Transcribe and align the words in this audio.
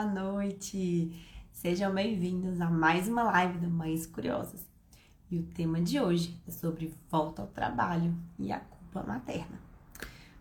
boa 0.00 0.04
noite! 0.06 1.12
Sejam 1.52 1.92
bem-vindos 1.92 2.58
a 2.58 2.70
mais 2.70 3.06
uma 3.06 3.22
live 3.24 3.58
do 3.58 3.68
Mães 3.68 4.06
Curiosas. 4.06 4.66
E 5.30 5.38
o 5.38 5.42
tema 5.42 5.78
de 5.78 6.00
hoje 6.00 6.40
é 6.48 6.50
sobre 6.50 6.94
volta 7.10 7.42
ao 7.42 7.48
trabalho 7.48 8.16
e 8.38 8.50
a 8.50 8.60
culpa 8.60 9.02
materna. 9.02 9.60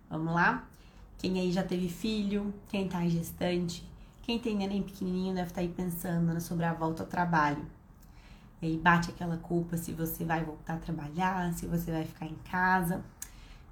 Vamos 0.10 0.34
lá? 0.34 0.66
Quem 1.18 1.38
aí 1.42 1.52
já 1.52 1.62
teve 1.62 1.90
filho, 1.90 2.54
quem 2.70 2.88
tá 2.88 3.06
gestante, 3.10 3.86
quem 4.22 4.40
tem 4.40 4.56
neném 4.56 4.82
pequenininho 4.82 5.36
deve 5.36 5.50
estar 5.50 5.56
tá 5.56 5.62
aí 5.62 5.68
pensando 5.68 6.40
sobre 6.40 6.64
a 6.64 6.74
volta 6.74 7.04
ao 7.04 7.10
trabalho. 7.10 7.66
E 8.62 8.68
aí 8.68 8.78
bate 8.78 9.10
aquela 9.10 9.36
culpa 9.36 9.76
se 9.76 9.92
você 9.92 10.24
vai 10.24 10.42
voltar 10.42 10.76
a 10.76 10.80
trabalhar, 10.80 11.52
se 11.52 11.68
você 11.68 11.92
vai 11.92 12.06
ficar 12.06 12.28
em 12.28 12.38
casa. 12.50 13.04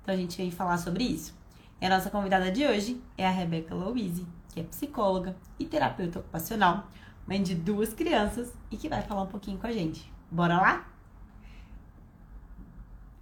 Então 0.01 0.13
a 0.13 0.17
gente 0.17 0.35
vem 0.35 0.51
falar 0.51 0.79
sobre 0.79 1.05
isso. 1.05 1.33
E 1.79 1.85
a 1.85 1.89
nossa 1.89 2.09
convidada 2.09 2.51
de 2.51 2.65
hoje 2.65 3.01
é 3.17 3.25
a 3.25 3.31
Rebeca 3.31 3.73
Louise, 3.73 4.27
que 4.57 4.61
é 4.61 4.63
psicóloga 4.63 5.35
e 5.59 5.65
terapeuta 5.65 6.19
ocupacional, 6.19 6.87
mãe 7.27 7.41
de 7.43 7.53
duas 7.53 7.93
crianças 7.93 8.51
e 8.71 8.77
que 8.77 8.89
vai 8.89 9.03
falar 9.03 9.21
um 9.21 9.27
pouquinho 9.27 9.59
com 9.59 9.67
a 9.67 9.71
gente. 9.71 10.11
Bora 10.31 10.57
lá? 10.57 10.87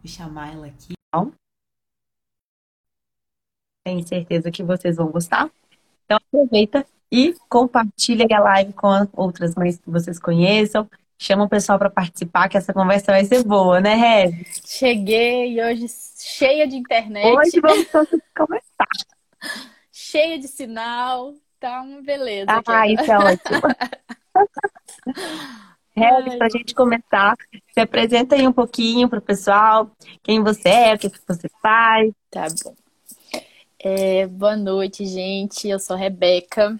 Vou 0.02 0.12
chamar 0.12 0.54
ela 0.54 0.68
aqui. 0.68 0.94
Tenho 3.84 4.08
certeza 4.08 4.50
que 4.50 4.64
vocês 4.64 4.96
vão 4.96 5.12
gostar. 5.12 5.52
Então 6.06 6.18
aproveita 6.18 6.86
e 7.12 7.36
compartilha 7.50 8.26
a 8.32 8.40
live 8.40 8.74
com 8.74 8.88
outras 9.14 9.56
mães 9.56 9.78
que 9.78 9.90
vocês 9.90 10.18
conheçam. 10.18 10.90
Chama 11.18 11.44
o 11.44 11.50
pessoal 11.50 11.78
para 11.78 11.90
participar, 11.90 12.48
que 12.50 12.58
essa 12.58 12.74
conversa 12.74 13.12
vai 13.12 13.26
ser 13.26 13.44
boa, 13.44 13.80
né, 13.80 13.96
Reb? 13.96 14.46
Cheguei 14.66 15.62
hoje 15.62 15.88
cheia 16.18 16.68
de 16.68 16.76
internet. 16.78 17.26
Hoje 17.26 17.60
vamos 17.60 17.88
conversar. 18.36 18.88
cheia 20.10 20.38
de 20.40 20.48
sinal. 20.48 21.34
Tá 21.60 21.82
uma 21.82 22.02
beleza. 22.02 22.46
Ah, 22.50 22.60
aqui. 22.60 22.94
isso 22.94 23.12
é 23.12 23.18
ótimo. 23.18 23.62
Reb, 25.98 26.38
para 26.38 26.48
a 26.48 26.50
gente 26.50 26.76
começar, 26.76 27.38
se 27.74 27.80
apresenta 27.80 28.36
aí 28.36 28.46
um 28.46 28.52
pouquinho 28.52 29.08
para 29.08 29.20
o 29.20 29.22
pessoal, 29.22 29.90
quem 30.22 30.44
você 30.44 30.68
é, 30.68 30.94
o 30.94 31.00
que, 31.00 31.10
que 31.10 31.20
você 31.26 31.50
faz. 31.62 32.12
Tá 32.30 32.48
bom. 32.64 32.76
É, 33.80 34.28
boa 34.28 34.58
noite, 34.58 35.06
gente. 35.06 35.70
Eu 35.70 35.80
sou 35.80 35.96
Rebeca. 35.96 36.78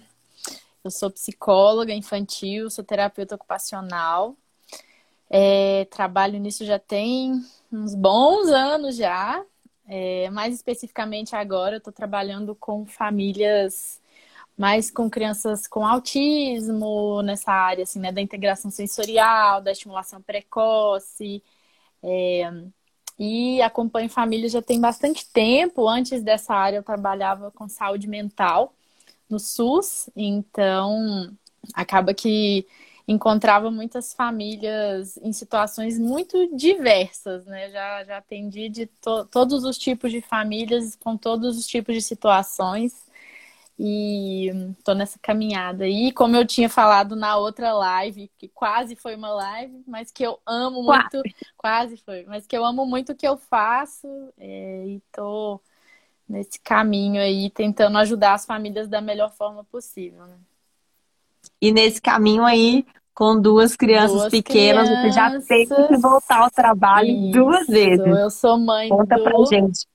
Eu 0.84 0.90
sou 0.90 1.10
psicóloga 1.10 1.92
infantil, 1.92 2.70
sou 2.70 2.84
terapeuta 2.84 3.34
ocupacional. 3.34 4.36
É, 5.28 5.86
trabalho 5.86 6.38
nisso 6.38 6.64
já 6.64 6.78
tem 6.78 7.42
uns 7.72 7.94
bons 7.94 8.48
anos 8.48 8.96
já. 8.96 9.42
É, 9.88 10.28
mais 10.30 10.54
especificamente 10.54 11.36
agora, 11.36 11.76
eu 11.76 11.78
estou 11.78 11.92
trabalhando 11.92 12.54
com 12.54 12.84
famílias 12.86 14.00
mais 14.56 14.90
com 14.90 15.10
crianças 15.10 15.66
com 15.66 15.86
autismo 15.86 17.22
nessa 17.22 17.52
área 17.52 17.82
assim, 17.84 18.00
né, 18.00 18.10
da 18.10 18.20
integração 18.22 18.70
sensorial, 18.70 19.60
da 19.60 19.72
estimulação 19.72 20.20
precoce. 20.22 21.42
É, 22.02 22.50
e 23.18 23.62
acompanho 23.62 24.08
famílias 24.10 24.52
já 24.52 24.62
tem 24.62 24.80
bastante 24.80 25.26
tempo. 25.32 25.88
Antes 25.88 26.22
dessa 26.22 26.54
área, 26.54 26.78
eu 26.78 26.82
trabalhava 26.82 27.50
com 27.52 27.68
saúde 27.68 28.08
mental 28.08 28.74
no 29.28 29.38
SUS, 29.38 30.10
então 30.16 31.36
acaba 31.74 32.14
que 32.14 32.66
encontrava 33.06 33.70
muitas 33.70 34.12
famílias 34.12 35.16
em 35.18 35.32
situações 35.32 35.98
muito 35.98 36.54
diversas, 36.56 37.46
né? 37.46 37.70
Já, 37.70 38.04
já 38.04 38.16
atendi 38.18 38.68
de 38.68 38.86
to 38.86 39.24
todos 39.26 39.64
os 39.64 39.78
tipos 39.78 40.10
de 40.10 40.20
famílias, 40.20 40.96
com 40.96 41.16
todos 41.16 41.56
os 41.56 41.66
tipos 41.66 41.94
de 41.94 42.02
situações. 42.02 43.06
E 43.78 44.50
tô 44.82 44.94
nessa 44.94 45.18
caminhada 45.18 45.84
aí, 45.84 46.10
como 46.10 46.34
eu 46.34 46.46
tinha 46.46 46.68
falado 46.68 47.14
na 47.14 47.36
outra 47.36 47.74
live, 47.74 48.30
que 48.38 48.48
quase 48.48 48.96
foi 48.96 49.14
uma 49.14 49.28
live, 49.34 49.84
mas 49.86 50.10
que 50.10 50.24
eu 50.24 50.40
amo 50.46 50.82
muito, 50.82 51.10
quase, 51.10 51.34
quase 51.58 51.96
foi, 51.98 52.24
mas 52.24 52.46
que 52.46 52.56
eu 52.56 52.64
amo 52.64 52.86
muito 52.86 53.12
o 53.12 53.14
que 53.14 53.28
eu 53.28 53.36
faço 53.36 54.08
é, 54.38 54.86
e 54.86 55.02
tô 55.12 55.60
nesse 56.26 56.58
caminho 56.58 57.20
aí, 57.20 57.50
tentando 57.50 57.98
ajudar 57.98 58.32
as 58.32 58.46
famílias 58.46 58.88
da 58.88 59.02
melhor 59.02 59.30
forma 59.32 59.62
possível. 59.64 60.26
Né? 60.26 60.38
E 61.60 61.70
nesse 61.70 62.00
caminho 62.00 62.44
aí, 62.44 62.86
com 63.16 63.40
duas 63.40 63.74
crianças 63.74 64.12
duas 64.12 64.30
pequenas, 64.30 64.86
crianças... 64.86 65.46
você 65.46 65.64
já 65.64 65.74
tem 65.74 65.88
que 65.88 65.96
voltar 65.96 66.42
ao 66.42 66.50
trabalho 66.50 67.08
isso. 67.08 67.32
duas 67.32 67.66
vezes. 67.66 68.06
Eu 68.06 68.28
sou 68.30 68.58
mãe 68.58 68.90
Conta 68.90 69.16
do... 69.16 69.24
pra 69.24 69.32
gente. 69.46 69.86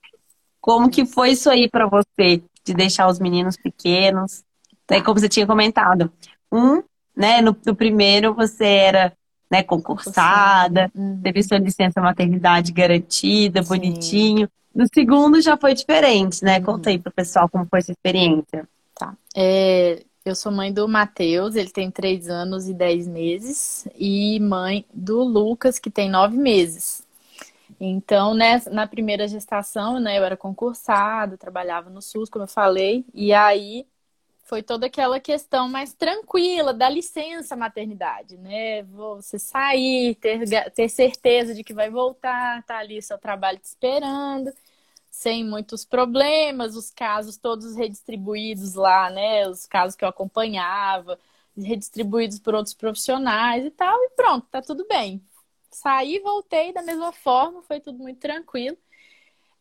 Como 0.60 0.90
que 0.90 1.06
foi 1.06 1.30
isso 1.30 1.48
aí 1.48 1.70
para 1.70 1.86
você, 1.86 2.42
de 2.64 2.74
deixar 2.74 3.06
os 3.06 3.20
meninos 3.20 3.56
pequenos? 3.56 4.42
Daí, 4.88 5.00
como 5.00 5.20
você 5.20 5.28
tinha 5.28 5.46
comentado, 5.46 6.12
um, 6.50 6.82
né, 7.16 7.40
no, 7.40 7.56
no 7.64 7.76
primeiro 7.76 8.34
você 8.34 8.66
era 8.66 9.12
né, 9.48 9.62
concursada, 9.62 10.90
uhum. 10.92 11.20
teve 11.22 11.44
sua 11.44 11.58
licença 11.58 12.00
maternidade 12.00 12.72
garantida, 12.72 13.62
Sim. 13.62 13.68
bonitinho. 13.68 14.48
No 14.74 14.84
segundo 14.92 15.40
já 15.40 15.56
foi 15.56 15.74
diferente, 15.74 16.44
né? 16.44 16.58
Uhum. 16.58 16.64
Conta 16.64 16.90
aí 16.90 16.98
pro 16.98 17.12
pessoal 17.12 17.48
como 17.48 17.66
foi 17.66 17.78
essa 17.78 17.92
experiência. 17.92 18.68
Tá. 18.96 19.14
É, 19.36 20.02
eu 20.24 20.34
sou 20.34 20.52
mãe 20.52 20.72
do 20.72 20.86
Matheus, 20.88 21.56
ele 21.56 21.70
tem 21.70 21.90
três 21.90 22.28
anos 22.28 22.68
e 22.68 22.74
dez 22.74 23.06
meses, 23.08 23.86
e 23.96 24.38
mãe 24.40 24.84
do 24.92 25.22
Lucas, 25.22 25.78
que 25.78 25.90
tem 25.90 26.08
nove 26.08 26.36
meses. 26.36 27.06
Então, 27.80 28.34
né, 28.34 28.62
na 28.70 28.86
primeira 28.86 29.26
gestação, 29.26 29.98
né, 29.98 30.18
eu 30.18 30.24
era 30.24 30.36
concursada, 30.36 31.36
trabalhava 31.36 31.90
no 31.90 32.00
SUS, 32.00 32.30
como 32.30 32.44
eu 32.44 32.48
falei, 32.48 33.04
e 33.12 33.32
aí 33.32 33.86
foi 34.44 34.62
toda 34.62 34.86
aquela 34.86 35.18
questão 35.18 35.68
mais 35.68 35.94
tranquila 35.94 36.74
da 36.74 36.88
licença 36.88 37.56
maternidade, 37.56 38.36
né? 38.36 38.82
Você 38.82 39.38
sair, 39.38 40.14
ter, 40.16 40.44
ter 40.74 40.88
certeza 40.88 41.54
de 41.54 41.64
que 41.64 41.72
vai 41.72 41.88
voltar, 41.88 42.62
tá 42.64 42.78
ali 42.78 43.00
seu 43.00 43.16
trabalho 43.16 43.58
te 43.58 43.64
esperando, 43.64 44.52
sem 45.12 45.44
muitos 45.44 45.84
problemas, 45.84 46.76
os 46.76 46.90
casos 46.90 47.36
todos 47.38 47.76
redistribuídos 47.76 48.74
lá, 48.74 49.10
né? 49.10 49.48
Os 49.48 49.66
casos 49.66 49.96
que 49.96 50.04
eu 50.04 50.08
acompanhava, 50.08 51.18
redistribuídos 51.56 52.40
por 52.40 52.54
outros 52.56 52.74
profissionais 52.74 53.64
e 53.66 53.70
tal, 53.70 53.96
e 54.04 54.10
pronto, 54.16 54.48
tá 54.50 54.62
tudo 54.62 54.86
bem. 54.88 55.22
Saí, 55.70 56.18
voltei 56.20 56.72
da 56.72 56.82
mesma 56.82 57.12
forma, 57.12 57.62
foi 57.62 57.80
tudo 57.80 57.98
muito 58.00 58.20
tranquilo. 58.20 58.76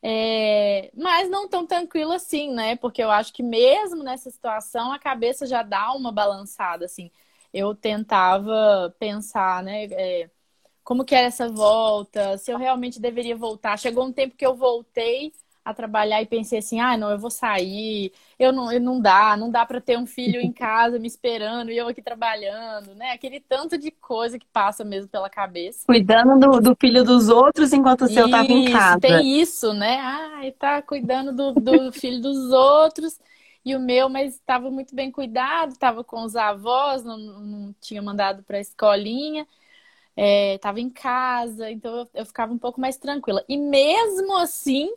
É, 0.04 0.92
mas 0.96 1.30
não 1.30 1.48
tão 1.48 1.66
tranquilo 1.68 2.12
assim, 2.14 2.52
né? 2.54 2.76
Porque 2.78 3.04
eu 3.04 3.12
acho 3.12 3.34
que 3.34 3.44
mesmo 3.44 4.04
nessa 4.04 4.32
situação 4.32 4.92
a 4.92 5.00
cabeça 5.00 5.46
já 5.46 5.64
dá 5.64 5.94
uma 5.94 6.12
balançada, 6.12 6.86
assim. 6.86 7.12
Eu 7.54 7.76
tentava 7.76 8.96
pensar, 9.00 9.64
né? 9.64 9.86
É, 9.92 10.30
como 10.84 11.06
que 11.06 11.16
era 11.16 11.28
essa 11.28 11.48
volta? 11.50 12.38
Se 12.38 12.52
eu 12.52 12.58
realmente 12.58 13.00
deveria 13.00 13.36
voltar? 13.36 13.78
Chegou 13.78 14.06
um 14.06 14.14
tempo 14.14 14.36
que 14.36 14.46
eu 14.46 14.56
voltei 14.56 15.32
a 15.64 15.74
trabalhar 15.74 16.22
e 16.22 16.26
pensei 16.26 16.60
assim, 16.60 16.80
ah, 16.80 16.98
não, 16.98 17.12
eu 17.12 17.20
vou 17.20 17.30
sair, 17.30 18.12
eu 18.40 18.52
não, 18.52 18.72
eu 18.72 18.80
não 18.82 19.00
dá, 19.00 19.38
não 19.38 19.52
dá 19.52 19.64
para 19.64 19.80
ter 19.80 19.98
um 19.98 20.08
filho 20.08 20.42
em 20.42 20.52
casa 20.52 20.98
me 20.98 21.08
esperando 21.08 21.72
e 21.72 21.78
eu 21.78 21.88
aqui 21.88 22.02
trabalhando, 22.02 22.96
né? 22.96 23.12
Aquele 23.12 23.40
tanto 23.40 23.78
de 23.78 23.92
coisa 23.92 24.40
que 24.40 24.46
passa 24.52 24.84
mesmo 24.84 25.10
pela 25.10 25.30
cabeça. 25.30 25.86
Cuidando 25.86 26.40
do, 26.40 26.60
do 26.60 26.76
filho 26.76 27.04
dos 27.04 27.30
outros 27.30 27.74
enquanto 27.74 28.06
o 28.06 28.08
seu 28.08 28.26
estava 28.26 28.48
em 28.48 28.72
casa. 28.72 29.00
Tem 29.00 29.40
isso, 29.40 29.72
né? 29.74 30.00
Ah, 30.00 30.42
tá 30.58 30.82
cuidando 30.82 31.32
do, 31.32 31.54
do 31.54 31.92
filho 31.94 32.20
dos 32.20 32.52
outros 32.52 33.20
e 33.64 33.76
o 33.76 33.80
meu, 33.80 34.10
mas 34.10 34.34
estava 34.34 34.72
muito 34.72 34.96
bem 34.96 35.12
cuidado, 35.12 35.74
estava 35.74 36.04
com 36.04 36.24
os 36.24 36.36
avós, 36.36 37.04
não, 37.04 37.18
não 37.18 37.76
tinha 37.80 38.02
mandado 38.02 38.42
para 38.42 38.58
a 38.58 38.62
escolinha. 38.62 39.46
Estava 40.16 40.80
é, 40.80 40.82
em 40.82 40.90
casa, 40.90 41.72
então 41.72 41.96
eu, 42.00 42.10
eu 42.14 42.26
ficava 42.26 42.54
um 42.54 42.58
pouco 42.58 42.80
mais 42.82 42.98
tranquila. 42.98 43.44
E 43.48 43.58
mesmo 43.58 44.38
assim, 44.38 44.94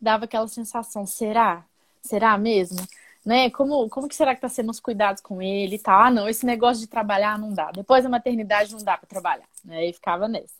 dava 0.00 0.24
aquela 0.24 0.48
sensação, 0.48 1.06
será? 1.06 1.64
Será 2.02 2.36
mesmo? 2.36 2.86
Né? 3.24 3.50
Como, 3.50 3.88
como 3.88 4.08
que 4.08 4.14
será 4.14 4.34
que 4.34 4.40
tá 4.40 4.48
sendo 4.48 4.70
os 4.70 4.80
cuidados 4.80 5.22
com 5.22 5.40
ele 5.40 5.76
e 5.76 5.78
tal? 5.78 6.00
Ah, 6.00 6.10
não, 6.10 6.28
esse 6.28 6.44
negócio 6.44 6.80
de 6.80 6.88
trabalhar 6.88 7.38
não 7.38 7.52
dá. 7.54 7.70
Depois 7.70 8.02
da 8.04 8.10
maternidade 8.10 8.72
não 8.72 8.82
dá 8.82 8.96
para 8.98 9.06
trabalhar, 9.06 9.48
né? 9.64 9.86
E 9.88 9.92
ficava 9.92 10.28
nesse. 10.28 10.54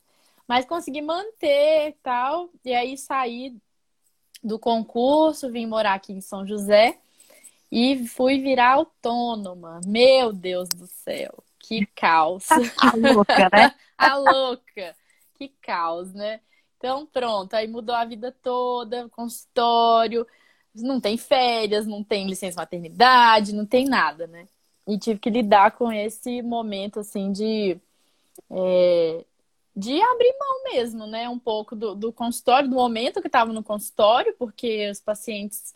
Mas 0.47 0.65
consegui 0.65 1.03
manter 1.03 1.89
e 1.89 1.93
tal, 2.03 2.51
e 2.65 2.75
aí 2.75 2.97
saí 2.97 3.57
do 4.43 4.59
concurso, 4.59 5.51
vim 5.51 5.67
morar 5.67 5.95
aqui 5.95 6.13
em 6.13 6.21
São 6.21 6.47
José 6.47 6.99
e 7.71 8.07
fui 8.07 8.41
virar 8.41 8.73
autônoma. 8.75 9.81
Meu 9.87 10.33
Deus 10.33 10.69
do 10.69 10.87
céu, 10.87 11.43
que 11.81 11.87
caos. 11.95 12.51
A 12.51 12.97
louca, 12.97 13.49
né? 13.53 13.75
A 13.97 14.17
louca. 14.17 14.95
Que 15.35 15.49
caos, 15.61 16.13
né? 16.13 16.41
Então, 16.77 17.07
pronto, 17.07 17.55
aí 17.55 17.69
mudou 17.69 17.95
a 17.95 18.05
vida 18.05 18.35
toda, 18.43 19.09
consultório, 19.11 20.27
não 20.75 21.01
tem 21.01 21.17
férias, 21.17 21.87
não 21.87 22.03
tem 22.03 22.27
licença 22.27 22.61
maternidade, 22.61 23.55
não 23.55 23.65
tem 23.65 23.87
nada, 23.87 24.27
né? 24.27 24.49
E 24.87 24.99
tive 24.99 25.21
que 25.21 25.31
lidar 25.31 25.73
com 25.73 25.93
esse 25.93 26.43
momento, 26.43 26.99
assim, 26.99 27.31
de, 27.31 27.79
é, 28.51 29.25
de 29.77 30.03
abrir 30.03 30.35
mão 30.41 30.65
mesmo, 30.73 31.07
né? 31.07 31.29
Um 31.29 31.39
pouco 31.39 31.77
do, 31.77 31.95
do 31.95 32.13
consultório, 32.13 32.69
do 32.69 32.75
momento 32.75 33.21
que 33.21 33.29
estava 33.29 33.53
no 33.53 33.63
consultório, 33.63 34.35
porque 34.37 34.91
os 34.91 35.01
pacientes 35.01 35.75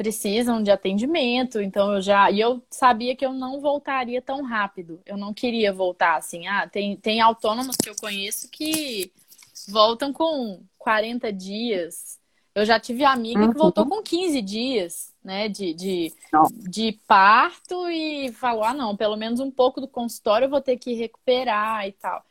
precisam 0.00 0.62
de 0.62 0.70
atendimento, 0.70 1.60
então 1.60 1.92
eu 1.92 2.00
já. 2.00 2.30
E 2.30 2.40
eu 2.40 2.62
sabia 2.70 3.14
que 3.14 3.24
eu 3.24 3.34
não 3.34 3.60
voltaria 3.60 4.22
tão 4.22 4.42
rápido. 4.42 4.98
Eu 5.04 5.18
não 5.18 5.34
queria 5.34 5.74
voltar 5.74 6.16
assim. 6.16 6.46
Ah, 6.46 6.66
tem, 6.66 6.96
tem 6.96 7.20
autônomos 7.20 7.76
que 7.76 7.90
eu 7.90 7.94
conheço 8.00 8.48
que 8.50 9.12
voltam 9.68 10.10
com 10.10 10.62
40 10.78 11.30
dias. 11.30 12.18
Eu 12.54 12.64
já 12.64 12.80
tive 12.80 13.04
amiga 13.04 13.42
uhum. 13.42 13.52
que 13.52 13.58
voltou 13.58 13.84
com 13.84 14.02
15 14.02 14.40
dias, 14.40 15.12
né, 15.22 15.50
de, 15.50 15.74
de, 15.74 16.14
de 16.70 16.98
parto 17.06 17.86
e 17.90 18.32
falou: 18.32 18.64
ah, 18.64 18.72
não, 18.72 18.96
pelo 18.96 19.18
menos 19.18 19.38
um 19.38 19.50
pouco 19.50 19.82
do 19.82 19.86
consultório 19.86 20.46
eu 20.46 20.50
vou 20.50 20.62
ter 20.62 20.78
que 20.78 20.94
recuperar 20.94 21.86
e 21.86 21.92
tal. 21.92 22.24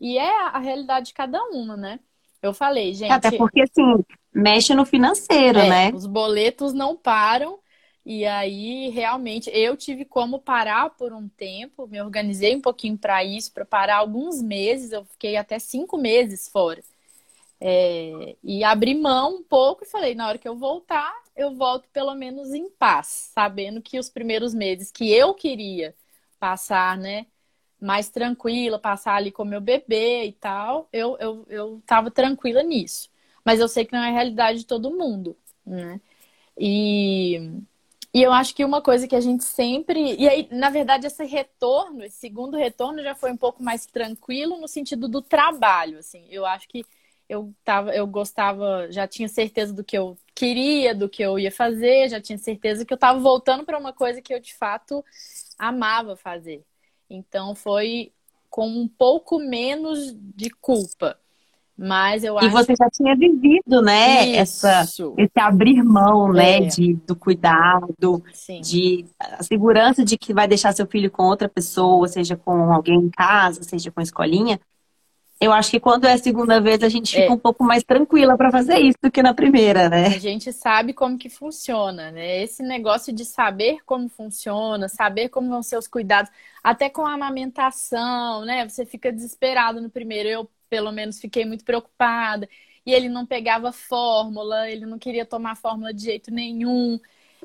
E 0.00 0.16
é 0.16 0.46
a 0.46 0.60
realidade 0.60 1.06
de 1.06 1.14
cada 1.14 1.42
uma, 1.42 1.76
né? 1.76 1.98
Eu 2.42 2.52
falei, 2.52 2.94
gente. 2.94 3.10
Até 3.10 3.30
porque, 3.32 3.62
assim, 3.62 4.04
mexe 4.32 4.74
no 4.74 4.84
financeiro, 4.84 5.58
é, 5.58 5.68
né? 5.68 5.90
Os 5.92 6.06
boletos 6.06 6.72
não 6.72 6.96
param. 6.96 7.58
E 8.04 8.24
aí, 8.24 8.88
realmente, 8.90 9.50
eu 9.52 9.76
tive 9.76 10.04
como 10.04 10.38
parar 10.38 10.90
por 10.90 11.12
um 11.12 11.28
tempo, 11.28 11.88
me 11.88 12.00
organizei 12.00 12.54
um 12.54 12.60
pouquinho 12.60 12.96
para 12.96 13.24
isso, 13.24 13.52
para 13.52 13.64
parar 13.64 13.96
alguns 13.96 14.40
meses, 14.40 14.92
eu 14.92 15.04
fiquei 15.06 15.36
até 15.36 15.58
cinco 15.58 15.98
meses 15.98 16.48
fora. 16.48 16.80
É, 17.60 18.36
e 18.44 18.62
abri 18.62 18.94
mão 18.94 19.36
um 19.36 19.42
pouco 19.42 19.82
e 19.82 19.88
falei, 19.88 20.14
na 20.14 20.28
hora 20.28 20.38
que 20.38 20.46
eu 20.46 20.54
voltar, 20.54 21.12
eu 21.34 21.54
volto 21.54 21.88
pelo 21.92 22.14
menos 22.14 22.54
em 22.54 22.70
paz, 22.70 23.30
sabendo 23.34 23.82
que 23.82 23.98
os 23.98 24.08
primeiros 24.08 24.54
meses 24.54 24.92
que 24.92 25.10
eu 25.10 25.34
queria 25.34 25.94
passar, 26.38 26.96
né, 26.96 27.26
mais 27.86 28.08
tranquila, 28.10 28.78
passar 28.78 29.14
ali 29.16 29.30
com 29.32 29.44
meu 29.44 29.60
bebê 29.60 30.24
e 30.24 30.32
tal, 30.32 30.88
eu, 30.92 31.16
eu, 31.20 31.46
eu 31.48 31.82
tava 31.86 32.10
tranquila 32.10 32.62
nisso. 32.62 33.08
Mas 33.44 33.60
eu 33.60 33.68
sei 33.68 33.84
que 33.84 33.92
não 33.92 34.02
é 34.02 34.08
a 34.08 34.12
realidade 34.12 34.60
de 34.60 34.66
todo 34.66 34.90
mundo, 34.90 35.36
né? 35.64 36.00
E, 36.58 37.38
e 38.14 38.22
eu 38.22 38.32
acho 38.32 38.54
que 38.54 38.64
uma 38.64 38.82
coisa 38.82 39.06
que 39.08 39.14
a 39.16 39.20
gente 39.20 39.44
sempre. 39.44 40.16
E 40.16 40.28
aí, 40.28 40.48
na 40.50 40.70
verdade, 40.70 41.06
esse 41.06 41.24
retorno, 41.24 42.04
esse 42.04 42.16
segundo 42.18 42.56
retorno 42.56 43.02
já 43.02 43.14
foi 43.14 43.30
um 43.32 43.36
pouco 43.36 43.62
mais 43.62 43.86
tranquilo 43.86 44.58
no 44.60 44.68
sentido 44.68 45.08
do 45.08 45.22
trabalho, 45.22 45.98
assim. 45.98 46.26
Eu 46.30 46.46
acho 46.46 46.68
que 46.68 46.84
eu 47.28 47.52
tava, 47.64 47.94
eu 47.94 48.06
gostava, 48.06 48.90
já 48.90 49.06
tinha 49.06 49.28
certeza 49.28 49.72
do 49.72 49.84
que 49.84 49.96
eu 49.98 50.16
queria, 50.34 50.94
do 50.94 51.08
que 51.08 51.22
eu 51.22 51.38
ia 51.38 51.50
fazer, 51.52 52.08
já 52.08 52.20
tinha 52.20 52.38
certeza 52.38 52.84
que 52.84 52.92
eu 52.92 52.96
estava 52.96 53.18
voltando 53.18 53.64
para 53.64 53.78
uma 53.78 53.92
coisa 53.92 54.22
que 54.22 54.32
eu 54.34 54.40
de 54.40 54.54
fato 54.54 55.04
amava 55.58 56.16
fazer. 56.16 56.64
Então 57.08 57.54
foi 57.54 58.12
com 58.50 58.68
um 58.68 58.88
pouco 58.88 59.38
menos 59.38 60.14
de 60.34 60.50
culpa. 60.50 61.18
Mas 61.78 62.24
eu 62.24 62.38
acho. 62.38 62.46
E 62.46 62.50
você 62.50 62.74
já 62.74 62.88
tinha 62.88 63.14
vivido, 63.14 63.82
né? 63.82 64.34
Essa, 64.34 64.82
esse 64.82 65.38
abrir 65.38 65.82
mão, 65.82 66.32
né? 66.32 66.58
É. 66.58 66.60
De, 66.60 66.94
do 66.94 67.14
cuidado, 67.14 68.22
Sim. 68.32 68.62
de 68.62 69.04
a 69.20 69.42
segurança 69.42 70.02
de 70.02 70.16
que 70.16 70.32
vai 70.32 70.48
deixar 70.48 70.72
seu 70.72 70.86
filho 70.86 71.10
com 71.10 71.24
outra 71.24 71.50
pessoa, 71.50 72.08
seja 72.08 72.34
com 72.34 72.72
alguém 72.72 72.98
em 72.98 73.10
casa, 73.10 73.62
seja 73.62 73.90
com 73.90 74.00
a 74.00 74.02
escolinha. 74.02 74.58
Eu 75.38 75.52
acho 75.52 75.70
que 75.70 75.80
quando 75.80 76.06
é 76.06 76.12
a 76.12 76.18
segunda 76.18 76.60
vez 76.60 76.82
a 76.82 76.88
gente 76.88 77.14
fica 77.14 77.28
é. 77.28 77.30
um 77.30 77.38
pouco 77.38 77.62
mais 77.62 77.84
tranquila 77.84 78.36
para 78.38 78.50
fazer 78.50 78.78
isso 78.78 78.96
do 79.02 79.10
que 79.10 79.22
na 79.22 79.34
primeira, 79.34 79.88
né? 79.88 80.06
A 80.06 80.18
gente 80.18 80.50
sabe 80.50 80.94
como 80.94 81.18
que 81.18 81.28
funciona, 81.28 82.10
né? 82.10 82.42
Esse 82.42 82.62
negócio 82.62 83.12
de 83.12 83.24
saber 83.24 83.78
como 83.84 84.08
funciona, 84.08 84.88
saber 84.88 85.28
como 85.28 85.50
vão 85.50 85.62
ser 85.62 85.76
os 85.76 85.86
cuidados, 85.86 86.30
até 86.64 86.88
com 86.88 87.04
a 87.04 87.12
amamentação, 87.12 88.46
né? 88.46 88.66
Você 88.66 88.86
fica 88.86 89.12
desesperado 89.12 89.80
no 89.80 89.90
primeiro. 89.90 90.28
Eu, 90.28 90.50
pelo 90.70 90.90
menos, 90.90 91.20
fiquei 91.20 91.44
muito 91.44 91.64
preocupada. 91.64 92.48
E 92.86 92.92
ele 92.94 93.08
não 93.08 93.26
pegava 93.26 93.72
fórmula, 93.72 94.70
ele 94.70 94.86
não 94.86 94.98
queria 94.98 95.26
tomar 95.26 95.56
fórmula 95.56 95.92
de 95.92 96.02
jeito 96.04 96.30
nenhum. 96.30 96.98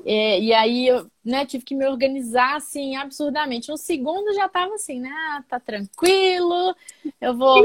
É, 0.04 0.40
e 0.40 0.52
aí 0.52 0.86
eu 0.88 1.10
né, 1.24 1.46
tive 1.46 1.64
que 1.64 1.74
me 1.74 1.86
organizar 1.86 2.56
assim 2.56 2.96
absurdamente. 2.96 3.68
No 3.70 3.76
segundo 3.76 4.34
já 4.34 4.48
tava 4.48 4.74
assim, 4.74 5.00
né? 5.00 5.10
Ah, 5.10 5.44
tá 5.48 5.60
tranquilo, 5.60 6.74
eu 7.20 7.36
vou. 7.36 7.64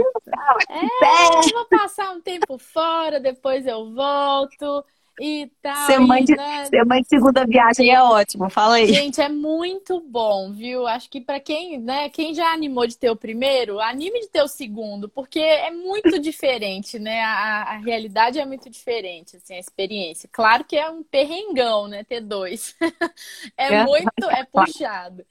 É, 0.70 1.46
eu 1.46 1.50
vou 1.52 1.66
passar 1.66 2.12
um 2.12 2.22
tempo 2.22 2.58
fora, 2.58 3.20
depois 3.20 3.66
eu 3.66 3.94
volto 3.94 4.84
e 5.20 5.52
tal. 5.62 5.88
Ser 5.88 6.00
mãe, 6.00 6.24
de, 6.24 6.36
né? 6.36 6.66
ser 6.66 6.86
mãe 6.86 7.02
de 7.02 7.08
segunda 7.08 7.46
viagem 7.46 7.90
é 7.90 8.02
ótimo, 8.02 8.50
fala 8.50 8.76
aí. 8.76 8.94
Gente, 8.94 9.20
é 9.20 9.30
muito 9.30 10.00
bom, 10.00 10.52
viu? 10.52 10.86
Acho 10.86 11.10
que 11.10 11.20
para 11.20 11.40
quem, 11.40 11.80
né, 11.80 12.10
quem 12.10 12.34
já 12.34 12.54
animou 12.54 12.86
de 12.86 12.98
ter 12.98 13.10
o 13.10 13.16
primeiro, 13.16 13.80
anime 13.80 14.22
de 14.22 14.30
ter 14.30 14.44
o 14.44 14.48
segundo, 14.48 15.10
porque 15.10 15.40
é 15.40 15.72
muito 15.72 16.20
diferente, 16.20 17.00
né? 17.00 17.22
A, 17.24 17.64
a 17.64 17.78
realidade 17.78 18.40
é 18.40 18.46
muito 18.46 18.70
diferente, 18.70 19.38
assim, 19.38 19.56
a 19.56 19.60
experiência. 19.60 20.30
Claro 20.32 20.64
que 20.64 20.78
é 20.78 20.90
um 20.90 21.04
perrengão, 21.04 21.88
né, 21.88 22.04
ter 22.04 22.22
dois. 22.22 22.76
é, 23.58 23.74
é 23.74 23.84
muito, 23.84 24.30
é 24.30 24.44
puxado. 24.46 25.26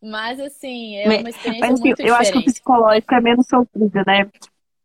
Mas, 0.00 0.38
assim, 0.38 0.96
é 0.96 1.18
uma 1.18 1.30
experiência 1.30 1.60
mas, 1.60 1.72
assim, 1.72 1.82
muito 1.82 1.86
eu 1.86 1.94
diferente. 1.96 2.08
Eu 2.08 2.14
acho 2.14 2.32
que 2.32 2.38
o 2.38 2.44
psicológico 2.44 3.14
é 3.14 3.20
menos 3.20 3.46
sofrido, 3.46 4.02
né? 4.06 4.30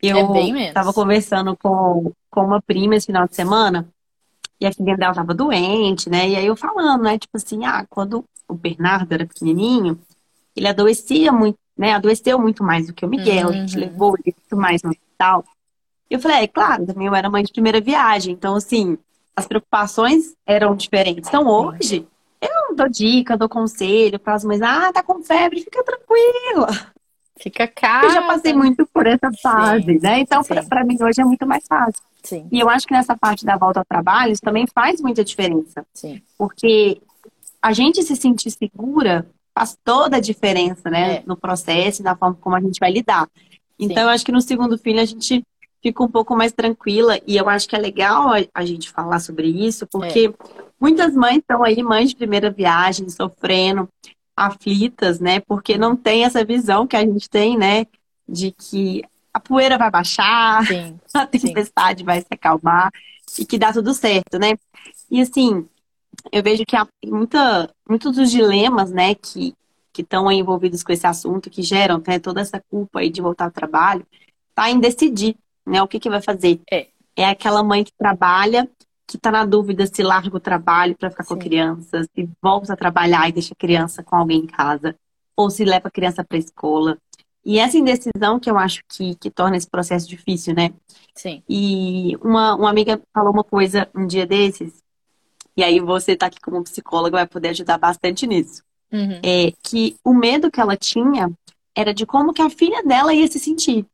Eu 0.02 0.36
é 0.36 0.72
tava 0.72 0.92
conversando 0.92 1.56
com, 1.56 2.12
com 2.32 2.42
uma 2.42 2.60
prima 2.60 2.96
esse 2.96 3.06
final 3.06 3.28
de 3.28 3.36
semana 3.36 3.88
e 4.62 4.68
a 4.68 4.72
filha 4.72 4.96
dela 4.96 5.16
tava 5.16 5.34
doente, 5.34 6.08
né? 6.08 6.30
E 6.30 6.36
aí 6.36 6.46
eu 6.46 6.56
falando, 6.56 7.02
né? 7.02 7.18
Tipo 7.18 7.36
assim, 7.36 7.66
ah, 7.66 7.84
quando 7.90 8.24
o 8.48 8.54
Bernardo 8.54 9.12
era 9.12 9.26
pequenininho, 9.26 10.00
ele 10.56 10.68
adoecia 10.68 11.32
muito, 11.32 11.58
né? 11.76 11.94
Adoeceu 11.94 12.38
muito 12.38 12.64
mais 12.64 12.86
do 12.86 12.94
que 12.94 13.04
o 13.04 13.10
Miguel. 13.10 13.48
Uhum. 13.48 13.54
A 13.54 13.58
gente 13.58 13.76
levou 13.76 14.16
ele 14.20 14.36
muito 14.38 14.56
mais 14.56 14.84
no 14.84 14.92
hospital. 14.92 15.44
Eu 16.08 16.20
falei, 16.20 16.44
é 16.44 16.48
claro, 16.48 16.86
também 16.86 17.08
eu 17.08 17.16
era 17.16 17.30
mãe 17.30 17.44
de 17.44 17.52
primeira 17.52 17.82
viagem. 17.82 18.34
Então, 18.34 18.54
assim, 18.56 19.00
as 19.36 19.48
preocupações 19.48 20.36
eram 20.46 20.76
diferentes. 20.76 21.28
Então, 21.28 21.48
hoje, 21.48 22.08
eu 22.40 22.76
dou 22.76 22.88
dica, 22.88 23.36
dou 23.36 23.50
conselho 23.50 24.20
para 24.20 24.36
as 24.36 24.46
mães. 24.46 24.62
Ah, 24.62 24.94
tá 24.94 25.02
com 25.02 25.24
febre, 25.24 25.62
fica 25.62 25.84
tranquila. 25.84 26.92
Fica 27.42 27.68
calma. 27.68 28.06
Eu 28.06 28.12
já 28.12 28.22
passei 28.24 28.54
muito 28.54 28.88
por 28.94 29.08
essa 29.08 29.32
fase, 29.42 29.86
sim, 29.86 30.00
né? 30.00 30.20
Então, 30.20 30.44
para 30.44 30.84
mim, 30.84 30.98
hoje 31.02 31.22
é 31.22 31.26
muito 31.26 31.46
mais 31.48 31.66
fácil. 31.68 32.02
Sim. 32.24 32.48
E 32.52 32.60
eu 32.60 32.70
acho 32.70 32.86
que 32.86 32.94
nessa 32.94 33.18
parte 33.18 33.46
da 33.46 33.58
volta 33.58 33.80
ao 33.80 33.86
trabalho, 33.86 34.32
isso 34.32 34.42
também 34.42 34.66
faz 34.68 35.02
muita 35.02 35.24
diferença. 35.24 35.86
Sim. 35.94 36.22
Porque 36.38 37.02
a 37.62 37.74
gente 37.74 38.04
se 38.04 38.16
sentir 38.16 38.52
segura 38.52 39.28
faz 39.54 39.78
toda 39.84 40.18
a 40.18 40.22
diferença, 40.22 40.90
né? 40.90 41.18
É. 41.18 41.24
No 41.26 41.36
processo 41.36 42.02
e 42.02 42.06
na 42.06 42.16
forma 42.16 42.38
como 42.40 42.56
a 42.56 42.62
gente 42.62 42.80
vai 42.80 42.92
lidar. 42.92 43.28
Então, 43.80 44.04
eu 44.04 44.10
acho 44.10 44.26
que 44.26 44.32
no 44.32 44.42
segundo 44.42 44.78
filho 44.78 45.02
a 45.02 45.06
gente 45.06 45.44
fica 45.82 46.04
um 46.04 46.08
pouco 46.08 46.36
mais 46.36 46.52
tranquila. 46.52 47.20
E 47.26 47.36
eu 47.36 47.50
acho 47.50 47.68
que 47.68 47.76
é 47.76 47.80
legal 47.80 48.30
a, 48.54 48.66
gente 48.66 48.90
falar 48.90 49.20
sobre 49.20 49.48
isso, 49.48 49.88
porque 49.88 50.28
é. 50.28 50.46
muitas 50.80 51.14
mães 51.16 51.40
estão 51.40 51.64
aí, 51.64 51.82
mães 51.82 52.10
de 52.10 52.16
primeira 52.16 52.52
viagem, 52.52 53.10
sofrendo, 53.10 53.90
aflitas, 54.48 55.20
né? 55.20 55.40
Porque 55.40 55.78
não 55.78 55.96
tem 55.96 56.26
essa 56.26 56.44
visão 56.44 56.88
que 56.88 56.96
a 56.96 57.02
gente 57.02 57.30
tem, 57.30 57.58
né? 57.58 57.86
De 58.28 58.52
que 58.52 59.04
a 59.34 59.40
poeira 59.40 59.78
vai 59.78 59.90
baixar, 59.90 60.66
sim, 60.66 61.00
a 61.14 61.26
tempestade 61.26 62.00
sim. 62.00 62.06
vai 62.06 62.20
se 62.22 62.28
acalmar 62.30 62.92
e 63.40 63.46
que 63.46 63.58
dá 63.58 63.72
tudo 63.72 63.94
certo, 63.94 64.38
né? 64.38 64.58
E 65.10 65.22
assim, 65.22 65.68
eu 66.32 66.44
vejo 66.44 66.66
que 66.66 66.76
há 66.76 66.88
muita, 67.06 67.70
muitos 67.88 68.16
dos 68.16 68.30
dilemas, 68.30 68.92
né, 68.92 69.16
que 69.16 69.56
que 69.94 70.02
estão 70.02 70.32
envolvidos 70.32 70.84
com 70.84 70.92
esse 70.92 71.06
assunto, 71.06 71.50
que 71.50 71.62
geram 71.62 72.02
né, 72.08 72.20
toda 72.20 72.42
essa 72.42 72.64
culpa 72.70 73.00
aí 73.00 73.10
de 73.10 73.22
voltar 73.22 73.46
ao 73.46 73.52
trabalho, 73.52 74.06
tá 74.56 74.70
em 74.70 74.80
decidir, 74.80 75.36
né, 75.66 75.82
o 75.82 75.88
que 75.88 76.00
que 76.00 76.10
vai 76.10 76.22
fazer. 76.22 76.62
É, 76.72 76.88
é 77.16 77.26
aquela 77.26 77.64
mãe 77.64 77.84
que 77.84 77.92
trabalha, 77.98 78.70
que 79.12 79.18
está 79.18 79.32
na 79.32 79.46
dúvida 79.46 79.86
se 79.86 80.02
larga 80.02 80.36
o 80.36 80.40
trabalho 80.40 80.96
para 80.96 81.10
ficar 81.10 81.24
Sim. 81.24 81.30
com 81.30 81.34
a 81.36 81.38
criança, 81.38 82.04
se 82.04 82.30
volta 82.42 82.74
a 82.74 82.78
trabalhar 82.78 83.28
e 83.28 83.34
deixa 83.34 83.54
a 83.54 83.60
criança 83.60 84.04
com 84.04 84.16
alguém 84.16 84.40
em 84.40 84.48
casa, 84.48 84.96
ou 85.36 85.50
se 85.50 85.66
leva 85.66 85.88
a 85.88 85.92
criança 85.92 86.24
para 86.24 86.38
a 86.38 86.40
escola. 86.40 86.98
E 87.44 87.60
essa 87.60 87.78
indecisão 87.78 88.40
que 88.40 88.50
eu 88.50 88.58
acho 88.58 88.82
que, 88.88 89.16
que 89.16 89.30
torna 89.30 89.58
esse 89.58 89.70
processo 89.70 90.08
difícil, 90.08 90.54
né? 90.54 90.72
Sim. 91.16 91.44
E 91.50 92.16
uma, 92.22 92.56
uma 92.56 92.70
amiga 92.70 93.02
falou 93.14 93.34
uma 93.34 93.44
coisa 93.44 93.90
um 93.96 94.08
dia 94.08 94.26
desses, 94.26 94.82
e 95.58 95.64
aí 95.64 95.80
você 95.80 96.16
tá 96.16 96.28
aqui 96.28 96.40
como 96.40 96.64
psicóloga 96.64 97.18
vai 97.18 97.28
poder 97.28 97.50
ajudar 97.50 97.78
bastante 97.78 98.26
nisso. 98.26 98.64
Uhum. 98.92 99.20
É 99.24 99.52
que 99.64 99.98
o 100.04 100.14
medo 100.14 100.52
que 100.52 100.62
ela 100.62 100.78
tinha 100.78 101.32
era 101.76 101.94
de 101.94 102.06
como 102.06 102.34
que 102.34 102.42
a 102.42 102.50
filha 102.50 102.84
dela 102.84 103.14
ia 103.14 103.28
se 103.28 103.40
sentir, 103.40 103.86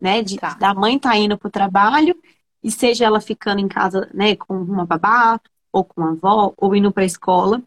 né? 0.00 0.22
De, 0.22 0.38
tá. 0.38 0.54
Da 0.54 0.72
mãe 0.74 0.98
tá 0.98 1.16
indo 1.16 1.36
pro 1.36 1.50
trabalho 1.50 2.16
e 2.62 2.70
seja 2.70 3.04
ela 3.04 3.20
ficando 3.20 3.60
em 3.60 3.68
casa, 3.68 4.08
né, 4.12 4.36
com 4.36 4.54
uma 4.60 4.84
babá 4.84 5.40
ou 5.72 5.84
com 5.84 6.00
uma 6.00 6.12
avó 6.12 6.52
ou 6.56 6.74
indo 6.74 6.92
para 6.92 7.02
a 7.02 7.06
escola 7.06 7.62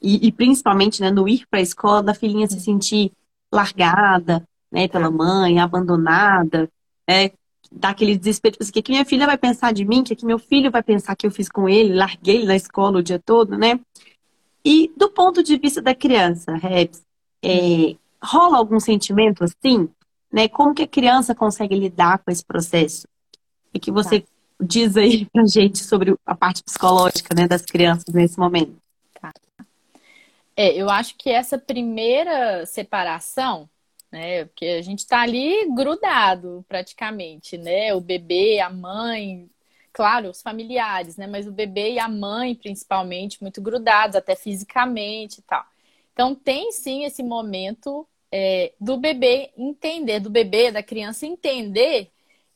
e, 0.00 0.26
e, 0.26 0.32
principalmente, 0.32 1.00
né, 1.00 1.10
no 1.10 1.28
ir 1.28 1.46
para 1.48 1.58
a 1.60 1.62
escola 1.62 2.02
da 2.02 2.14
filhinha 2.14 2.46
se 2.46 2.58
sentir 2.60 3.12
largada, 3.52 4.42
né, 4.70 4.88
pela 4.88 5.10
mãe, 5.10 5.58
abandonada, 5.58 6.70
né, 7.08 7.30
dá 7.70 7.90
aquele 7.90 8.16
desespero, 8.16 8.52
tipo 8.52 8.62
assim, 8.62 8.70
o 8.70 8.74
que, 8.74 8.82
que 8.82 8.92
minha 8.92 9.04
filha 9.04 9.26
vai 9.26 9.36
pensar 9.36 9.72
de 9.72 9.84
mim, 9.84 10.00
o 10.00 10.04
que, 10.04 10.16
que 10.16 10.26
meu 10.26 10.38
filho 10.38 10.70
vai 10.70 10.82
pensar 10.82 11.14
que 11.14 11.26
eu 11.26 11.30
fiz 11.30 11.48
com 11.48 11.68
ele, 11.68 11.94
larguei 11.94 12.36
ele 12.36 12.46
na 12.46 12.56
escola 12.56 12.98
o 12.98 13.02
dia 13.02 13.18
todo, 13.18 13.56
né? 13.56 13.78
E 14.64 14.92
do 14.96 15.10
ponto 15.10 15.42
de 15.42 15.56
vista 15.56 15.80
da 15.80 15.94
criança, 15.94 16.54
Rebs, 16.54 17.02
é, 17.42 17.96
rola 18.22 18.58
algum 18.58 18.80
sentimento 18.80 19.44
assim, 19.44 19.88
né? 20.32 20.48
Como 20.48 20.74
que 20.74 20.82
a 20.82 20.88
criança 20.88 21.34
consegue 21.34 21.74
lidar 21.74 22.18
com 22.18 22.30
esse 22.30 22.44
processo? 22.44 23.06
E 23.72 23.78
que 23.78 23.90
você 23.90 24.20
tá. 24.20 24.26
diz 24.60 24.96
aí 24.96 25.26
pra 25.32 25.46
gente 25.46 25.78
sobre 25.78 26.14
a 26.24 26.34
parte 26.34 26.62
psicológica, 26.62 27.34
né, 27.34 27.46
das 27.46 27.62
crianças 27.62 28.12
nesse 28.12 28.38
momento. 28.38 28.76
Tá. 29.20 29.32
É, 30.56 30.74
eu 30.74 30.90
acho 30.90 31.16
que 31.16 31.30
essa 31.30 31.58
primeira 31.58 32.66
separação, 32.66 33.68
né, 34.10 34.44
porque 34.46 34.66
a 34.66 34.82
gente 34.82 35.06
tá 35.06 35.20
ali 35.20 35.68
grudado 35.74 36.64
praticamente, 36.68 37.56
né, 37.56 37.94
o 37.94 38.00
bebê, 38.00 38.60
a 38.60 38.70
mãe, 38.70 39.48
claro, 39.92 40.30
os 40.30 40.42
familiares, 40.42 41.16
né, 41.16 41.26
mas 41.26 41.46
o 41.46 41.52
bebê 41.52 41.92
e 41.92 41.98
a 41.98 42.08
mãe 42.08 42.54
principalmente 42.54 43.40
muito 43.40 43.60
grudados, 43.60 44.16
até 44.16 44.34
fisicamente 44.34 45.38
e 45.38 45.42
tal. 45.42 45.64
Então 46.12 46.34
tem 46.34 46.72
sim 46.72 47.04
esse 47.04 47.22
momento 47.22 48.06
é, 48.30 48.72
do 48.80 48.96
bebê 48.96 49.50
entender, 49.56 50.20
do 50.20 50.30
bebê, 50.30 50.70
da 50.70 50.82
criança 50.82 51.26
entender 51.26 52.10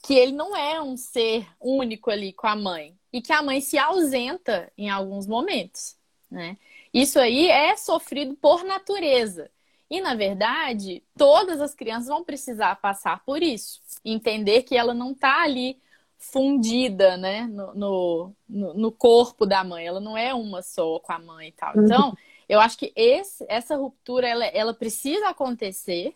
que 0.04 0.12
ele 0.14 0.32
não 0.32 0.54
é 0.54 0.82
um 0.82 0.98
ser 0.98 1.46
único 1.58 2.10
ali 2.10 2.30
com 2.30 2.46
a 2.46 2.54
mãe 2.54 2.94
e 3.10 3.22
que 3.22 3.32
a 3.32 3.42
mãe 3.42 3.62
se 3.62 3.78
ausenta 3.78 4.70
em 4.76 4.90
alguns 4.90 5.26
momentos, 5.26 5.96
né? 6.30 6.58
Isso 6.92 7.18
aí 7.18 7.48
é 7.48 7.74
sofrido 7.74 8.36
por 8.36 8.64
natureza. 8.64 9.50
E, 9.90 10.02
na 10.02 10.14
verdade, 10.14 11.02
todas 11.16 11.58
as 11.58 11.74
crianças 11.74 12.08
vão 12.08 12.22
precisar 12.22 12.76
passar 12.76 13.24
por 13.24 13.42
isso. 13.42 13.80
Entender 14.04 14.62
que 14.62 14.76
ela 14.76 14.92
não 14.92 15.12
está 15.12 15.42
ali 15.42 15.80
fundida, 16.18 17.16
né, 17.16 17.46
no, 17.46 18.34
no, 18.48 18.74
no, 18.74 18.92
corpo 18.92 19.46
da 19.46 19.64
mãe. 19.64 19.86
Ela 19.86 20.00
não 20.00 20.16
é 20.16 20.34
uma 20.34 20.62
só 20.62 20.98
com 21.00 21.12
a 21.12 21.18
mãe 21.18 21.48
e 21.48 21.52
tal. 21.52 21.74
Uhum. 21.74 21.84
Então, 21.84 22.16
eu 22.48 22.60
acho 22.60 22.76
que 22.78 22.92
esse, 22.94 23.44
essa 23.48 23.74
ruptura 23.76 24.28
ela, 24.28 24.44
ela 24.44 24.74
precisa 24.74 25.28
acontecer 25.28 26.14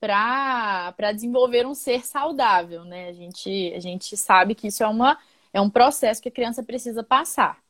para 0.00 1.12
desenvolver 1.14 1.66
um 1.66 1.74
ser 1.74 2.04
saudável, 2.06 2.84
né? 2.84 3.08
A 3.08 3.12
gente, 3.12 3.72
a 3.74 3.80
gente 3.80 4.16
sabe 4.16 4.54
que 4.54 4.68
isso 4.68 4.82
é, 4.82 4.88
uma, 4.88 5.18
é 5.52 5.60
um 5.60 5.70
processo 5.70 6.22
que 6.22 6.28
a 6.28 6.32
criança 6.32 6.62
precisa 6.62 7.02
passar. 7.04 7.62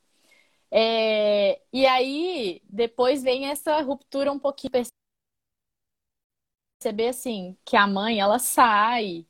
É, 0.71 1.61
e 1.73 1.87
aí, 1.87 2.63
depois 2.69 3.23
vem 3.23 3.47
essa 3.49 3.81
ruptura 3.83 4.33
um 4.33 4.39
pouquinho 4.39 4.73
perceber 6.79 7.09
assim 7.09 7.57
que 7.65 7.77
a 7.77 7.87
mãe 7.87 8.21
ela 8.21 8.39
sai. 8.39 9.27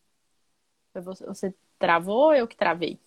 Você 0.94 1.54
travou 1.78 2.26
ou 2.26 2.34
eu 2.34 2.46
que 2.48 2.56
travei? 2.56 3.00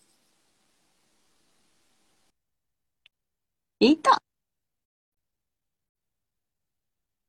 Eita! 3.79 4.13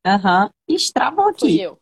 Aham. 0.07 0.51
Estravou 0.69 1.29
Fui 1.39 1.55
aqui. 1.55 1.61
eu. 1.61 1.81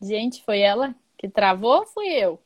Gente, 0.00 0.44
foi 0.44 0.60
ela 0.60 0.94
que 1.18 1.28
travou 1.28 1.80
ou 1.80 1.86
fui 1.86 2.06
eu? 2.06 2.40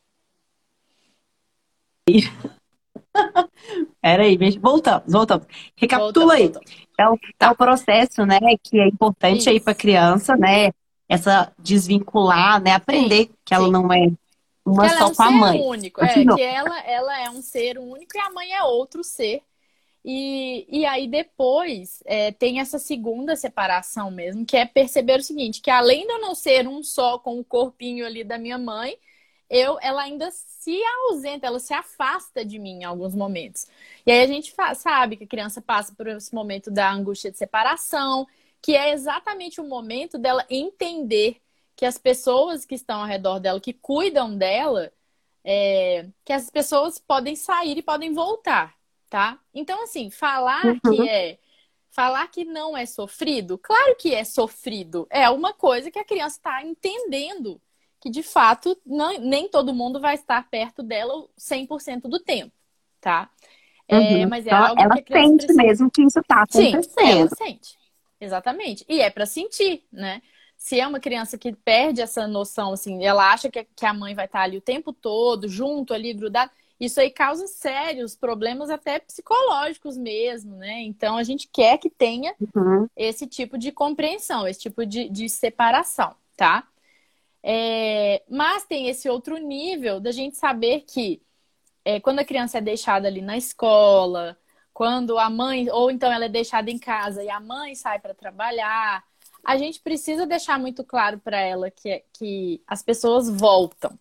Peraí, 4.01 4.39
voltamos, 4.59 5.13
voltamos. 5.13 5.47
Recapitula 5.77 6.35
aí. 6.35 6.53
É 6.99 7.09
o, 7.09 7.19
tá. 7.39 7.47
é 7.47 7.51
o 7.51 7.55
processo, 7.55 8.25
né, 8.25 8.39
que 8.63 8.79
é 8.79 8.89
importante 8.89 9.41
Isso. 9.41 9.51
aí 9.51 9.61
para 9.61 9.75
criança, 9.75 10.37
né, 10.37 10.71
essa 11.09 11.53
desvincular, 11.59 12.63
né, 12.63 12.73
aprender 12.73 13.25
Sim. 13.25 13.31
que 13.45 13.55
ela 13.55 13.67
Sim. 13.67 13.73
não 13.73 13.93
é 13.93 14.11
uma 14.65 14.89
que 14.89 14.97
só 14.97 15.05
é 15.05 15.07
um 15.07 15.15
com 15.15 15.23
a 15.23 15.31
mãe. 15.31 15.61
Único. 15.61 16.05
É, 16.05 16.09
que 16.09 16.43
ela, 16.43 16.81
ela 16.81 17.21
é 17.21 17.31
um 17.31 17.43
ser 17.43 17.79
único 17.79 18.17
e 18.17 18.21
a 18.21 18.31
mãe 18.31 18.53
é 18.53 18.63
outro 18.63 19.03
ser. 19.03 19.43
E, 20.05 20.67
e 20.71 20.87
aí 20.87 21.07
depois 21.07 22.03
é, 22.07 22.33
tem 22.33 22.61
essa 22.61 22.79
segunda 22.79 23.37
separação 23.37 24.11
mesmo, 24.11 24.47
que 24.47 24.57
é 24.57 24.65
perceber 24.65 25.21
o 25.21 25.23
seguinte, 25.23 25.61
que 25.61 25.71
além 25.71 26.07
de 26.07 26.13
eu 26.13 26.21
não 26.21 26.35
ser 26.35 26.67
um 26.67 26.83
só 26.83 27.19
com 27.19 27.39
o 27.39 27.45
corpinho 27.45 28.07
ali 28.07 28.25
da 28.25 28.39
minha 28.39 28.59
mãe, 28.59 28.99
eu, 29.49 29.79
ela 29.83 30.03
ainda 30.03 30.31
se 30.31 30.81
ausenta, 31.11 31.47
ela 31.47 31.59
se 31.59 31.75
afasta 31.75 32.45
de 32.45 32.59
mim 32.59 32.81
em 32.81 32.85
alguns 32.85 33.15
momentos. 33.15 33.67
E 34.07 34.13
aí 34.13 34.21
a 34.23 34.27
gente 34.27 34.55
sabe 34.77 35.17
que 35.17 35.25
a 35.25 35.27
criança 35.27 35.61
passa 35.61 35.95
por 35.95 36.07
esse 36.07 36.35
momento 36.35 36.71
da 36.71 36.91
angústia 36.93 37.31
de 37.31 37.37
separação, 37.39 38.27
que 38.63 38.77
é 38.77 38.93
exatamente 38.93 39.61
o 39.61 39.65
momento 39.65 40.19
dela 40.19 40.47
entender 40.49 41.41
que 41.77 41.85
as 41.87 41.99
pessoas 41.99 42.65
que 42.65 42.75
estão 42.75 43.01
ao 43.01 43.07
redor 43.07 43.39
dela, 43.41 43.61
que 43.61 43.73
cuidam 43.73 44.37
dela, 44.37 44.93
é, 45.45 46.07
que 46.25 46.33
as 46.33 46.51
pessoas 46.51 46.99
podem 46.99 47.35
sair 47.37 47.79
e 47.79 47.83
podem 47.83 48.13
voltar 48.15 48.80
tá? 49.11 49.39
Então, 49.53 49.83
assim, 49.83 50.09
falar 50.09 50.65
uhum. 50.65 50.79
que 50.79 51.09
é. 51.09 51.39
Falar 51.93 52.29
que 52.29 52.45
não 52.45 52.77
é 52.77 52.87
sofrido, 52.87 53.59
claro 53.59 53.97
que 53.97 54.15
é 54.15 54.23
sofrido. 54.23 55.09
É 55.11 55.29
uma 55.29 55.53
coisa 55.53 55.91
que 55.91 55.99
a 55.99 56.05
criança 56.05 56.37
está 56.37 56.65
entendendo 56.65 57.61
que, 58.01 58.09
de 58.09 58.23
fato, 58.23 58.81
não, 58.87 59.19
nem 59.19 59.49
todo 59.49 59.75
mundo 59.75 60.01
vai 60.01 60.15
estar 60.15 60.49
perto 60.49 60.85
dela 60.85 61.27
100% 61.37 62.03
do 62.03 62.21
tempo, 62.21 62.53
tá? 63.01 63.29
É, 63.89 63.99
uhum. 63.99 64.29
mas 64.29 64.47
é 64.47 64.53
algo 64.53 64.81
ela 64.81 65.03
que 65.03 65.13
a 65.13 65.21
sente 65.21 65.47
precisa... 65.47 65.63
mesmo 65.63 65.91
que 65.91 66.03
isso 66.03 66.21
está 66.21 66.43
acontecendo. 66.43 66.85
Sim, 66.85 67.21
ela 67.21 67.29
sente. 67.31 67.77
Exatamente. 68.21 68.85
E 68.89 69.01
é 69.01 69.11
para 69.11 69.27
sentir, 69.27 69.85
né? 69.93 70.23
Se 70.57 70.79
é 70.79 70.87
uma 70.87 71.01
criança 71.01 71.37
que 71.37 71.53
perde 71.53 72.01
essa 72.01 72.29
noção, 72.29 72.73
assim, 72.73 73.05
ela 73.05 73.33
acha 73.33 73.51
que, 73.51 73.65
que 73.65 73.85
a 73.85 73.93
mãe 73.93 74.15
vai 74.15 74.27
estar 74.27 74.43
ali 74.43 74.59
o 74.59 74.63
tempo 74.63 74.93
todo, 74.93 75.49
junto 75.49 75.93
ali, 75.93 76.13
grudada, 76.13 76.53
isso 76.81 76.99
aí 76.99 77.11
causa 77.11 77.47
sérios 77.47 78.17
problemas 78.17 78.71
até 78.71 78.99
psicológicos 78.99 79.99
mesmo, 79.99 80.57
né? 80.57 80.81
Então 80.81 81.19
a 81.19 81.23
gente 81.23 81.47
quer 81.53 81.77
que 81.77 81.91
tenha 81.91 82.35
uhum. 82.57 82.89
esse 82.97 83.27
tipo 83.27 83.59
de 83.59 83.71
compreensão, 83.71 84.49
esse 84.49 84.61
tipo 84.61 84.87
de, 84.87 85.09
de 85.11 85.29
separação, 85.29 86.15
tá? 86.37 86.67
É, 87.43 88.23
mas 88.29 88.65
tem 88.65 88.89
esse 88.89 89.09
outro 89.09 89.37
nível 89.37 90.01
da 90.01 90.11
gente 90.11 90.37
saber 90.37 90.81
que 90.81 91.23
é, 91.85 92.01
quando 92.01 92.19
a 92.19 92.25
criança 92.25 92.59
é 92.59 92.61
deixada 92.61 93.09
ali 93.09 93.21
na 93.21 93.37
escola, 93.37 94.37
quando 94.73 95.19
a 95.19 95.29
mãe, 95.29 95.71
ou 95.71 95.91
então 95.91 96.11
ela 96.11 96.25
é 96.25 96.29
deixada 96.29 96.71
em 96.71 96.79
casa 96.79 97.23
e 97.23 97.29
a 97.29 97.41
mãe 97.41 97.75
sai 97.75 97.99
para 97.99 98.15
trabalhar, 98.15 99.05
a 99.45 99.57
gente 99.57 99.81
precisa 99.81 100.27
deixar 100.27 100.59
muito 100.59 100.85
claro 100.85 101.19
para 101.19 101.39
ela 101.39 101.71
que, 101.71 102.03
que 102.13 102.63
as 102.67 102.83
pessoas 102.83 103.29
voltam, 103.29 103.99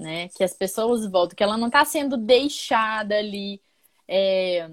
né? 0.00 0.28
Que 0.28 0.42
as 0.42 0.54
pessoas 0.54 1.06
voltam, 1.06 1.36
que 1.36 1.42
ela 1.42 1.58
não 1.58 1.66
está 1.66 1.84
sendo 1.84 2.16
deixada 2.16 3.16
ali, 3.16 3.60
é, 4.08 4.68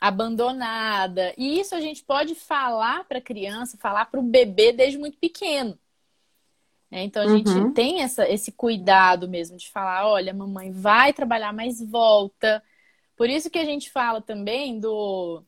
abandonada. 0.00 1.34
E 1.36 1.60
isso 1.60 1.74
a 1.74 1.80
gente 1.80 2.02
pode 2.02 2.34
falar 2.34 3.04
para 3.04 3.18
a 3.18 3.22
criança, 3.22 3.76
falar 3.76 4.06
para 4.06 4.18
o 4.18 4.22
bebê 4.22 4.72
desde 4.72 4.98
muito 4.98 5.18
pequeno. 5.18 5.78
É, 6.90 7.04
então 7.04 7.22
a 7.22 7.26
uhum. 7.26 7.36
gente 7.36 7.74
tem 7.74 8.02
essa, 8.02 8.28
esse 8.28 8.50
cuidado 8.50 9.28
mesmo 9.28 9.56
de 9.56 9.70
falar, 9.70 10.08
olha, 10.08 10.34
mamãe 10.34 10.72
vai 10.72 11.12
trabalhar, 11.12 11.52
mas 11.52 11.80
volta. 11.80 12.62
Por 13.14 13.28
isso 13.28 13.50
que 13.50 13.58
a 13.58 13.64
gente 13.64 13.90
fala 13.90 14.20
também 14.20 14.80
do 14.80 15.44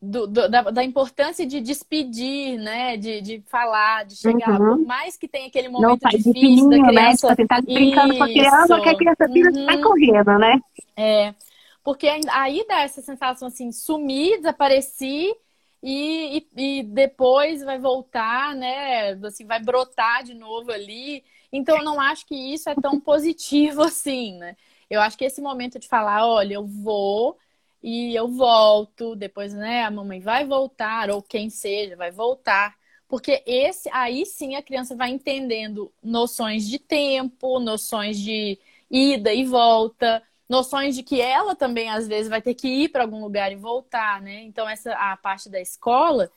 do, 0.00 0.26
do, 0.26 0.48
da, 0.48 0.62
da, 0.62 0.84
importância 0.84 1.44
de 1.44 1.60
despedir, 1.60 2.58
né? 2.58 2.96
De, 2.96 3.20
de 3.20 3.42
falar, 3.46 4.04
de 4.04 4.16
chegar. 4.16 4.60
Uhum. 4.60 4.78
Por 4.78 4.86
mais 4.86 5.16
que 5.16 5.26
tenha 5.26 5.48
aquele 5.48 5.68
momento 5.68 6.02
Não, 6.02 6.10
difícil 6.10 6.32
fininho, 6.32 6.70
da 6.70 6.76
né? 6.76 6.88
criança. 6.88 7.28
Né? 7.28 7.34
Você 7.34 7.46
tá 7.46 7.60
brincando 7.60 8.08
Isso. 8.08 8.18
com 8.18 8.24
a 8.24 8.28
criança, 8.28 8.80
que 8.80 8.88
a 8.88 8.96
criança 8.96 9.26
uhum. 9.28 9.66
tá 9.66 9.82
correndo, 9.82 10.38
né? 10.38 10.60
É. 10.96 11.34
Porque 11.82 12.08
aí 12.30 12.64
dá 12.68 12.82
essa 12.82 13.00
sensação 13.00 13.48
assim, 13.48 13.72
sumir, 13.72 14.36
desaparecer 14.36 15.34
e, 15.82 16.38
e, 16.56 16.78
e, 16.78 16.82
depois 16.82 17.62
vai 17.62 17.78
voltar, 17.78 18.54
né? 18.54 19.12
Assim, 19.24 19.46
vai 19.46 19.60
brotar 19.60 20.22
de 20.22 20.34
novo 20.34 20.70
ali. 20.70 21.24
Então, 21.52 21.76
eu 21.78 21.84
não 21.84 22.00
acho 22.00 22.26
que 22.26 22.34
isso 22.34 22.68
é 22.68 22.74
tão 22.74 23.00
positivo 23.00 23.82
assim, 23.84 24.38
né? 24.38 24.56
Eu 24.90 25.00
acho 25.00 25.18
que 25.18 25.24
esse 25.24 25.40
momento 25.40 25.78
de 25.78 25.88
falar, 25.88 26.26
olha, 26.26 26.54
eu 26.54 26.66
vou 26.66 27.36
e 27.82 28.14
eu 28.14 28.28
volto, 28.28 29.14
depois, 29.14 29.54
né, 29.54 29.84
a 29.84 29.90
mamãe 29.90 30.20
vai 30.20 30.44
voltar, 30.44 31.10
ou 31.10 31.22
quem 31.22 31.48
seja, 31.50 31.96
vai 31.96 32.10
voltar. 32.10 32.76
Porque 33.08 33.42
esse 33.46 33.88
aí 33.90 34.26
sim 34.26 34.54
a 34.56 34.62
criança 34.62 34.94
vai 34.94 35.10
entendendo 35.10 35.90
noções 36.02 36.68
de 36.68 36.78
tempo, 36.78 37.58
noções 37.58 38.18
de 38.18 38.58
ida 38.90 39.32
e 39.32 39.44
volta, 39.44 40.22
noções 40.48 40.94
de 40.94 41.02
que 41.02 41.20
ela 41.20 41.54
também 41.54 41.88
às 41.88 42.06
vezes 42.08 42.28
vai 42.28 42.42
ter 42.42 42.54
que 42.54 42.68
ir 42.68 42.88
para 42.90 43.02
algum 43.04 43.20
lugar 43.20 43.52
e 43.52 43.56
voltar, 43.56 44.20
né? 44.20 44.42
Então 44.42 44.68
essa 44.68 44.92
a 44.92 45.16
parte 45.16 45.48
da 45.48 45.60
escola 45.60 46.30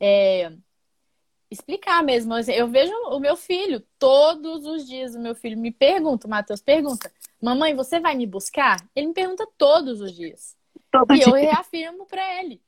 é 0.00 0.52
explicar 1.50 2.02
mesmo. 2.02 2.34
Eu 2.48 2.68
vejo 2.68 2.92
o 3.10 3.20
meu 3.20 3.36
filho 3.36 3.80
todos 3.98 4.66
os 4.66 4.86
dias, 4.86 5.14
o 5.14 5.20
meu 5.20 5.34
filho 5.34 5.58
me 5.58 5.70
pergunta, 5.70 6.26
o 6.26 6.30
Matheus 6.30 6.60
pergunta: 6.60 7.12
"Mamãe, 7.40 7.74
você 7.74 8.00
vai 8.00 8.14
me 8.14 8.26
buscar?" 8.26 8.84
Ele 8.96 9.08
me 9.08 9.14
pergunta 9.14 9.46
todos 9.56 10.00
os 10.00 10.12
dias. 10.12 10.56
Todo 11.00 11.14
e 11.14 11.18
dia. 11.18 11.28
eu 11.28 11.32
reafirmo 11.32 12.06
para 12.06 12.40
ele. 12.40 12.60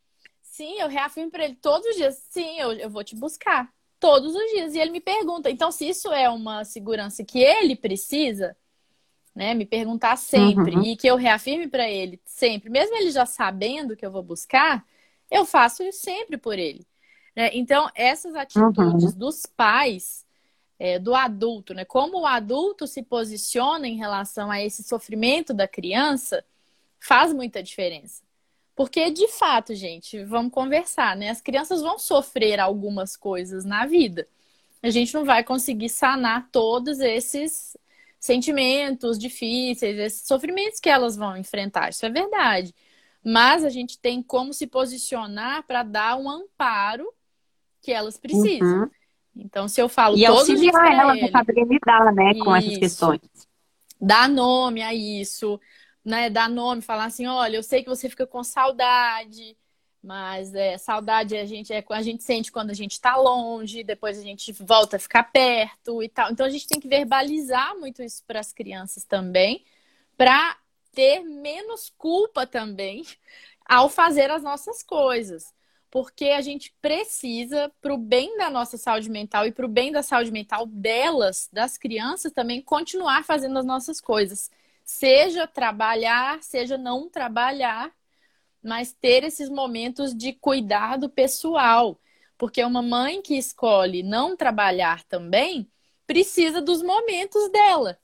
Sim, 0.43 0.81
eu 0.81 0.89
reafirmo 0.89 1.31
para 1.31 1.45
ele 1.45 1.55
todos 1.55 1.87
os 1.89 1.97
dias. 1.97 2.23
Sim, 2.31 2.59
eu, 2.59 2.73
eu 2.73 2.91
vou 2.91 3.05
te 3.05 3.15
buscar. 3.15 3.73
Todos 4.01 4.35
os 4.35 4.51
dias. 4.51 4.75
E 4.75 4.79
ele 4.79 4.91
me 4.91 5.01
pergunta. 5.01 5.51
Então, 5.51 5.71
se 5.71 5.89
isso 5.89 6.13
é 6.13 6.29
uma 6.29 6.65
segurança 6.65 7.25
que 7.25 7.39
ele 7.39 7.77
precisa, 7.77 8.57
né? 9.35 9.55
Me 9.55 9.65
perguntar 9.65 10.17
sempre 10.17 10.75
uhum. 10.75 10.83
e 10.83 10.97
que 10.97 11.07
eu 11.07 11.17
reafirme 11.17 11.69
para 11.69 11.89
ele 11.89 12.21
sempre, 12.25 12.69
mesmo 12.69 12.97
ele 12.97 13.11
já 13.13 13.25
sabendo 13.25 13.97
que 13.97 14.05
eu 14.05 14.11
vou 14.11 14.23
buscar, 14.23 14.85
eu 15.31 15.45
faço 15.45 15.83
isso 15.85 16.01
sempre 16.01 16.37
por 16.37 16.59
ele. 16.59 16.85
Né? 17.37 17.51
Então, 17.53 17.89
essas 17.95 18.35
atitudes 18.35 19.13
uhum. 19.13 19.19
dos 19.19 19.47
pais, 19.47 20.27
é, 20.77 20.99
do 20.99 21.15
adulto, 21.15 21.73
né? 21.73 21.85
Como 21.85 22.21
o 22.21 22.27
adulto 22.27 22.85
se 22.87 23.01
posiciona 23.01 23.87
em 23.87 23.97
relação 23.97 24.51
a 24.51 24.61
esse 24.61 24.83
sofrimento 24.83 25.55
da 25.55 25.69
criança, 25.69 26.45
faz 27.01 27.33
muita 27.33 27.63
diferença. 27.63 28.23
Porque, 28.75 29.11
de 29.11 29.27
fato, 29.29 29.75
gente, 29.75 30.23
vamos 30.25 30.53
conversar, 30.53 31.17
né? 31.17 31.31
As 31.31 31.41
crianças 31.41 31.83
vão 31.83 31.99
sofrer 31.99 32.61
algumas 32.61 33.17
coisas 33.17 33.65
na 33.65 33.85
vida. 33.87 34.29
A 34.81 34.91
gente 34.91 35.13
não 35.15 35.25
vai 35.25 35.43
conseguir 35.43 35.89
sanar 35.89 36.49
todos 36.53 37.01
esses 37.01 37.77
sentimentos 38.21 39.19
difíceis, 39.19 39.99
esses 39.99 40.27
sofrimentos 40.27 40.79
que 40.79 40.89
elas 40.89 41.17
vão 41.17 41.37
enfrentar. 41.37 41.89
Isso 41.89 42.07
é 42.07 42.11
verdade. 42.11 42.75
Mas 43.25 43.65
a 43.65 43.69
gente 43.69 43.99
tem 43.99 44.23
como 44.23 44.53
se 44.53 44.67
posicionar 44.67 45.65
para 45.65 45.83
dar 45.83 46.17
um 46.17 46.31
amparo 46.31 47.13
que 47.83 47.93
elas 47.93 48.17
precisam. 48.17 48.83
Uhum. 48.83 48.91
Então, 49.37 49.69
se 49.69 49.81
eu 49.81 49.89
falo 49.89 50.17
e 50.17 50.21
dias 50.21 50.31
elas 50.75 51.23
a 51.23 51.31
saber 51.31 51.65
lidar, 51.65 52.13
né, 52.13 52.35
com 52.35 52.55
essas 52.55 52.79
questões. 52.79 53.21
Dar 54.01 54.29
nome 54.29 54.83
a 54.83 54.95
isso, 54.95 55.61
né? 56.05 56.31
Dar 56.31 56.49
nome, 56.49 56.83
falar 56.83 57.07
assim, 57.07 57.27
olha, 57.27 57.57
eu 57.57 57.63
sei 57.63 57.83
que 57.83 57.89
você 57.89 58.09
fica 58.09 58.27
com 58.27 58.43
saudade, 58.45 59.57
mas 60.03 60.55
é, 60.55 60.79
saudade 60.79 61.37
a 61.37 61.45
gente, 61.45 61.73
é, 61.73 61.85
a 61.91 62.03
gente 62.03 62.23
sente 62.23 62.53
quando 62.53 62.71
a 62.71 62.75
gente 62.75 62.93
está 62.93 63.17
longe, 63.17 63.83
depois 63.83 64.19
a 64.19 64.23
gente 64.23 64.53
volta 64.53 64.97
a 64.97 65.01
ficar 65.01 65.25
perto 65.25 66.03
e 66.03 66.09
tal. 66.09 66.31
Então 66.31 66.47
a 66.47 66.51
gente 66.51 66.69
tem 66.69 66.81
que 66.81 66.89
verbalizar 66.89 67.77
muito 67.79 68.03
isso 68.03 68.23
para 68.27 68.41
as 68.41 68.53
crianças 68.53 69.05
também, 69.05 69.65
para 70.17 70.57
ter 70.93 71.21
menos 71.21 71.93
culpa 71.97 72.47
também 72.47 73.05
ao 73.67 73.89
fazer 73.89 74.31
as 74.31 74.43
nossas 74.43 74.83
coisas. 74.83 75.53
Porque 75.91 76.27
a 76.27 76.43
gente 76.43 76.75
precisa, 76.83 77.73
para 77.81 77.95
o 77.95 77.99
bem 77.99 78.37
da 78.37 78.51
nossa 78.51 78.77
saúde 78.77 79.09
mental 79.11 79.47
e 79.47 79.53
para 79.53 79.65
o 79.65 79.69
bem 79.69 79.91
da 79.91 80.03
saúde 80.03 80.31
mental 80.31 80.67
delas, 80.67 81.49
das 81.51 81.79
crianças, 81.79 82.31
também 82.31 82.61
continuar 82.61 83.25
fazendo 83.25 83.59
as 83.59 83.65
nossas 83.65 84.01
coisas. 84.01 84.51
Seja 84.91 85.47
trabalhar, 85.47 86.43
seja 86.43 86.79
não 86.79 87.11
trabalhar, 87.11 87.93
mas 88.63 88.91
ter 88.91 89.23
esses 89.23 89.51
momentos 89.51 90.15
de 90.17 90.33
cuidado 90.33 91.11
pessoal. 91.11 92.01
Porque 92.39 92.65
uma 92.65 92.81
mãe 92.81 93.21
que 93.21 93.37
escolhe 93.37 94.03
não 94.03 94.35
trabalhar 94.35 95.05
também 95.05 95.71
precisa 96.07 96.63
dos 96.63 96.83
momentos 96.83 97.51
dela. 97.51 97.99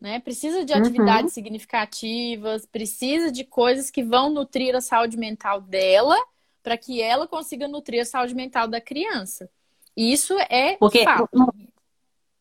Né? 0.00 0.18
Precisa 0.18 0.64
de 0.64 0.72
uhum. 0.72 0.78
atividades 0.78 1.32
uhum. 1.32 1.34
significativas, 1.34 2.64
precisa 2.64 3.30
de 3.30 3.44
coisas 3.44 3.90
que 3.90 4.02
vão 4.02 4.30
nutrir 4.30 4.74
a 4.74 4.80
saúde 4.80 5.18
mental 5.18 5.60
dela, 5.60 6.16
para 6.62 6.78
que 6.78 7.02
ela 7.02 7.28
consiga 7.28 7.68
nutrir 7.68 8.00
a 8.00 8.06
saúde 8.06 8.34
mental 8.34 8.66
da 8.66 8.80
criança. 8.80 9.50
Isso 9.94 10.34
é 10.48 10.76
porque 10.78 11.04
fato. 11.04 11.28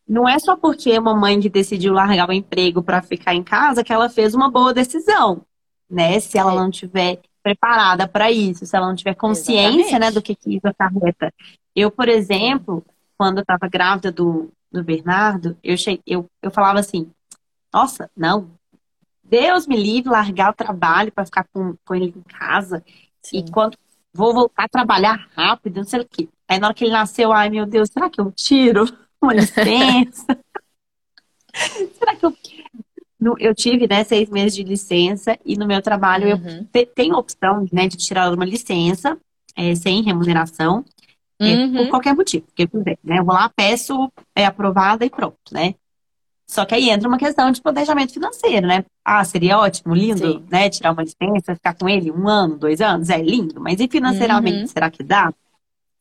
Não, 0.08 0.28
é 0.30 0.38
só 0.38 0.56
porque 0.56 0.92
é 0.92 1.00
uma 1.00 1.16
mãe 1.16 1.40
que 1.40 1.50
decidiu 1.50 1.94
largar 1.94 2.30
o 2.30 2.34
emprego 2.34 2.84
para 2.84 3.02
ficar 3.02 3.34
em 3.34 3.44
casa 3.44 3.84
que 3.84 3.92
ela 3.92 4.08
fez 4.08 4.36
uma 4.36 4.52
boa 4.52 4.74
decisão, 4.74 5.42
né? 5.90 6.20
Se 6.20 6.38
ela 6.38 6.54
é. 6.54 6.56
não 6.56 6.70
tiver 6.70 7.22
preparada 7.42 8.08
para 8.08 8.32
isso, 8.32 8.66
se 8.66 8.76
ela 8.76 8.88
não 8.88 8.96
tiver 8.96 9.16
consciência 9.16 10.00
né, 10.00 10.12
do 10.12 10.22
que, 10.22 10.36
que 10.36 10.56
isso 10.56 10.68
acarreta. 10.68 11.32
Eu, 11.76 11.92
por 11.92 12.08
exemplo, 12.08 12.84
quando 13.18 13.38
eu 13.38 13.42
estava 13.42 13.68
grávida 13.68 14.12
do, 14.12 14.52
do 14.72 14.84
Bernardo, 14.84 15.58
eu, 15.64 15.78
cheguei, 15.78 16.02
eu, 16.08 16.28
eu 16.42 16.50
falava 16.50 16.80
assim, 16.80 17.10
nossa, 17.74 18.10
não, 18.16 18.50
Deus 19.24 19.68
me 19.68 19.76
livre 19.76 20.10
largar 20.10 20.52
o 20.52 20.56
trabalho 20.56 21.12
para 21.12 21.26
ficar 21.26 21.46
com, 21.52 21.76
com 21.84 21.96
ele 21.96 22.14
em 22.16 22.22
casa. 22.22 22.84
Sim. 23.22 23.40
E 23.40 23.52
quando 23.52 23.78
vou 24.14 24.34
voltar 24.34 24.64
a 24.64 24.70
trabalhar 24.70 25.28
rápido, 25.36 25.78
não 25.78 25.84
sei 25.84 26.02
o 26.02 26.08
quê. 26.08 26.30
Aí 26.48 26.60
na 26.60 26.68
hora 26.68 26.76
que 26.76 26.84
ele 26.84 26.94
nasceu, 26.94 27.34
ai 27.34 27.50
meu 27.50 27.66
Deus, 27.66 27.90
será 27.92 28.10
que 28.10 28.22
eu 28.22 28.32
tiro 28.32 28.86
uma 29.26 29.34
licença? 29.34 30.26
será 31.98 32.16
que 32.16 32.26
eu 32.26 32.36
eu 33.40 33.56
tive 33.56 33.88
né, 33.88 34.04
seis 34.04 34.30
meses 34.30 34.56
de 34.56 34.64
licença 34.64 35.38
e 35.44 35.58
no 35.58 35.66
meu 35.66 35.82
trabalho 35.82 36.36
uhum. 36.36 36.68
eu 36.72 36.86
tenho 36.86 37.16
a 37.16 37.20
opção 37.20 37.66
né, 37.72 37.88
de 37.88 37.98
tirar 37.98 38.32
uma 38.32 38.46
licença 38.46 39.18
é, 39.56 39.74
sem 39.74 40.04
remuneração 40.04 40.86
é, 41.40 41.56
uhum. 41.56 41.74
por 41.74 41.90
qualquer 41.90 42.14
motivo. 42.14 42.46
Porque, 42.46 42.70
né, 43.04 43.20
eu 43.20 43.26
vou 43.26 43.34
lá, 43.34 43.50
peço, 43.50 44.12
é 44.36 44.46
aprovada 44.46 45.06
e 45.06 45.10
pronto, 45.10 45.38
né? 45.52 45.76
Só 46.48 46.64
que 46.64 46.76
aí 46.76 46.90
entra 46.90 47.08
uma 47.08 47.18
questão 47.18 47.50
de 47.52 47.60
planejamento 47.60 48.14
financeiro, 48.14 48.68
né? 48.68 48.86
Ah, 49.04 49.24
seria 49.24 49.58
ótimo, 49.58 49.96
lindo, 49.96 50.34
Sim. 50.34 50.46
né? 50.50 50.70
Tirar 50.70 50.92
uma 50.92 51.02
licença, 51.02 51.56
ficar 51.56 51.74
com 51.74 51.90
ele 51.90 52.12
um 52.12 52.28
ano, 52.28 52.56
dois 52.56 52.82
anos, 52.82 53.10
é 53.10 53.18
lindo. 53.18 53.60
Mas 53.60 53.80
e 53.80 53.88
financeiramente, 53.88 54.60
uhum. 54.60 54.68
será 54.68 54.92
que 54.92 55.02
dá? 55.02 55.34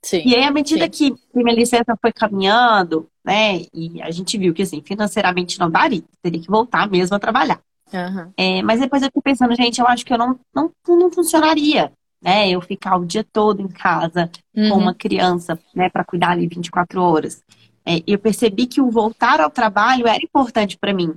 Sim. 0.02 0.22
E 0.26 0.34
aí, 0.34 0.44
à 0.44 0.50
medida 0.50 0.87
que 0.87 1.14
minha 1.34 1.54
licença 1.54 1.96
foi 1.98 2.12
caminhando, 2.12 3.08
né? 3.24 3.62
E 3.72 4.02
a 4.02 4.10
gente 4.10 4.37
viu 4.37 4.52
que, 4.52 4.62
assim, 4.62 4.82
financeiramente 4.82 5.58
não 5.58 5.70
daria. 5.70 6.02
Teria 6.22 6.40
que 6.40 6.50
voltar 6.50 6.88
mesmo 6.88 7.16
a 7.16 7.20
trabalhar. 7.20 7.60
Uhum. 7.92 8.32
É, 8.37 8.62
mas 8.62 8.80
depois 8.80 9.02
eu 9.02 9.08
fiquei 9.08 9.22
pensando, 9.22 9.54
gente, 9.54 9.80
eu 9.80 9.87
acho 9.87 10.04
que 10.04 10.12
eu 10.12 10.18
não, 10.18 10.38
não, 10.54 10.70
não 10.88 11.10
funcionaria, 11.10 11.92
né? 12.20 12.50
Eu 12.50 12.60
ficar 12.60 12.96
o 12.96 13.06
dia 13.06 13.24
todo 13.24 13.62
em 13.62 13.68
casa 13.68 14.30
uhum. 14.54 14.68
com 14.70 14.78
uma 14.78 14.94
criança, 14.94 15.58
né? 15.74 15.88
Para 15.88 16.04
cuidar 16.04 16.30
ali 16.30 16.46
24 16.46 17.00
horas. 17.00 17.42
É, 17.87 18.02
eu 18.06 18.18
percebi 18.18 18.66
que 18.66 18.80
o 18.80 18.90
voltar 18.90 19.40
ao 19.40 19.50
trabalho 19.50 20.06
era 20.06 20.22
importante 20.22 20.76
para 20.76 20.92
mim. 20.92 21.14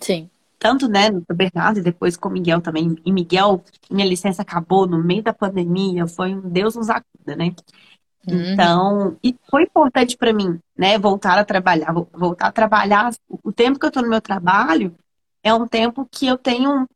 Sim. 0.00 0.28
Tanto, 0.58 0.88
né, 0.88 1.08
no 1.08 1.22
Bernardo 1.32 1.78
e 1.78 1.82
depois 1.82 2.16
com 2.16 2.28
o 2.28 2.32
Miguel 2.32 2.60
também. 2.60 2.96
E 3.04 3.12
Miguel, 3.12 3.62
minha 3.88 4.06
licença 4.06 4.42
acabou 4.42 4.88
no 4.88 5.02
meio 5.02 5.22
da 5.22 5.32
pandemia, 5.32 6.08
foi 6.08 6.34
um 6.34 6.40
Deus 6.40 6.74
nos 6.74 6.90
acuda, 6.90 7.36
né? 7.36 7.54
Uhum. 8.34 8.52
Então, 8.52 9.16
e 9.22 9.34
foi 9.50 9.62
importante 9.62 10.16
para 10.16 10.32
mim, 10.32 10.58
né, 10.76 10.98
voltar 10.98 11.38
a 11.38 11.44
trabalhar, 11.44 11.92
voltar 12.12 12.48
a 12.48 12.52
trabalhar. 12.52 13.12
O 13.42 13.52
tempo 13.52 13.78
que 13.78 13.84
eu 13.84 13.88
estou 13.88 14.02
no 14.02 14.08
meu 14.08 14.20
trabalho 14.20 14.94
é 15.42 15.52
um 15.52 15.66
tempo 15.66 16.06
que 16.10 16.26
eu 16.26 16.36
tenho 16.36 16.86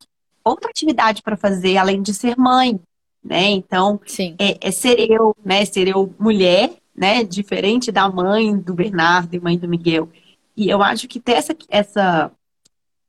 outra 0.45 0.71
atividade 0.71 1.23
para 1.23 1.37
fazer 1.37 1.77
além 1.77 2.03
de 2.03 2.13
ser 2.13 2.37
mãe, 2.37 2.81
né? 3.23 3.51
Então, 3.51 4.01
é, 4.39 4.59
é, 4.61 4.71
ser 4.71 5.11
eu, 5.11 5.35
né, 5.45 5.65
ser 5.65 5.89
eu 5.89 6.15
mulher, 6.19 6.73
né, 6.95 7.25
diferente 7.25 7.91
da 7.91 8.09
mãe 8.09 8.57
do 8.59 8.75
Bernardo 8.75 9.35
e 9.35 9.41
mãe 9.41 9.57
do 9.57 9.69
Miguel. 9.69 10.09
E 10.57 10.69
eu 10.69 10.83
acho 10.83 11.09
que 11.09 11.21
ter 11.21 11.33
essa, 11.33 11.57
essa 11.69 12.31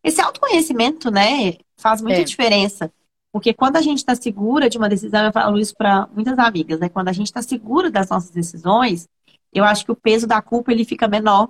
esse 0.03 0.21
autoconhecimento, 0.21 1.09
né, 1.09 1.55
faz 1.77 2.01
muita 2.01 2.21
é. 2.21 2.23
diferença. 2.23 2.91
Porque 3.33 3.51
quando 3.51 3.77
a 3.77 3.81
gente 3.81 3.97
está 3.97 4.13
segura 4.13 4.69
de 4.69 4.77
uma 4.77 4.87
decisão, 4.87 5.25
eu 5.25 5.33
falo 5.33 5.57
isso 5.57 5.73
para 5.75 6.07
muitas 6.13 6.37
amigas, 6.37 6.79
né? 6.79 6.87
Quando 6.87 7.07
a 7.07 7.11
gente 7.11 7.25
está 7.25 7.41
segura 7.41 7.89
das 7.89 8.07
nossas 8.07 8.29
decisões, 8.29 9.09
eu 9.51 9.65
acho 9.65 9.83
que 9.83 9.91
o 9.91 9.95
peso 9.95 10.27
da 10.27 10.39
culpa 10.39 10.71
ele 10.71 10.85
fica 10.85 11.07
menor. 11.07 11.49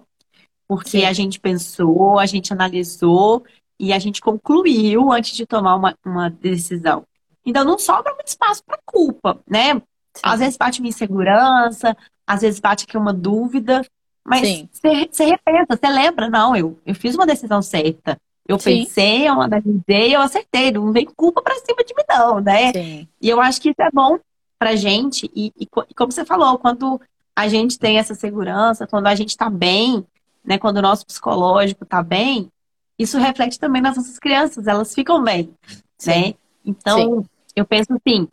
Porque 0.66 1.02
Sim. 1.02 1.06
a 1.06 1.12
gente 1.12 1.42
pensou, 1.42 2.18
a 2.18 2.26
gente 2.26 2.54
analisou 2.54 3.44
e 3.78 3.92
a 3.92 4.00
gente 4.00 4.22
concluiu 4.22 5.12
antes 5.12 5.36
de 5.36 5.46
tomar 5.46 5.76
uma, 5.76 5.94
uma 6.06 6.30
decisão. 6.30 7.06
Então 7.46 7.66
não 7.66 7.78
sobra 7.78 8.14
muito 8.14 8.28
espaço 8.28 8.64
para 8.64 8.80
culpa, 8.86 9.42
né? 9.46 9.74
Sim. 9.74 9.82
Às 10.24 10.40
vezes 10.40 10.58
bate 10.58 10.80
uma 10.80 10.88
insegurança, 10.88 11.98
às 12.26 12.42
vezes 12.42 12.62
bate 12.62 12.86
aqui 12.86 12.98
uma 12.98 13.14
dúvida, 13.14 13.86
mas 14.26 14.66
você 14.72 15.26
repensa, 15.26 15.78
você 15.78 15.90
lembra, 15.90 16.30
não, 16.30 16.56
eu, 16.56 16.80
eu 16.86 16.96
fiz 16.96 17.14
uma 17.14 17.26
decisão 17.26 17.62
certa. 17.62 18.18
Eu 18.48 18.60
Sim. 18.60 18.80
pensei, 18.80 19.28
eu 19.28 19.42
analisei, 19.42 20.16
eu 20.16 20.22
acertei. 20.22 20.72
Não 20.72 20.92
vem 20.92 21.06
culpa 21.06 21.42
pra 21.42 21.56
cima 21.56 21.84
de 21.84 21.94
mim, 21.96 22.04
não, 22.10 22.40
né? 22.40 22.74
Sim. 22.74 23.08
E 23.22 23.30
eu 23.30 23.40
acho 23.40 23.62
que 23.62 23.70
isso 23.70 23.82
é 23.82 23.90
bom 23.92 24.20
pra 24.60 24.76
gente. 24.76 25.32
E, 25.36 25.48
e, 25.58 25.64
e, 25.64 25.94
como 25.94 26.12
você 26.12 26.26
falou, 26.26 26.58
quando 26.58 27.00
a 27.36 27.48
gente 27.48 27.80
tem 27.80 27.98
essa 27.98 28.14
segurança, 28.14 28.86
quando 28.86 29.08
a 29.08 29.16
gente 29.16 29.36
tá 29.38 29.50
bem, 29.50 30.06
né? 30.44 30.58
Quando 30.58 30.78
o 30.78 30.82
nosso 30.82 31.06
psicológico 31.06 31.86
tá 31.86 32.04
bem, 32.04 32.50
isso 32.98 33.18
reflete 33.18 33.60
também 33.60 33.82
nas 33.82 33.98
nossas 33.98 34.20
crianças, 34.20 34.68
elas 34.68 34.94
ficam 34.94 35.24
bem, 35.24 35.54
Sim. 35.98 36.10
né? 36.10 36.34
Então, 36.66 37.22
Sim. 37.22 37.30
eu 37.56 37.66
penso 37.66 37.94
assim, 37.94 38.28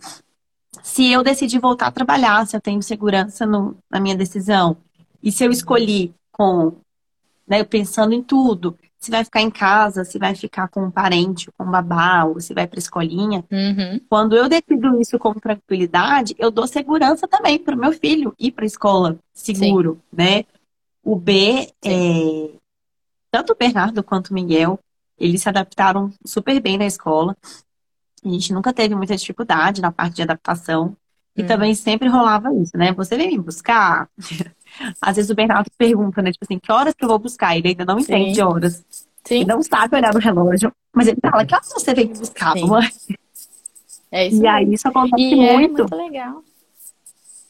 se 0.82 1.10
eu 1.10 1.22
decidir 1.22 1.58
voltar 1.58 1.86
a 1.86 1.92
trabalhar, 1.92 2.46
se 2.46 2.56
eu 2.56 2.60
tenho 2.60 2.82
segurança 2.82 3.46
no, 3.46 3.76
na 3.90 4.00
minha 4.00 4.16
decisão, 4.16 4.76
e 5.22 5.30
se 5.32 5.44
eu 5.44 5.50
escolhi 5.50 6.14
com, 6.32 6.72
né, 7.46 7.62
pensando 7.64 8.12
em 8.12 8.22
tudo, 8.22 8.76
se 9.00 9.10
vai 9.10 9.24
ficar 9.24 9.40
em 9.40 9.50
casa, 9.50 10.04
se 10.04 10.18
vai 10.18 10.34
ficar 10.34 10.68
com 10.68 10.84
um 10.84 10.90
parente, 10.90 11.50
com 11.56 11.64
um 11.64 11.70
babá, 11.70 12.24
ou 12.24 12.38
se 12.38 12.52
vai 12.52 12.66
para 12.66 12.78
escolinha. 12.78 13.42
Uhum. 13.50 13.98
Quando 14.10 14.36
eu 14.36 14.46
decido 14.46 15.00
isso 15.00 15.18
com 15.18 15.32
tranquilidade, 15.32 16.34
eu 16.38 16.50
dou 16.50 16.66
segurança 16.66 17.26
também 17.26 17.58
para 17.58 17.74
o 17.74 17.78
meu 17.78 17.92
filho 17.94 18.34
ir 18.38 18.52
para 18.52 18.64
a 18.64 18.66
escola 18.66 19.18
seguro, 19.32 19.94
Sim. 19.94 20.16
né? 20.16 20.44
O 21.02 21.16
B, 21.16 21.72
é... 21.82 22.50
tanto 23.30 23.54
o 23.54 23.56
Bernardo 23.56 24.02
quanto 24.02 24.28
o 24.28 24.34
Miguel, 24.34 24.78
eles 25.18 25.40
se 25.40 25.48
adaptaram 25.48 26.12
super 26.22 26.60
bem 26.60 26.76
na 26.76 26.84
escola. 26.84 27.34
A 28.22 28.28
gente 28.28 28.52
nunca 28.52 28.70
teve 28.70 28.94
muita 28.94 29.16
dificuldade 29.16 29.80
na 29.80 29.90
parte 29.90 30.16
de 30.16 30.22
adaptação. 30.22 30.94
E 31.34 31.40
uhum. 31.40 31.48
também 31.48 31.74
sempre 31.74 32.06
rolava 32.06 32.52
isso, 32.54 32.76
né? 32.76 32.92
Você 32.92 33.16
vem 33.16 33.30
me 33.30 33.38
buscar? 33.38 34.10
Às 35.00 35.16
vezes 35.16 35.30
o 35.30 35.34
Bernardo 35.34 35.70
pergunta, 35.76 36.22
né? 36.22 36.32
Tipo 36.32 36.44
assim, 36.44 36.58
que 36.58 36.72
horas 36.72 36.94
que 36.94 37.04
eu 37.04 37.08
vou 37.08 37.18
buscar? 37.18 37.56
Ele 37.56 37.68
ainda 37.68 37.84
não 37.84 38.00
Sim. 38.00 38.14
entende 38.14 38.40
horas. 38.40 38.84
Sim. 39.24 39.36
Ele 39.36 39.44
não 39.44 39.62
sabe 39.62 39.96
olhar 39.96 40.14
no 40.14 40.20
relógio, 40.20 40.72
mas 40.94 41.06
ele 41.08 41.18
fala, 41.20 41.44
que 41.44 41.54
horas 41.54 41.72
você 41.72 41.94
vem 41.94 42.08
me 42.08 42.18
buscar, 42.18 42.52
Sim. 42.52 42.62
mamãe? 42.62 42.88
É 44.10 44.26
isso 44.26 44.36
e 44.36 44.40
mesmo. 44.40 44.56
aí 44.56 44.74
isso 44.74 44.88
acontece 44.88 45.22
e 45.22 45.36
muito. 45.36 45.82
É 45.82 45.86
muito 45.86 45.96
legal. 45.96 46.44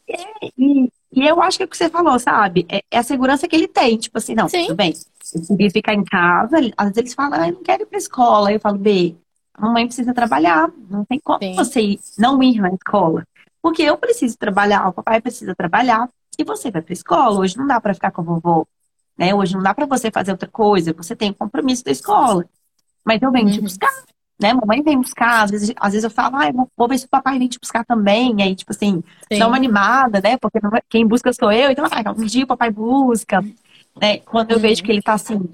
É, 0.09 0.47
e, 0.59 0.93
e 1.13 1.27
eu 1.27 1.41
acho 1.41 1.57
que 1.57 1.63
é 1.63 1.67
o 1.67 1.69
que 1.69 1.77
você 1.77 1.89
falou, 1.89 2.19
sabe? 2.19 2.67
É, 2.69 2.83
é, 2.91 2.99
a 2.99 3.03
segurança 3.03 3.49
que 3.49 3.57
ele 3.57 3.69
tem. 3.69 3.97
Tipo 3.97 4.19
assim, 4.19 4.35
não, 4.35 4.49
Sim. 4.49 4.63
tudo 4.63 4.77
bem. 4.77 4.93
Eu 5.35 5.43
queria 5.43 5.71
ficar 5.71 5.95
em 5.95 6.05
casa. 6.05 6.57
Às 6.77 6.87
vezes 6.87 6.97
eles 6.99 7.15
falam, 7.15 7.41
ah, 7.41 7.49
eu 7.49 7.55
não 7.55 7.63
quero 7.63 7.85
ir 7.85 7.87
pra 7.87 7.99
escola. 7.99 8.53
Eu 8.53 8.61
falo, 8.61 8.77
B, 8.79 9.15
a 9.55 9.63
mamãe 9.63 9.87
precisa 9.87 10.13
trabalhar. 10.13 10.71
Não 10.91 11.05
tem 11.05 11.21
como 11.21 11.39
Sim. 11.39 11.55
você 11.55 11.99
não 12.19 12.43
ir 12.43 12.61
na 12.61 12.71
escola. 12.71 13.25
Porque 13.63 13.83
eu 13.83 13.97
preciso 13.97 14.37
trabalhar, 14.39 14.89
o 14.89 14.93
papai 14.93 15.21
precisa 15.21 15.55
trabalhar. 15.55 16.09
E 16.41 16.45
você 16.45 16.71
vai 16.71 16.83
pra 16.83 16.93
escola. 16.93 17.41
Hoje 17.41 17.57
não 17.57 17.67
dá 17.67 17.81
para 17.81 17.95
ficar 17.95 18.11
com 18.11 18.23
a 18.23 18.25
vovó. 18.25 18.67
Né? 19.17 19.35
Hoje 19.35 19.55
não 19.55 19.63
dá 19.63 19.75
para 19.75 19.87
você 19.87 20.11
fazer 20.11 20.33
outra 20.33 20.49
coisa. 20.49 20.93
Você 20.95 21.15
tem 21.15 21.31
o 21.31 21.35
compromisso 21.35 21.85
da 21.85 21.91
escola. 21.91 22.45
Mas 23.05 23.21
eu 23.21 23.31
venho 23.31 23.47
uhum. 23.47 23.53
te 23.53 23.61
buscar 23.61 23.93
né? 24.41 24.55
Mamãe 24.55 24.83
vem 24.83 24.99
buscar, 24.99 25.45
às 25.45 25.51
vezes, 25.51 25.73
às 25.77 25.93
vezes 25.93 26.05
eu 26.05 26.11
falo, 26.11 26.37
ah, 26.37 26.51
vou 26.75 26.89
ver 26.89 26.99
se 26.99 27.05
o 27.05 27.11
papai 27.11 27.39
vem 27.39 27.47
te 27.47 27.61
buscar 27.61 27.85
também. 27.85 28.43
Aí, 28.43 28.57
tipo 28.57 28.73
assim, 28.73 29.05
Sim. 29.31 29.39
dá 29.39 29.47
uma 29.47 29.57
animada, 29.57 30.21
né? 30.23 30.39
Porque 30.39 30.59
é, 30.59 30.83
quem 30.89 31.07
busca 31.07 31.31
sou 31.33 31.53
eu, 31.53 31.71
então, 31.71 31.85
ah, 31.85 32.15
um 32.17 32.25
dia 32.25 32.45
o 32.45 32.47
papai 32.47 32.71
busca. 32.71 33.45
Né? 34.01 34.19
Quando 34.21 34.53
eu 34.53 34.57
uhum. 34.57 34.63
vejo 34.63 34.83
que 34.83 34.91
ele 34.91 35.03
tá 35.03 35.13
assim, 35.13 35.47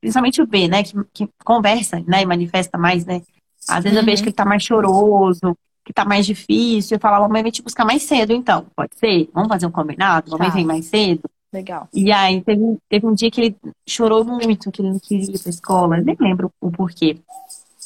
principalmente 0.00 0.42
o 0.42 0.46
B, 0.46 0.66
né? 0.66 0.82
Que, 0.82 0.92
que 1.14 1.28
conversa, 1.44 2.02
né? 2.04 2.22
E 2.22 2.26
manifesta 2.26 2.76
mais, 2.76 3.06
né? 3.06 3.22
Às 3.68 3.84
vezes 3.84 3.96
uhum. 3.96 4.02
eu 4.02 4.06
vejo 4.06 4.20
uhum. 4.20 4.24
que 4.24 4.28
ele 4.30 4.36
tá 4.36 4.44
mais 4.44 4.64
choroso, 4.64 5.56
que 5.84 5.92
tá 5.92 6.04
mais 6.04 6.26
difícil. 6.26 6.96
Eu 6.96 7.00
falo, 7.00 7.22
mamãe 7.22 7.42
vem 7.42 7.52
te 7.52 7.62
buscar 7.62 7.84
mais 7.84 8.02
cedo, 8.02 8.32
então. 8.32 8.66
Pode 8.74 8.96
ser? 8.96 9.28
Vamos 9.32 9.48
fazer 9.48 9.66
um 9.66 9.70
combinado? 9.70 10.30
Mamãe 10.30 10.48
tá. 10.48 10.54
vem 10.54 10.64
mais 10.64 10.86
cedo? 10.86 11.22
Legal. 11.52 11.88
E 11.92 12.10
aí 12.10 12.40
teve, 12.40 12.78
teve 12.88 13.06
um 13.06 13.14
dia 13.14 13.30
que 13.30 13.40
ele 13.40 13.56
chorou 13.86 14.24
muito, 14.24 14.70
que 14.70 14.80
ele 14.80 14.90
não 14.90 14.98
queria 14.98 15.34
ir 15.34 15.38
pra 15.38 15.50
escola. 15.50 15.98
Eu 15.98 16.04
nem 16.04 16.16
lembro 16.18 16.50
o 16.60 16.70
porquê. 16.70 17.18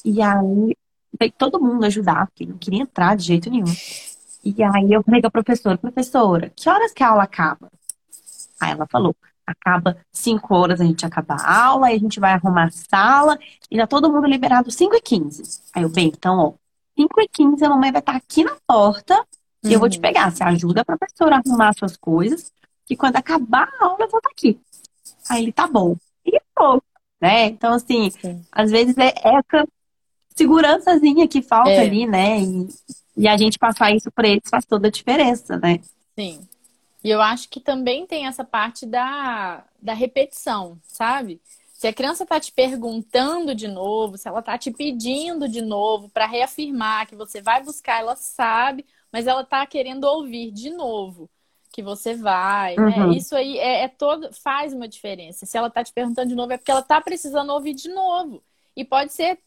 E 0.05 0.23
aí 0.23 0.77
veio 1.19 1.33
todo 1.37 1.61
mundo 1.61 1.85
ajudar, 1.85 2.27
porque 2.27 2.47
não 2.47 2.59
queria 2.59 2.83
entrar 2.83 3.17
de 3.17 3.25
jeito 3.25 3.51
nenhum. 3.51 3.75
E 4.45 4.63
aí 4.63 4.93
eu 4.93 5.03
falei 5.03 5.21
com 5.21 5.27
a 5.27 5.31
professora, 5.31 5.77
professora, 5.77 6.53
que 6.55 6.69
horas 6.69 6.93
que 6.93 7.03
a 7.03 7.09
aula 7.09 7.25
acaba? 7.25 7.69
Aí 8.61 8.71
ela 8.71 8.87
falou, 8.87 9.17
acaba 9.45 9.97
5 10.13 10.55
horas, 10.55 10.81
a 10.81 10.85
gente 10.85 11.05
acaba 11.05 11.35
a 11.35 11.65
aula, 11.65 11.89
aí 11.89 11.97
a 11.97 11.99
gente 11.99 12.21
vai 12.21 12.33
arrumar 12.33 12.67
a 12.67 12.71
sala, 12.71 13.39
e 13.71 13.77
já 13.77 13.87
todo 13.87 14.11
mundo 14.11 14.27
liberado 14.27 14.71
5 14.71 14.95
e 14.95 15.01
15. 15.01 15.63
Aí 15.75 15.83
eu, 15.83 15.89
bem, 15.89 16.09
então, 16.09 16.39
ó, 16.39 16.53
5 16.97 17.21
e 17.21 17.29
15 17.29 17.65
a 17.65 17.69
mamãe 17.69 17.93
vai 17.93 18.01
estar 18.01 18.17
aqui 18.17 18.43
na 18.43 18.57
porta, 18.67 19.25
e 19.63 19.73
eu 19.73 19.81
vou 19.81 19.89
te 19.89 19.97
uhum. 19.97 20.03
pegar. 20.03 20.31
Você 20.31 20.45
ajuda 20.45 20.83
a 20.83 20.85
professora 20.85 21.37
a 21.37 21.39
arrumar 21.39 21.73
suas 21.75 21.97
coisas, 21.97 22.53
que 22.87 22.97
quando 22.97 23.17
acabar 23.17 23.69
a 23.81 23.85
aula 23.85 24.05
eu 24.05 24.09
vou 24.09 24.19
estar 24.19 24.31
aqui. 24.31 24.61
Aí 25.29 25.43
ele, 25.43 25.53
tá 25.53 25.67
bom. 25.67 25.97
E 26.25 26.41
pô, 26.55 26.81
né? 27.21 27.47
Então, 27.47 27.73
assim, 27.73 28.11
Sim. 28.11 28.45
às 28.53 28.71
vezes 28.71 28.97
é 28.97 29.13
essa 29.17 29.67
segurançazinha 30.35 31.27
que 31.27 31.43
falta 31.43 31.71
é. 31.71 31.81
ali, 31.81 32.07
né? 32.07 32.41
E, 32.41 32.69
e 33.17 33.29
a 33.29 33.37
gente 33.37 33.59
passar 33.59 33.91
isso 33.93 34.11
para 34.13 34.29
eles 34.29 34.49
faz 34.49 34.65
toda 34.65 34.89
a 34.89 34.91
diferença, 34.91 35.57
né? 35.59 35.81
Sim. 36.19 36.47
E 37.03 37.11
eu 37.11 37.21
acho 37.21 37.49
que 37.49 37.61
também 37.61 38.07
tem 38.07 38.27
essa 38.27 38.45
parte 38.45 38.85
da, 38.87 39.65
da 39.81 39.95
repetição, 39.95 40.79
sabe? 40.83 41.41
Se 41.87 41.91
a 41.91 41.95
criança 41.95 42.25
está 42.25 42.41
te 42.41 42.51
perguntando 42.51 43.55
de 43.55 43.69
novo, 43.69 44.19
se 44.19 44.27
ela 44.27 44.41
está 44.41 44.59
te 44.59 44.73
pedindo 44.73 45.49
de 45.49 45.63
novo 45.63 46.09
para 46.09 46.27
reafirmar 46.27 47.07
que 47.07 47.15
você 47.15 47.41
vai 47.41 47.63
buscar, 47.63 48.01
ela 48.01 48.17
sabe, 48.17 48.85
mas 49.13 49.29
ela 49.29 49.43
está 49.43 49.65
querendo 49.65 50.03
ouvir 50.03 50.51
de 50.51 50.69
novo 50.71 51.31
que 51.71 51.85
você 51.85 52.17
vai, 52.17 52.75
né? 52.75 52.83
uhum. 52.83 53.11
né? 53.11 53.17
Isso 53.17 53.37
aí 53.37 53.57
é, 53.61 53.85
é, 53.85 53.89
todo 53.89 54.33
faz 54.33 54.73
uma 54.73 54.89
diferença. 54.89 55.47
Se 55.47 55.57
ela 55.57 55.69
está 55.69 55.85
te 55.85 55.93
perguntando 55.93 56.29
de 56.29 56.35
novo, 56.35 56.53
é 56.53 56.57
porque 56.57 56.73
ela 56.73 56.81
está 56.81 57.01
precisando 57.01 57.53
ouvir 57.53 57.75
de 57.75 57.89
novo. 57.89 58.43
E 58.75 58.85
pode 58.85 59.13
ser 59.13 59.39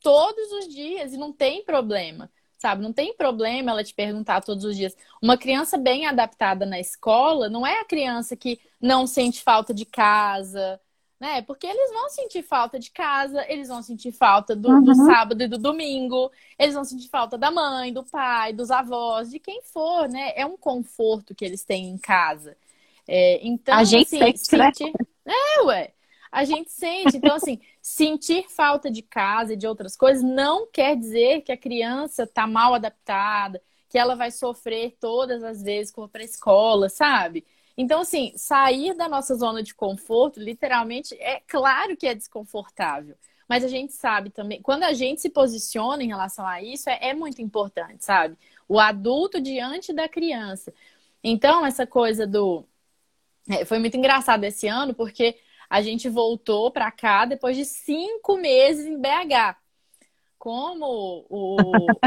todos 0.00 0.52
os 0.52 0.68
dias 0.72 1.12
e 1.12 1.16
não 1.16 1.32
tem 1.32 1.64
problema, 1.64 2.30
sabe? 2.58 2.80
Não 2.80 2.92
tem 2.92 3.12
problema 3.12 3.72
ela 3.72 3.82
te 3.82 3.92
perguntar 3.92 4.40
todos 4.40 4.62
os 4.62 4.76
dias. 4.76 4.96
Uma 5.20 5.36
criança 5.36 5.76
bem 5.76 6.06
adaptada 6.06 6.64
na 6.64 6.78
escola 6.78 7.48
não 7.48 7.66
é 7.66 7.80
a 7.80 7.84
criança 7.84 8.36
que 8.36 8.60
não 8.80 9.04
sente 9.04 9.42
falta 9.42 9.74
de 9.74 9.84
casa, 9.84 10.80
né? 11.20 11.42
Porque 11.42 11.66
eles 11.66 11.92
vão 11.92 12.08
sentir 12.10 12.42
falta 12.42 12.78
de 12.78 12.90
casa, 12.90 13.44
eles 13.48 13.68
vão 13.68 13.82
sentir 13.82 14.12
falta 14.12 14.54
do, 14.54 14.68
uhum. 14.68 14.82
do, 14.82 14.94
sábado 14.94 15.42
e 15.42 15.48
do 15.48 15.58
domingo, 15.58 16.30
eles 16.58 16.74
vão 16.74 16.84
sentir 16.84 17.08
falta 17.08 17.36
da 17.36 17.50
mãe, 17.50 17.92
do 17.92 18.04
pai, 18.04 18.52
dos 18.52 18.70
avós, 18.70 19.30
de 19.30 19.38
quem 19.38 19.62
for, 19.62 20.08
né? 20.08 20.32
É 20.36 20.46
um 20.46 20.56
conforto 20.56 21.34
que 21.34 21.44
eles 21.44 21.64
têm 21.64 21.88
em 21.88 21.98
casa. 21.98 22.56
É, 23.06 23.46
então, 23.46 23.74
a 23.74 23.84
gente 23.84 24.06
assim, 24.06 24.18
sente, 24.18 24.56
né? 24.56 24.72
sentir... 24.72 24.92
É, 25.26 25.62
ué 25.62 25.92
a 26.30 26.44
gente 26.44 26.70
sente. 26.70 27.16
Então, 27.16 27.36
assim, 27.36 27.60
sentir 27.82 28.48
falta 28.48 28.90
de 28.90 29.02
casa 29.02 29.54
e 29.54 29.56
de 29.56 29.66
outras 29.66 29.96
coisas 29.96 30.22
não 30.22 30.66
quer 30.70 30.96
dizer 30.96 31.42
que 31.42 31.52
a 31.52 31.56
criança 31.56 32.24
está 32.24 32.46
mal 32.46 32.74
adaptada, 32.74 33.60
que 33.88 33.98
ela 33.98 34.14
vai 34.14 34.30
sofrer 34.30 34.96
todas 35.00 35.42
as 35.42 35.62
vezes 35.62 35.90
que 35.90 35.96
for 35.96 36.08
para 36.08 36.22
a 36.22 36.24
escola, 36.24 36.88
sabe? 36.88 37.44
Então, 37.80 38.00
assim, 38.00 38.32
sair 38.34 38.92
da 38.92 39.08
nossa 39.08 39.36
zona 39.36 39.62
de 39.62 39.72
conforto, 39.72 40.40
literalmente, 40.40 41.14
é 41.20 41.40
claro 41.46 41.96
que 41.96 42.08
é 42.08 42.14
desconfortável. 42.14 43.14
Mas 43.48 43.62
a 43.62 43.68
gente 43.68 43.92
sabe 43.92 44.30
também, 44.30 44.60
quando 44.60 44.82
a 44.82 44.92
gente 44.92 45.20
se 45.20 45.30
posiciona 45.30 46.02
em 46.02 46.08
relação 46.08 46.44
a 46.44 46.60
isso, 46.60 46.90
é, 46.90 46.98
é 47.10 47.14
muito 47.14 47.40
importante, 47.40 48.04
sabe? 48.04 48.36
O 48.68 48.80
adulto 48.80 49.40
diante 49.40 49.92
da 49.92 50.08
criança. 50.08 50.74
Então, 51.22 51.64
essa 51.64 51.86
coisa 51.86 52.26
do. 52.26 52.64
É, 53.48 53.64
foi 53.64 53.78
muito 53.78 53.96
engraçado 53.96 54.42
esse 54.42 54.66
ano, 54.66 54.92
porque 54.92 55.38
a 55.70 55.80
gente 55.80 56.08
voltou 56.08 56.72
para 56.72 56.90
cá 56.90 57.24
depois 57.26 57.56
de 57.56 57.64
cinco 57.64 58.36
meses 58.36 58.86
em 58.86 59.00
BH. 59.00 59.56
Como 60.36 61.26
o, 61.28 61.56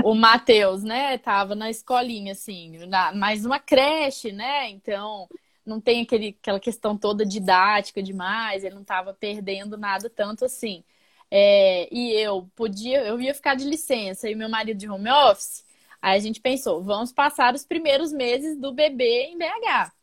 o 0.04 0.16
Matheus, 0.16 0.84
né, 0.84 1.18
tava 1.18 1.56
na 1.56 1.70
escolinha, 1.70 2.34
assim, 2.34 2.86
na, 2.88 3.14
mais 3.14 3.46
uma 3.46 3.60
creche, 3.60 4.32
né? 4.34 4.70
Então, 4.70 5.28
não 5.66 5.80
tem 5.80 6.02
aquele, 6.02 6.36
aquela 6.40 6.60
questão 6.60 6.98
toda 6.98 7.26
didática 7.26 8.02
demais, 8.02 8.64
ele 8.64 8.76
não 8.76 8.82
estava 8.82 9.14
perdendo 9.14 9.78
nada 9.78 10.10
tanto 10.10 10.46
assim. 10.46 10.84
É, 11.30 11.88
e 11.92 12.12
eu 12.14 12.50
podia, 12.56 13.04
eu 13.04 13.22
ia 13.22 13.34
ficar 13.34 13.56
de 13.56 13.64
licença 13.64 14.30
e 14.30 14.36
meu 14.36 14.50
marido 14.50 14.78
de 14.78 14.90
home 14.90 15.10
office. 15.10 15.64
Aí 16.02 16.18
a 16.18 16.22
gente 16.22 16.42
pensou, 16.42 16.84
vamos 16.84 17.14
passar 17.14 17.54
os 17.54 17.64
primeiros 17.64 18.12
meses 18.12 18.58
do 18.58 18.74
bebê 18.74 19.26
em 19.26 19.38
BH. 19.38 19.94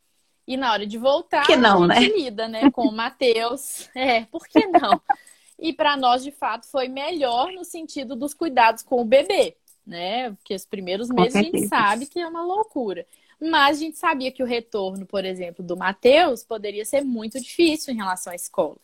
E 0.47 0.57
na 0.57 0.73
hora 0.73 0.87
de 0.87 0.97
voltar, 0.97 1.45
que 1.47 1.57
não, 1.57 1.85
a 1.85 1.95
gente 1.95 2.11
né? 2.11 2.17
lida, 2.17 2.49
né, 2.49 2.71
com 2.71 2.83
o 2.87 2.93
Matheus. 2.93 3.91
É, 3.95 4.25
por 4.25 4.47
que 4.49 4.67
não? 4.67 5.01
E 5.59 5.73
para 5.73 5.97
nós, 5.97 6.23
de 6.23 6.31
fato, 6.31 6.67
foi 6.67 6.89
melhor 6.89 7.53
no 7.53 7.65
sentido 7.65 8.15
dos 8.15 8.33
cuidados 8.33 8.83
com 8.83 9.03
o 9.03 9.05
bebê, 9.05 9.57
né? 9.85 10.31
Porque 10.31 10.55
os 10.55 10.65
primeiros 10.65 11.11
meses 11.11 11.35
a 11.35 11.43
gente 11.43 11.67
sabe 11.67 12.07
que 12.07 12.21
é 12.21 12.27
uma 12.27 12.45
loucura. 12.45 13.05
Mas 13.41 13.77
a 13.77 13.81
gente 13.81 13.99
sabia 13.99 14.33
que 14.33 14.43
o 14.43 14.47
retorno, 14.47 15.07
por 15.07 15.25
exemplo, 15.25 15.65
do 15.65 15.77
Matheus 15.77 16.43
poderia 16.43 16.85
ser 16.85 17.03
muito 17.03 17.41
difícil 17.41 17.95
em 17.95 17.97
relação 17.97 18.33
à 18.33 18.37
escola. 18.37 18.77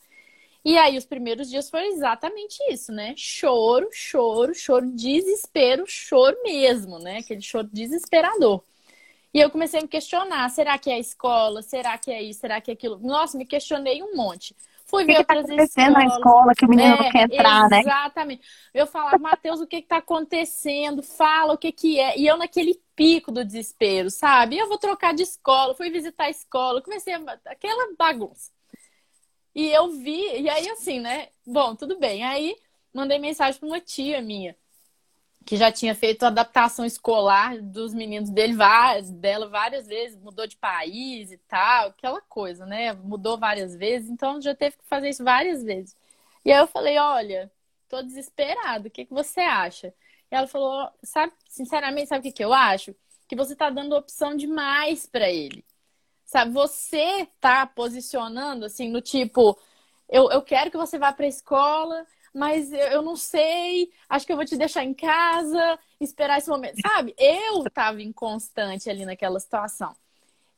E 0.64 0.78
aí, 0.78 0.96
os 0.96 1.04
primeiros 1.04 1.50
dias 1.50 1.68
foi 1.68 1.88
exatamente 1.88 2.56
isso, 2.70 2.90
né? 2.90 3.14
Choro, 3.16 3.88
choro, 3.92 4.54
choro, 4.54 4.86
desespero, 4.92 5.84
choro 5.86 6.36
mesmo, 6.42 6.98
né? 6.98 7.18
Aquele 7.18 7.42
choro 7.42 7.68
desesperador. 7.70 8.62
E 9.34 9.40
eu 9.40 9.50
comecei 9.50 9.80
a 9.80 9.82
me 9.82 9.88
questionar: 9.88 10.48
será 10.48 10.78
que 10.78 10.88
é 10.88 10.94
a 10.94 10.98
escola? 10.98 11.60
Será 11.60 11.98
que 11.98 12.10
é 12.10 12.22
isso? 12.22 12.40
Será 12.40 12.60
que 12.60 12.70
é 12.70 12.74
aquilo? 12.74 12.98
Nossa, 12.98 13.36
me 13.36 13.44
questionei 13.44 14.02
um 14.02 14.16
monte. 14.16 14.56
Fui 14.86 15.04
ver 15.04 15.14
que 15.14 15.18
outras 15.20 15.46
tá 15.46 15.54
escolas. 15.64 15.92
na 15.92 16.04
escola 16.06 16.54
que 16.54 16.64
o 16.64 16.68
menino 16.68 16.94
é, 16.94 17.02
não 17.02 17.10
quer 17.10 17.24
entrar, 17.24 17.38
exatamente. 17.40 17.70
né? 17.70 17.80
Exatamente. 17.80 18.42
Eu 18.72 18.86
falava, 18.86 19.18
Matheus, 19.18 19.60
o 19.60 19.66
que 19.66 19.76
está 19.76 19.96
acontecendo? 19.96 21.02
Fala 21.02 21.54
o 21.54 21.58
que, 21.58 21.72
que 21.72 21.98
é. 21.98 22.18
E 22.18 22.26
eu 22.26 22.36
naquele 22.36 22.80
pico 22.96 23.32
do 23.32 23.44
desespero, 23.44 24.10
sabe? 24.10 24.58
Eu 24.58 24.68
vou 24.68 24.78
trocar 24.78 25.14
de 25.14 25.22
escola, 25.22 25.74
fui 25.74 25.90
visitar 25.90 26.24
a 26.24 26.30
escola, 26.30 26.82
comecei 26.82 27.14
a... 27.14 27.40
aquela 27.46 27.94
bagunça. 27.96 28.52
E 29.54 29.68
eu 29.68 29.90
vi, 29.90 30.40
e 30.40 30.48
aí 30.48 30.68
assim, 30.70 31.00
né? 31.00 31.28
Bom, 31.46 31.76
tudo 31.76 31.98
bem. 31.98 32.24
Aí 32.24 32.56
mandei 32.92 33.18
mensagem 33.18 33.58
para 33.58 33.68
uma 33.68 33.80
tia 33.80 34.20
minha 34.20 34.56
que 35.44 35.56
já 35.56 35.70
tinha 35.70 35.94
feito 35.94 36.24
adaptação 36.24 36.84
escolar 36.84 37.60
dos 37.60 37.92
meninos 37.92 38.30
dele, 38.30 38.54
dela 39.12 39.48
várias 39.48 39.86
vezes, 39.86 40.18
mudou 40.18 40.46
de 40.46 40.56
país 40.56 41.32
e 41.32 41.38
tal, 41.38 41.88
aquela 41.88 42.20
coisa, 42.22 42.64
né? 42.64 42.92
Mudou 42.94 43.38
várias 43.38 43.76
vezes, 43.76 44.08
então 44.08 44.40
já 44.40 44.54
teve 44.54 44.76
que 44.76 44.84
fazer 44.86 45.10
isso 45.10 45.22
várias 45.22 45.62
vezes. 45.62 45.94
E 46.44 46.52
aí 46.52 46.58
eu 46.58 46.66
falei, 46.66 46.98
olha, 46.98 47.50
tô 47.88 48.02
desesperado, 48.02 48.88
o 48.88 48.90
que, 48.90 49.04
que 49.04 49.12
você 49.12 49.40
acha? 49.40 49.92
Ela 50.34 50.46
falou, 50.46 50.90
sabe, 51.02 51.32
sinceramente, 51.48 52.08
sabe 52.08 52.20
o 52.20 52.22
que, 52.22 52.36
que 52.36 52.44
eu 52.44 52.52
acho? 52.52 52.94
Que 53.28 53.36
você 53.36 53.54
tá 53.54 53.70
dando 53.70 53.96
opção 53.96 54.36
demais 54.36 55.06
para 55.06 55.30
ele. 55.30 55.64
Sabe, 56.24 56.52
você 56.52 57.28
tá 57.40 57.66
posicionando 57.66 58.64
assim 58.64 58.90
no 58.90 59.00
tipo, 59.00 59.58
eu, 60.08 60.30
eu 60.30 60.42
quero 60.42 60.70
que 60.70 60.76
você 60.76 60.98
vá 60.98 61.12
para 61.12 61.26
a 61.26 61.28
escola, 61.28 62.06
mas 62.34 62.72
eu 62.72 63.02
não 63.02 63.14
sei, 63.16 63.92
acho 64.08 64.26
que 64.26 64.32
eu 64.32 64.36
vou 64.36 64.44
te 64.44 64.56
deixar 64.56 64.84
em 64.84 64.94
casa, 64.94 65.78
esperar 66.00 66.38
esse 66.38 66.48
momento. 66.50 66.80
Sabe? 66.80 67.14
Eu 67.18 67.64
estava 67.66 68.02
inconstante 68.02 68.90
ali 68.90 69.04
naquela 69.04 69.38
situação. 69.38 69.94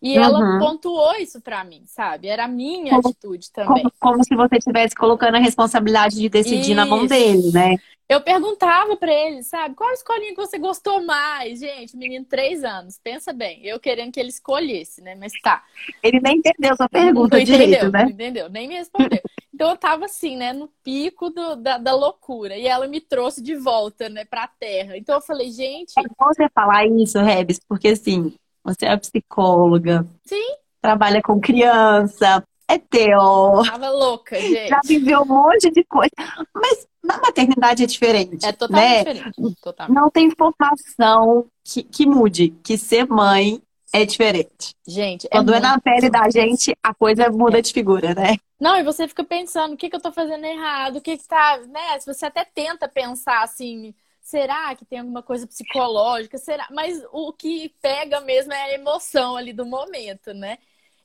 E 0.03 0.19
uhum. 0.19 0.25
ela 0.25 0.59
pontuou 0.59 1.15
isso 1.17 1.41
para 1.41 1.65
mim, 1.65 1.83
sabe? 1.87 2.29
Era 2.29 2.45
a 2.45 2.49
minha 2.49 2.91
como, 2.91 3.09
atitude 3.09 3.51
também. 3.51 3.83
Como, 3.83 3.93
como, 3.99 4.25
se 4.25 4.37
você 4.37 4.57
estivesse 4.57 4.95
colocando 4.95 5.37
a 5.37 5.41
responsabilidade 5.41 6.17
de 6.17 6.29
decidir 6.29 6.73
isso. 6.73 6.75
na 6.75 6.85
mão 6.85 7.07
dele, 7.07 7.51
né? 7.53 7.77
Eu 8.09 8.21
perguntava 8.21 8.97
para 8.97 9.13
ele, 9.13 9.43
sabe, 9.43 9.75
qual 9.75 9.93
escolinha 9.93 10.31
que 10.31 10.37
você 10.37 10.59
gostou 10.59 11.05
mais? 11.05 11.59
Gente, 11.59 11.97
menino, 11.97 12.25
três 12.25 12.63
anos, 12.63 13.01
pensa 13.03 13.33
bem. 13.33 13.67
Eu 13.67 13.81
querendo 13.81 14.13
que 14.13 14.21
ele 14.21 14.29
escolhesse, 14.29 15.03
né? 15.03 15.17
Mas 15.17 15.33
tá. 15.43 15.65
Ele 16.01 16.21
nem 16.21 16.37
entendeu 16.37 16.77
sua 16.77 16.89
pergunta 16.89 17.37
não 17.37 17.45
direito, 17.45 17.71
entendeu, 17.71 17.91
né? 17.91 18.05
Não 18.05 18.11
entendeu, 18.11 18.49
nem 18.49 18.69
me 18.69 18.75
respondeu. 18.75 19.21
Então 19.57 19.71
eu 19.71 19.77
tava 19.79 20.05
assim, 20.05 20.37
né, 20.37 20.53
no 20.53 20.69
pico 20.85 21.31
do, 21.31 21.57
da, 21.57 21.79
da, 21.79 21.95
loucura. 21.95 22.59
E 22.59 22.67
ela 22.67 22.87
me 22.87 23.01
trouxe 23.01 23.43
de 23.43 23.57
volta, 23.57 24.07
né, 24.07 24.23
pra 24.27 24.47
terra. 24.47 24.99
Então 24.99 25.15
eu 25.15 25.21
falei, 25.23 25.51
gente. 25.51 25.95
É 25.99 26.03
bom 26.03 26.27
você 26.27 26.47
falar 26.51 26.87
isso, 26.87 27.19
Rebs, 27.19 27.59
porque 27.67 27.89
assim, 27.89 28.35
você 28.67 28.87
é 28.87 28.97
psicóloga. 28.97 30.05
Sim. 30.25 30.57
Trabalha 30.83 31.23
com 31.23 31.41
criança, 31.41 32.43
é 32.69 32.79
teu. 32.79 33.63
Tava 33.65 33.91
louca, 33.91 34.41
gente. 34.41 34.69
Já 34.69 34.81
viveu 34.85 35.23
um 35.23 35.27
monte 35.27 35.71
de 35.71 35.85
coisa. 35.85 36.11
Mas 36.55 36.87
na 37.03 37.19
maternidade 37.19 37.85
é 37.85 37.87
diferente. 37.87 38.45
É 38.45 38.53
totalmente 38.53 39.05
né? 39.05 39.15
diferente. 39.15 39.57
Total. 39.63 39.89
Não 39.91 40.11
tem 40.11 40.27
informação 40.27 41.47
que, 41.65 41.85
que 41.85 42.07
mude, 42.07 42.51
que 42.63 42.77
ser 42.77 43.07
mãe 43.07 43.63
é 43.93 44.05
diferente. 44.05 44.75
Gente, 44.87 45.29
quando 45.29 45.55
é, 45.55 45.59
é 45.59 45.61
na 45.61 45.81
pele 45.81 46.11
da 46.11 46.29
gente, 46.29 46.77
a 46.83 46.93
coisa 46.93 47.31
muda 47.31 47.63
de 47.63 47.73
figura, 47.73 48.15
né? 48.15 48.37
Não, 48.61 48.77
e 48.77 48.83
você 48.83 49.07
fica 49.07 49.23
pensando, 49.23 49.75
o 49.75 49.77
que, 49.77 49.89
que 49.89 49.97
eu 49.97 50.01
tô 50.01 50.11
fazendo 50.11 50.45
errado? 50.45 50.97
O 50.97 51.01
que 51.01 51.17
que 51.17 51.27
tá, 51.27 51.61
né? 51.69 51.99
Se 52.01 52.13
você 52.13 52.27
até 52.27 52.45
tenta 52.45 52.89
pensar 52.89 53.43
assim, 53.43 53.95
será 54.27 54.75
que 54.75 54.85
tem 54.85 54.99
alguma 54.99 55.23
coisa 55.23 55.47
psicológica? 55.47 56.37
Será? 56.37 56.67
Mas 56.73 57.01
o 57.13 57.33
que 57.33 57.69
pega 57.81 58.21
mesmo 58.21 58.53
é 58.53 58.63
a 58.63 58.75
emoção 58.75 59.37
ali 59.37 59.53
do 59.53 59.65
momento, 59.65 60.35
né? 60.35 60.59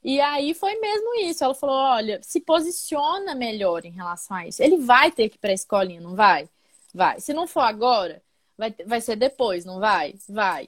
E 0.03 0.19
aí 0.19 0.55
foi 0.55 0.75
mesmo 0.79 1.15
isso. 1.19 1.43
Ela 1.43 1.53
falou: 1.53 1.75
olha, 1.75 2.19
se 2.23 2.39
posiciona 2.41 3.35
melhor 3.35 3.85
em 3.85 3.91
relação 3.91 4.35
a 4.35 4.47
isso. 4.47 4.63
Ele 4.63 4.77
vai 4.77 5.11
ter 5.11 5.29
que 5.29 5.35
ir 5.35 5.39
para 5.39 5.51
a 5.51 5.53
escolinha, 5.53 6.01
não 6.01 6.15
vai? 6.15 6.49
Vai. 6.93 7.19
Se 7.21 7.31
não 7.33 7.45
for 7.45 7.61
agora, 7.61 8.23
vai, 8.57 8.73
vai 8.87 8.99
ser 8.99 9.15
depois, 9.15 9.65
não 9.65 9.79
vai? 9.79 10.15
Vai. 10.27 10.67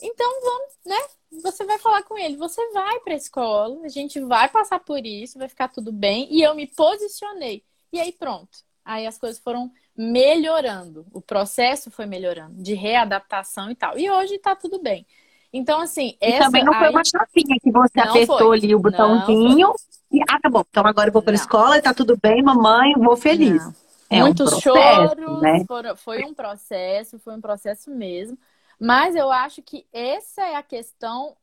Então 0.00 0.40
vamos, 0.40 0.74
né? 0.86 1.40
Você 1.42 1.64
vai 1.64 1.78
falar 1.78 2.04
com 2.04 2.16
ele, 2.16 2.36
você 2.36 2.70
vai 2.70 3.00
para 3.00 3.14
a 3.14 3.16
escola, 3.16 3.84
a 3.84 3.88
gente 3.88 4.20
vai 4.20 4.48
passar 4.48 4.78
por 4.80 5.04
isso, 5.04 5.38
vai 5.38 5.48
ficar 5.48 5.68
tudo 5.68 5.92
bem. 5.92 6.28
E 6.30 6.42
eu 6.42 6.54
me 6.54 6.66
posicionei. 6.68 7.64
E 7.92 8.00
aí 8.00 8.12
pronto. 8.12 8.67
Aí 8.88 9.06
as 9.06 9.18
coisas 9.18 9.38
foram 9.38 9.70
melhorando. 9.94 11.04
O 11.12 11.20
processo 11.20 11.90
foi 11.90 12.06
melhorando 12.06 12.54
de 12.62 12.72
readaptação 12.72 13.70
e 13.70 13.74
tal. 13.74 13.98
E 13.98 14.10
hoje 14.10 14.36
está 14.36 14.56
tudo 14.56 14.80
bem. 14.82 15.06
Então, 15.52 15.82
assim, 15.82 16.16
e 16.22 16.26
essa... 16.26 16.46
também 16.46 16.64
não 16.64 16.72
foi 16.72 16.88
uma 16.88 17.04
chapinha 17.04 17.56
que 17.62 17.70
você 17.70 18.00
apertou 18.00 18.38
foi. 18.38 18.56
ali 18.56 18.74
o 18.74 18.78
botãozinho 18.78 19.74
e 20.10 20.22
ah, 20.22 20.40
tá 20.40 20.48
bom. 20.48 20.62
Então 20.70 20.86
agora 20.86 21.10
eu 21.10 21.12
vou 21.12 21.20
para 21.20 21.32
a 21.32 21.34
escola 21.34 21.76
e 21.76 21.82
tá 21.82 21.92
tudo 21.92 22.16
bem, 22.16 22.42
mamãe, 22.42 22.94
vou 22.94 23.14
feliz. 23.14 23.62
É 24.08 24.22
Muitos 24.22 24.54
um 24.54 24.60
choros, 24.60 25.42
né? 25.42 25.66
foi 25.96 26.24
um 26.24 26.32
processo, 26.32 27.18
foi 27.18 27.34
um 27.34 27.42
processo 27.42 27.90
mesmo. 27.90 28.38
Mas 28.80 29.14
eu 29.14 29.30
acho 29.30 29.60
que 29.60 29.84
essa 29.92 30.40
é 30.40 30.56
a 30.56 30.62
questão, 30.62 31.36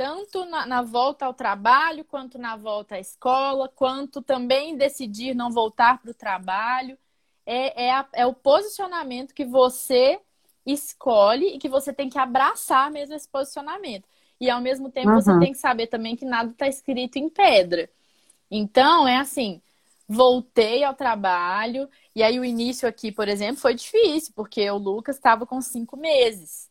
tanto 0.00 0.46
na, 0.46 0.64
na 0.64 0.80
volta 0.80 1.26
ao 1.26 1.34
trabalho, 1.34 2.06
quanto 2.06 2.38
na 2.38 2.56
volta 2.56 2.94
à 2.94 2.98
escola, 2.98 3.68
quanto 3.68 4.22
também 4.22 4.74
decidir 4.74 5.34
não 5.34 5.50
voltar 5.50 6.00
para 6.00 6.10
o 6.10 6.14
trabalho. 6.14 6.96
É, 7.44 7.84
é, 7.84 7.90
a, 7.92 8.08
é 8.14 8.24
o 8.24 8.32
posicionamento 8.32 9.34
que 9.34 9.44
você 9.44 10.18
escolhe 10.64 11.48
e 11.48 11.58
que 11.58 11.68
você 11.68 11.92
tem 11.92 12.08
que 12.08 12.18
abraçar 12.18 12.90
mesmo 12.90 13.14
esse 13.14 13.28
posicionamento. 13.28 14.08
E 14.40 14.48
ao 14.48 14.62
mesmo 14.62 14.90
tempo 14.90 15.10
uhum. 15.10 15.20
você 15.20 15.38
tem 15.38 15.52
que 15.52 15.58
saber 15.58 15.88
também 15.88 16.16
que 16.16 16.24
nada 16.24 16.50
está 16.50 16.66
escrito 16.66 17.16
em 17.18 17.28
pedra. 17.28 17.90
Então, 18.50 19.06
é 19.06 19.18
assim, 19.18 19.60
voltei 20.08 20.82
ao 20.82 20.94
trabalho, 20.94 21.86
e 22.16 22.22
aí 22.22 22.40
o 22.40 22.44
início 22.44 22.88
aqui, 22.88 23.12
por 23.12 23.28
exemplo, 23.28 23.60
foi 23.60 23.74
difícil, 23.74 24.32
porque 24.34 24.70
o 24.70 24.78
Lucas 24.78 25.16
estava 25.16 25.44
com 25.44 25.60
cinco 25.60 25.94
meses. 25.94 26.69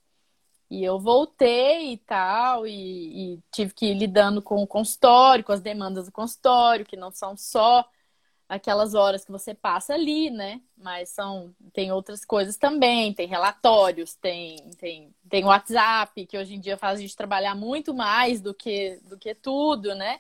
E 0.70 0.84
eu 0.84 1.00
voltei 1.00 1.94
e 1.94 1.98
tal, 1.98 2.68
e, 2.68 3.36
e, 3.36 3.44
tive 3.52 3.74
que 3.74 3.88
ir 3.88 3.96
lidando 3.96 4.42
com 4.42 4.62
o 4.62 4.68
consultório, 4.68 5.44
com 5.44 5.52
as 5.52 5.62
demandas 5.62 6.06
do 6.06 6.12
consultório, 6.12 6.86
que 6.86 6.96
não 6.96 7.12
são 7.12 7.36
só 7.36 7.84
aquelas 8.48 8.96
horas 8.96 9.26
que 9.26 9.32
você 9.32 9.54
passa 9.54 9.94
ali, 9.94 10.30
né? 10.32 10.62
Mas 10.78 11.10
são 11.10 11.54
tem 11.74 11.92
outras 11.92 12.26
coisas 12.26 12.58
também, 12.58 13.14
tem 13.14 13.28
relatórios, 13.28 14.16
tem 14.16 14.58
tem 14.80 15.14
tem 15.30 15.46
WhatsApp, 15.46 16.26
que 16.26 16.38
hoje 16.38 16.56
em 16.56 16.60
dia 16.60 16.78
faz 16.78 17.00
a 17.00 17.02
gente 17.02 17.16
trabalhar 17.16 17.56
muito 17.56 17.94
mais 17.94 18.42
do 18.42 18.54
que 18.54 19.00
do 19.04 19.18
que 19.18 19.36
tudo, 19.36 19.96
né? 19.96 20.20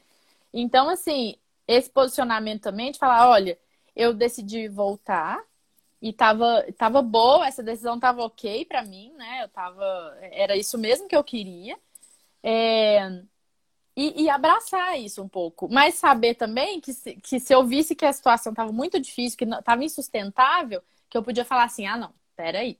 Então 0.53 0.89
assim, 0.89 1.35
esse 1.67 1.89
posicionamento 1.89 2.63
também 2.63 2.91
de 2.91 2.99
falar, 2.99 3.29
olha, 3.29 3.57
eu 3.95 4.13
decidi 4.13 4.67
voltar 4.67 5.43
e 6.01 6.13
tava 6.13 6.65
tava 6.77 7.01
boa, 7.01 7.47
essa 7.47 7.61
decisão 7.61 7.99
tava 7.99 8.23
OK 8.23 8.65
para 8.65 8.83
mim, 8.83 9.13
né? 9.17 9.43
Eu 9.43 9.49
tava 9.49 10.17
era 10.21 10.55
isso 10.55 10.77
mesmo 10.77 11.07
que 11.07 11.15
eu 11.15 11.23
queria. 11.23 11.77
É, 12.41 13.21
e, 13.95 14.23
e, 14.23 14.29
abraçar 14.29 14.97
isso 14.97 15.21
um 15.21 15.27
pouco. 15.27 15.67
Mas 15.69 15.95
saber 15.95 16.35
também 16.35 16.79
que 16.79 16.93
se, 16.93 17.15
que 17.15 17.37
se 17.37 17.53
eu 17.53 17.65
visse 17.65 17.93
que 17.93 18.05
a 18.05 18.13
situação 18.13 18.53
estava 18.53 18.71
muito 18.71 18.97
difícil, 18.97 19.37
que 19.37 19.43
estava 19.43 19.83
insustentável, 19.83 20.81
que 21.09 21.17
eu 21.17 21.23
podia 21.23 21.43
falar 21.43 21.65
assim: 21.65 21.85
ah, 21.85 21.97
não, 21.97 22.13
peraí. 22.35 22.79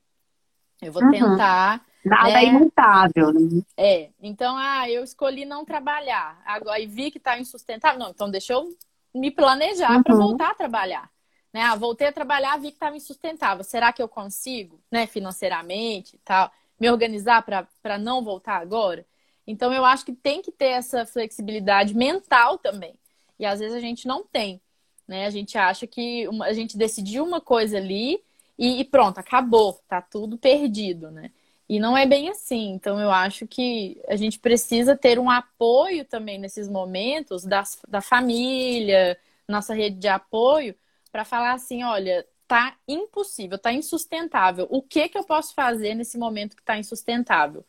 Eu 0.82 0.94
vou 0.94 1.04
uhum. 1.04 1.12
tentar. 1.12 1.86
Nada 2.06 2.30
né? 2.30 2.46
é 2.46 2.46
imutável, 2.46 3.34
né? 3.34 3.62
É. 3.76 4.10
Então, 4.22 4.56
ah, 4.58 4.90
eu 4.90 5.04
escolhi 5.04 5.44
não 5.44 5.66
trabalhar. 5.66 6.42
Agora, 6.46 6.80
e 6.80 6.88
vi 6.88 7.12
que 7.12 7.18
está 7.18 7.38
insustentável. 7.38 8.00
Não, 8.00 8.12
então 8.12 8.32
deixa 8.32 8.54
eu 8.54 8.70
me 9.14 9.30
planejar 9.30 9.98
uhum. 9.98 10.04
para 10.04 10.16
voltar 10.16 10.52
a 10.52 10.56
trabalhar. 10.56 11.12
Né? 11.54 11.62
Ah, 11.62 11.76
voltei 11.76 12.08
a 12.08 12.12
trabalhar, 12.12 12.58
vi 12.58 12.68
que 12.70 12.76
estava 12.76 12.96
insustentável. 12.96 13.64
Será 13.64 13.92
que 13.92 14.02
eu 14.02 14.08
consigo, 14.08 14.80
né, 14.92 15.08
financeiramente 15.08 16.16
e 16.16 16.20
tal, 16.20 16.52
me 16.80 16.90
organizar 16.90 17.44
para 17.44 17.98
não 17.98 18.24
voltar 18.24 18.58
agora? 18.58 19.06
Então 19.48 19.74
eu 19.74 19.84
acho 19.84 20.06
que 20.06 20.14
tem 20.14 20.42
que 20.42 20.52
ter 20.52 20.68
essa 20.68 21.06
flexibilidade 21.06 21.96
mental 21.96 22.58
também. 22.58 22.94
E 23.40 23.46
às 23.46 23.60
vezes 23.60 23.76
a 23.76 23.80
gente 23.80 24.08
não 24.08 24.24
tem. 24.24 24.62
Né? 25.08 25.26
A 25.26 25.30
gente 25.32 25.58
acha 25.58 25.88
que 25.88 26.28
uma, 26.28 26.46
a 26.46 26.54
gente 26.54 26.78
decidiu 26.78 27.26
uma 27.26 27.42
coisa 27.42 27.78
ali 27.78 28.24
e, 28.58 28.82
e, 28.82 28.86
pronto, 28.86 29.18
acabou, 29.18 29.82
tá 29.88 30.02
tudo 30.02 30.38
perdido, 30.38 31.10
né? 31.10 31.32
E 31.68 31.80
não 31.80 31.98
é 31.98 32.06
bem 32.06 32.30
assim. 32.30 32.72
Então 32.74 33.00
eu 33.00 33.10
acho 33.10 33.48
que 33.48 34.00
a 34.08 34.16
gente 34.16 34.38
precisa 34.38 34.96
ter 34.98 35.18
um 35.18 35.30
apoio 35.30 36.06
também 36.06 36.38
nesses 36.38 36.68
momentos 36.68 37.44
das, 37.44 37.80
da 37.88 38.02
família, 38.02 39.18
nossa 39.48 39.74
rede 39.74 39.96
de 39.98 40.08
apoio, 40.08 40.76
para 41.12 41.26
falar 41.26 41.54
assim, 41.54 41.84
olha, 41.84 42.28
tá 42.48 42.78
impossível, 42.88 43.58
tá 43.60 43.72
insustentável. 43.74 44.68
O 44.70 44.82
que 44.82 45.10
que 45.10 45.18
eu 45.18 45.24
posso 45.24 45.54
fazer 45.54 45.96
nesse 45.96 46.18
momento 46.18 46.56
que 46.56 46.64
tá 46.64 46.78
insustentável? 46.78 47.66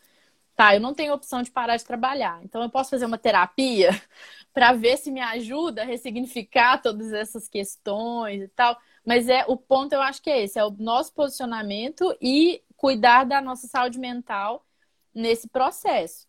tá, 0.61 0.75
eu 0.75 0.81
não 0.81 0.93
tenho 0.95 1.15
opção 1.15 1.43
de 1.43 1.51
parar 1.51 1.79
de 1.79 1.85
trabalhar. 1.87 2.39
Então 2.45 2.63
eu 2.63 2.69
posso 2.69 2.91
fazer 2.91 3.07
uma 3.07 3.17
terapia 3.17 3.91
para 4.53 4.75
ver 4.75 4.99
se 4.99 5.11
me 5.11 5.21
ajuda 5.21 5.83
a 5.83 5.87
ressignificar 5.87 6.83
todas 6.83 7.15
essas 7.15 7.49
questões 7.49 8.43
e 8.43 8.49
tal. 8.49 8.77
Mas 9.03 9.27
é 9.31 9.43
o 9.49 9.57
ponto 9.57 9.95
eu 9.95 10.03
acho 10.03 10.21
que 10.23 10.29
é 10.29 10.43
esse, 10.45 10.59
é 10.59 10.65
o 10.65 10.71
nosso 10.71 11.15
posicionamento 11.15 12.15
e 12.21 12.63
cuidar 12.77 13.25
da 13.25 13.41
nossa 13.41 13.67
saúde 13.69 13.99
mental 13.99 14.67
nesse 15.15 15.49
processo. 15.49 16.29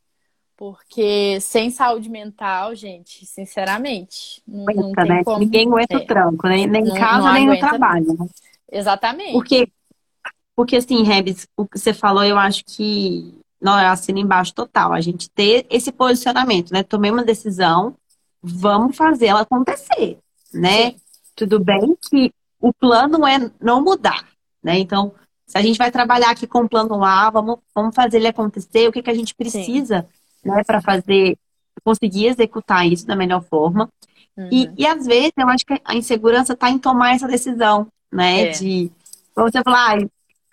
Porque 0.62 1.41
sem 1.41 1.71
saúde 1.71 2.08
mental, 2.08 2.76
gente, 2.76 3.26
sinceramente, 3.26 4.43
não, 4.47 4.65
não 4.65 4.91
tem 4.91 5.08
né? 5.08 5.24
como. 5.24 5.39
Ninguém 5.39 5.67
aguenta 5.67 5.95
é. 5.95 5.97
o 5.97 6.06
tranco, 6.06 6.47
né? 6.47 6.67
nem 6.67 6.84
em 6.84 6.93
casa, 6.93 7.26
não 7.26 7.34
nem 7.34 7.47
no 7.47 7.58
trabalho. 7.58 8.06
Né? 8.13 8.28
Exatamente. 8.71 9.32
Porque, 9.32 9.67
porque 10.56 10.76
assim, 10.76 11.02
Rebs, 11.02 11.47
o 11.58 11.65
que 11.65 11.80
você 11.80 11.95
falou, 11.95 12.24
eu 12.24 12.38
acho 12.38 12.63
que 12.63 13.34
não, 13.60 13.74
eu 13.82 13.88
assino 13.88 14.19
embaixo 14.19 14.54
total. 14.54 14.93
A 14.93 15.02
gente 15.02 15.32
ter 15.32 15.65
esse 15.67 15.91
posicionamento, 15.91 16.71
né? 16.71 16.84
Tomei 16.84 17.10
uma 17.10 17.24
decisão, 17.24 17.95
vamos 18.39 18.95
fazer 18.95 19.26
ela 19.26 19.41
acontecer, 19.41 20.19
né? 20.54 20.91
Sim. 20.91 20.95
Tudo 21.36 21.60
bem 21.60 21.97
que 22.08 22.32
o 22.60 22.71
plano 22.71 23.26
é 23.26 23.50
não 23.60 23.84
mudar, 23.84 24.28
né? 24.62 24.78
Então, 24.78 25.12
se 25.47 25.58
a 25.58 25.62
gente 25.63 25.80
vai 25.80 25.89
trabalhar 25.89 26.30
aqui 26.30 26.45
com 26.45 26.60
o 26.60 26.69
plano 26.69 27.04
A, 27.04 27.32
vamos, 27.32 27.58
vamos 27.74 27.95
fazer 27.95 28.17
ele 28.17 28.28
acontecer, 28.28 28.88
o 28.88 28.91
que, 28.91 29.02
que 29.02 29.10
a 29.10 29.15
gente 29.15 29.34
precisa, 29.34 30.04
Sim. 30.04 30.20
Né, 30.43 30.63
para 30.65 30.82
fazer, 30.82 31.38
conseguir 31.84 32.27
executar 32.27 32.88
isso 32.88 33.06
da 33.06 33.15
melhor 33.15 33.43
forma. 33.43 33.89
Uhum. 34.38 34.49
E, 34.51 34.69
e 34.77 34.88
às 34.88 35.06
vezes 35.06 35.34
eu 35.38 35.47
acho 35.49 35.65
que 35.65 35.80
a 35.84 35.95
insegurança 35.95 36.54
está 36.54 36.69
em 36.69 36.80
tomar 36.80 37.15
essa 37.15 37.27
decisão, 37.27 37.88
né? 38.12 38.43
É. 38.43 38.49
De 38.51 38.91
você 39.36 39.62
falar, 39.63 39.99
ah, 39.99 40.08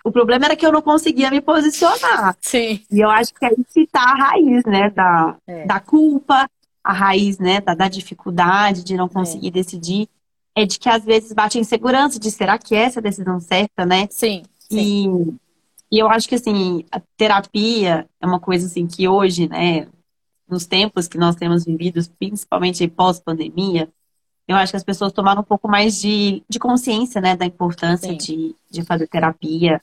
o 0.05 0.13
problema 0.13 0.47
era 0.47 0.57
que 0.57 0.67
eu 0.67 0.73
não 0.73 0.83
conseguia 0.83 1.31
me 1.31 1.41
posicionar. 1.41 2.37
Sim. 2.41 2.81
E 2.91 3.01
eu 3.01 3.11
acho 3.11 3.35
que 3.35 3.45
aí 3.45 3.57
que 3.73 3.87
tá 3.87 4.03
a 4.03 4.15
raiz, 4.15 4.65
né? 4.65 4.91
Da, 4.91 5.37
é. 5.47 5.67
da 5.67 5.81
culpa, 5.81 6.49
a 6.83 6.93
raiz, 6.93 7.39
né? 7.39 7.61
Da, 7.61 7.75
da 7.75 7.89
dificuldade 7.89 8.85
de 8.85 8.97
não 8.97 9.09
conseguir 9.09 9.49
é. 9.49 9.53
decidir. 9.53 10.09
É 10.57 10.65
de 10.65 10.79
que 10.79 10.89
às 10.89 11.05
vezes 11.05 11.33
bate 11.33 11.57
a 11.57 11.61
insegurança 11.61 12.19
de 12.19 12.31
será 12.31 12.59
que 12.59 12.75
é 12.75 12.81
essa 12.81 12.99
a 12.99 13.03
decisão 13.03 13.39
certa, 13.39 13.87
né? 13.87 14.09
Sim. 14.11 14.43
sim. 14.59 15.31
E, 15.31 15.48
e 15.91 15.99
eu 15.99 16.09
acho 16.09 16.29
que, 16.29 16.35
assim, 16.35 16.85
a 16.91 17.01
terapia 17.17 18.07
é 18.21 18.27
uma 18.27 18.41
coisa, 18.41 18.67
assim, 18.67 18.87
que 18.87 19.09
hoje, 19.09 19.49
né? 19.49 19.89
nos 20.49 20.67
tempos 20.67 21.07
que 21.07 21.19
nós 21.19 21.37
temos 21.37 21.65
vivido, 21.65 22.01
principalmente 22.19 22.89
pós-pandemia, 22.89 23.89
eu 24.47 24.57
acho 24.57 24.73
que 24.73 24.79
as 24.79 24.85
pessoas 24.85 25.13
tomaram 25.13 25.43
um 25.43 25.45
pouco 25.45 25.69
mais 25.69 26.01
de, 26.01 26.43
de 26.49 26.59
consciência, 26.59 27.21
né, 27.21 27.37
da 27.37 27.45
importância 27.45 28.17
de, 28.17 28.57
de 28.71 28.83
fazer 28.83 29.07
terapia, 29.07 29.79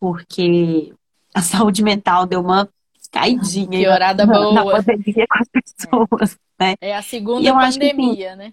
porque 0.00 0.94
a 1.34 1.42
saúde 1.42 1.82
mental 1.82 2.24
deu 2.24 2.40
uma 2.40 2.66
caidinha 3.12 3.78
Piorada 3.78 4.24
na, 4.24 4.32
boa. 4.32 4.52
na 4.52 4.64
pandemia 4.64 5.26
com 5.28 5.38
as 5.38 5.48
pessoas, 5.48 6.38
é. 6.58 6.64
né? 6.64 6.74
É 6.80 6.96
a 6.96 7.02
segunda 7.02 7.52
pandemia, 7.52 8.30
que, 8.30 8.36
né? 8.36 8.52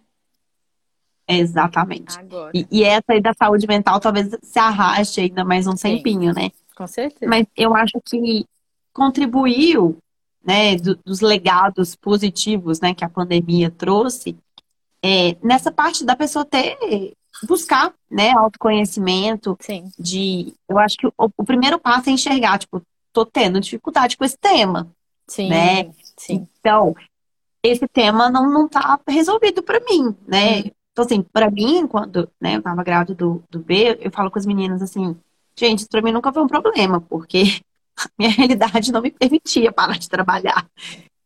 Exatamente. 1.26 2.18
E, 2.54 2.68
e, 2.70 2.84
essa 2.84 3.14
aí 3.14 3.22
da 3.22 3.34
saúde 3.34 3.66
mental 3.66 4.00
talvez 4.00 4.36
se 4.42 4.60
arraste 4.60 5.22
ainda 5.22 5.46
mais 5.46 5.66
um 5.66 5.76
Sim. 5.76 5.96
tempinho, 5.96 6.34
né? 6.34 6.52
Com 6.76 6.88
certeza. 6.88 7.30
Mas 7.30 7.46
eu 7.56 7.76
acho 7.76 8.00
que 8.06 8.46
contribuiu, 8.92 9.98
né, 10.44 10.76
do, 10.76 10.96
dos 10.96 11.22
legados 11.22 11.96
positivos, 11.96 12.80
né, 12.80 12.94
que 12.94 13.04
a 13.04 13.10
pandemia 13.10 13.72
trouxe, 13.72 14.38
é, 15.02 15.36
nessa 15.44 15.72
parte 15.72 16.06
da 16.06 16.16
pessoa 16.16 16.46
ter 16.46 16.78
buscar, 17.46 17.94
né, 18.10 18.32
autoconhecimento, 18.32 19.58
Sim. 19.60 19.92
de, 19.98 20.54
eu 20.70 20.78
acho 20.78 20.96
que 20.98 21.08
o, 21.08 21.14
o, 21.18 21.44
primeiro 21.44 21.80
passo 21.80 22.10
é 22.10 22.14
enxergar, 22.14 22.60
tipo, 22.60 22.82
tô 23.12 23.26
tendo 23.26 23.60
dificuldade 23.60 24.16
com 24.16 24.24
esse 24.24 24.38
tema, 24.38 24.88
Sim. 25.28 25.50
né? 25.50 25.92
Sim. 26.18 26.48
Então, 26.60 26.96
esse 27.64 27.88
tema 27.88 28.30
não, 28.30 28.50
não 28.50 28.68
tá 28.68 29.00
resolvido 29.08 29.64
para 29.64 29.80
mim, 29.80 30.16
né? 30.28 30.60
Hum. 30.60 30.72
Então, 30.92 31.06
assim, 31.06 31.24
para 31.24 31.50
mim, 31.50 31.88
quando 31.88 32.30
né, 32.40 32.58
eu 32.58 32.62
tava 32.62 32.84
grávida 32.84 33.16
do, 33.16 33.44
do 33.50 33.60
B, 33.60 33.98
eu 34.00 34.12
falo 34.12 34.30
com 34.30 34.38
as 34.38 34.46
meninas 34.46 34.82
assim, 34.82 35.18
gente, 35.58 35.80
isso 35.80 35.90
pra 35.90 36.02
mim 36.02 36.12
nunca 36.12 36.32
foi 36.32 36.44
um 36.44 36.48
problema, 36.48 37.02
porque 37.02 37.62
a 37.98 38.08
minha 38.18 38.32
realidade 38.32 38.92
não 38.92 39.02
me 39.02 39.12
permitia 39.12 39.72
parar 39.72 39.98
de 39.98 40.10
trabalhar. 40.10 40.68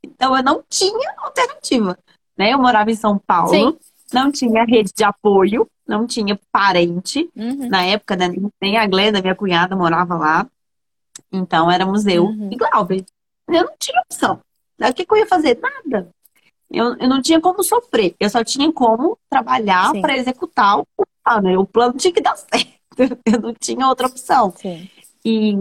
Então, 0.03 0.35
eu 0.35 0.43
não 0.43 0.63
tinha 0.69 1.13
alternativa, 1.17 1.97
né? 2.37 2.53
Eu 2.53 2.59
morava 2.59 2.91
em 2.91 2.95
São 2.95 3.17
Paulo, 3.17 3.49
Sim. 3.49 3.77
não 4.13 4.31
tinha 4.31 4.63
rede 4.63 4.91
de 4.95 5.03
apoio, 5.03 5.67
não 5.87 6.05
tinha 6.05 6.39
parente. 6.51 7.29
Uhum. 7.35 7.69
Na 7.69 7.83
época, 7.83 8.15
né, 8.15 8.33
nem 8.61 8.77
a 8.77 8.85
Glenda, 8.87 9.21
minha 9.21 9.35
cunhada, 9.35 9.75
morava 9.75 10.15
lá. 10.15 10.47
Então, 11.31 11.69
éramos 11.69 12.05
eu 12.05 12.25
uhum. 12.25 12.49
e 12.51 12.55
Glauber. 12.55 13.05
Eu 13.47 13.65
não 13.65 13.73
tinha 13.79 14.01
opção. 14.01 14.39
O 14.79 14.93
que, 14.93 15.05
que 15.05 15.13
eu 15.13 15.17
ia 15.17 15.25
fazer? 15.25 15.59
Nada. 15.59 16.09
Eu, 16.69 16.97
eu 16.97 17.07
não 17.07 17.21
tinha 17.21 17.39
como 17.39 17.63
sofrer. 17.63 18.15
Eu 18.19 18.29
só 18.29 18.43
tinha 18.43 18.71
como 18.71 19.17
trabalhar 19.29 19.93
para 20.01 20.17
executar 20.17 20.79
o 20.79 20.85
plano. 21.23 21.61
O 21.61 21.65
plano 21.65 21.93
tinha 21.93 22.13
que 22.13 22.21
dar 22.21 22.35
certo. 22.35 22.76
Eu 23.25 23.41
não 23.41 23.53
tinha 23.53 23.87
outra 23.87 24.07
opção. 24.07 24.53
Sim. 24.57 24.89
E 25.23 25.53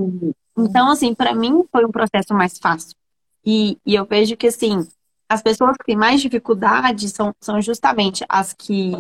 então, 0.57 0.90
assim, 0.90 1.14
para 1.14 1.35
mim 1.35 1.64
foi 1.70 1.85
um 1.85 1.90
processo 1.90 2.33
mais 2.33 2.59
fácil. 2.59 2.96
E, 3.44 3.79
e 3.85 3.94
eu 3.94 4.07
vejo 4.07 4.37
que, 4.37 4.46
assim, 4.46 4.88
as 5.29 5.42
pessoas 5.42 5.77
que 5.77 5.85
têm 5.85 5.96
mais 5.96 6.20
dificuldade 6.20 7.09
são, 7.11 7.35
são 7.40 7.61
justamente 7.61 8.25
as 8.29 8.53
que 8.53 8.92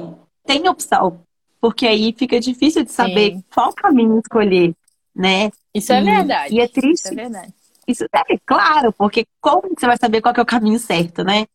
têm 0.44 0.68
opção. 0.68 1.20
Porque 1.60 1.86
aí 1.86 2.14
fica 2.16 2.38
difícil 2.38 2.84
de 2.84 2.92
saber 2.92 3.32
Sim. 3.32 3.44
qual 3.52 3.72
caminho 3.72 4.18
escolher, 4.18 4.74
né? 5.14 5.50
Isso 5.74 5.92
é 5.92 6.02
verdade. 6.02 6.54
E 6.54 6.60
é 6.60 6.68
triste. 6.68 7.06
Isso 7.06 7.12
é 7.12 7.16
verdade. 7.16 7.54
Isso 7.88 8.04
é 8.04 8.38
claro, 8.44 8.92
porque 8.92 9.26
como 9.40 9.62
você 9.76 9.86
vai 9.86 9.96
saber 9.96 10.20
qual 10.20 10.34
é 10.36 10.40
o 10.40 10.46
caminho 10.46 10.78
certo, 10.78 11.24
né? 11.24 11.46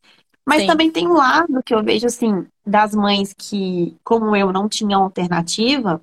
Mas 0.46 0.62
Sim. 0.62 0.68
também 0.68 0.90
tem 0.92 1.08
um 1.08 1.14
lado 1.14 1.62
que 1.64 1.74
eu 1.74 1.84
vejo, 1.84 2.08
assim, 2.08 2.48
das 2.66 2.96
mães 2.96 3.34
que, 3.34 3.96
como 4.04 4.36
eu, 4.36 4.52
não 4.52 4.68
tinham 4.68 5.04
alternativa, 5.04 6.02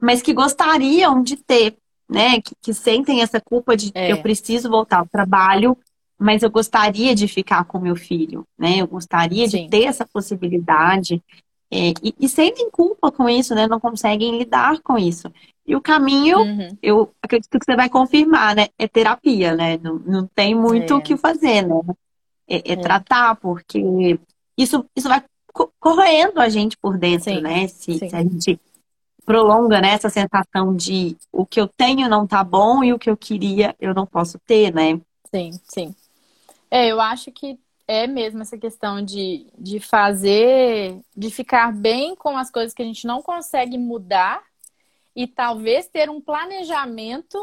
mas 0.00 0.22
que 0.22 0.32
gostariam 0.32 1.22
de 1.22 1.36
ter, 1.36 1.76
né? 2.08 2.40
Que, 2.40 2.54
que 2.60 2.74
sentem 2.74 3.22
essa 3.22 3.40
culpa 3.40 3.76
de 3.76 3.90
é. 3.94 4.12
eu 4.12 4.22
preciso 4.22 4.68
voltar 4.68 4.98
ao 4.98 5.06
trabalho, 5.06 5.76
mas 6.18 6.42
eu 6.42 6.50
gostaria 6.50 7.14
de 7.14 7.28
ficar 7.28 7.64
com 7.64 7.78
meu 7.78 7.96
filho, 7.96 8.44
né? 8.58 8.76
Eu 8.78 8.86
gostaria 8.86 9.48
Sim. 9.48 9.64
de 9.64 9.70
ter 9.70 9.84
essa 9.84 10.06
possibilidade. 10.06 11.22
É, 11.70 11.88
e, 12.02 12.14
e 12.20 12.28
sentem 12.28 12.70
culpa 12.70 13.10
com 13.10 13.28
isso, 13.28 13.54
né? 13.54 13.66
Não 13.66 13.80
conseguem 13.80 14.38
lidar 14.38 14.80
com 14.80 14.96
isso. 14.96 15.30
E 15.66 15.74
o 15.74 15.80
caminho, 15.80 16.38
uhum. 16.38 16.68
eu 16.80 17.10
acredito 17.20 17.58
que 17.58 17.64
você 17.64 17.74
vai 17.74 17.88
confirmar, 17.88 18.54
né? 18.54 18.68
É 18.78 18.86
terapia, 18.86 19.54
né? 19.54 19.76
Não, 19.82 19.98
não 19.98 20.26
tem 20.26 20.54
muito 20.54 20.92
é. 20.92 20.96
o 20.96 21.02
que 21.02 21.16
fazer, 21.16 21.62
né? 21.62 21.80
É, 22.48 22.56
é, 22.56 22.72
é, 22.72 22.76
tratar, 22.76 23.34
porque 23.36 23.80
isso, 24.56 24.86
isso 24.94 25.08
vai 25.08 25.22
corroendo 25.80 26.40
a 26.40 26.48
gente 26.48 26.76
por 26.76 26.96
dentro, 26.96 27.32
sim, 27.32 27.40
né? 27.40 27.66
Se, 27.66 27.98
se, 27.98 28.14
a 28.14 28.22
gente 28.22 28.60
prolonga 29.26 29.80
né, 29.80 29.90
essa 29.90 30.08
sensação 30.08 30.74
de 30.74 31.16
o 31.30 31.44
que 31.44 31.60
eu 31.60 31.68
tenho 31.68 32.08
não 32.08 32.26
tá 32.26 32.42
bom 32.42 32.82
e 32.82 32.92
o 32.92 32.98
que 32.98 33.10
eu 33.10 33.16
queria 33.16 33.76
eu 33.78 33.92
não 33.92 34.06
posso 34.06 34.38
ter, 34.38 34.72
né? 34.72 34.98
Sim, 35.30 35.50
sim. 35.64 35.94
É, 36.70 36.86
eu 36.86 37.00
acho 37.00 37.30
que 37.30 37.58
é 37.86 38.06
mesmo 38.06 38.40
essa 38.40 38.56
questão 38.56 39.04
de, 39.04 39.46
de 39.58 39.78
fazer, 39.78 40.98
de 41.14 41.30
ficar 41.30 41.72
bem 41.72 42.16
com 42.16 42.36
as 42.38 42.50
coisas 42.50 42.72
que 42.72 42.82
a 42.82 42.86
gente 42.86 43.06
não 43.06 43.20
consegue 43.20 43.76
mudar 43.76 44.42
e 45.14 45.26
talvez 45.26 45.88
ter 45.88 46.08
um 46.08 46.20
planejamento 46.20 47.40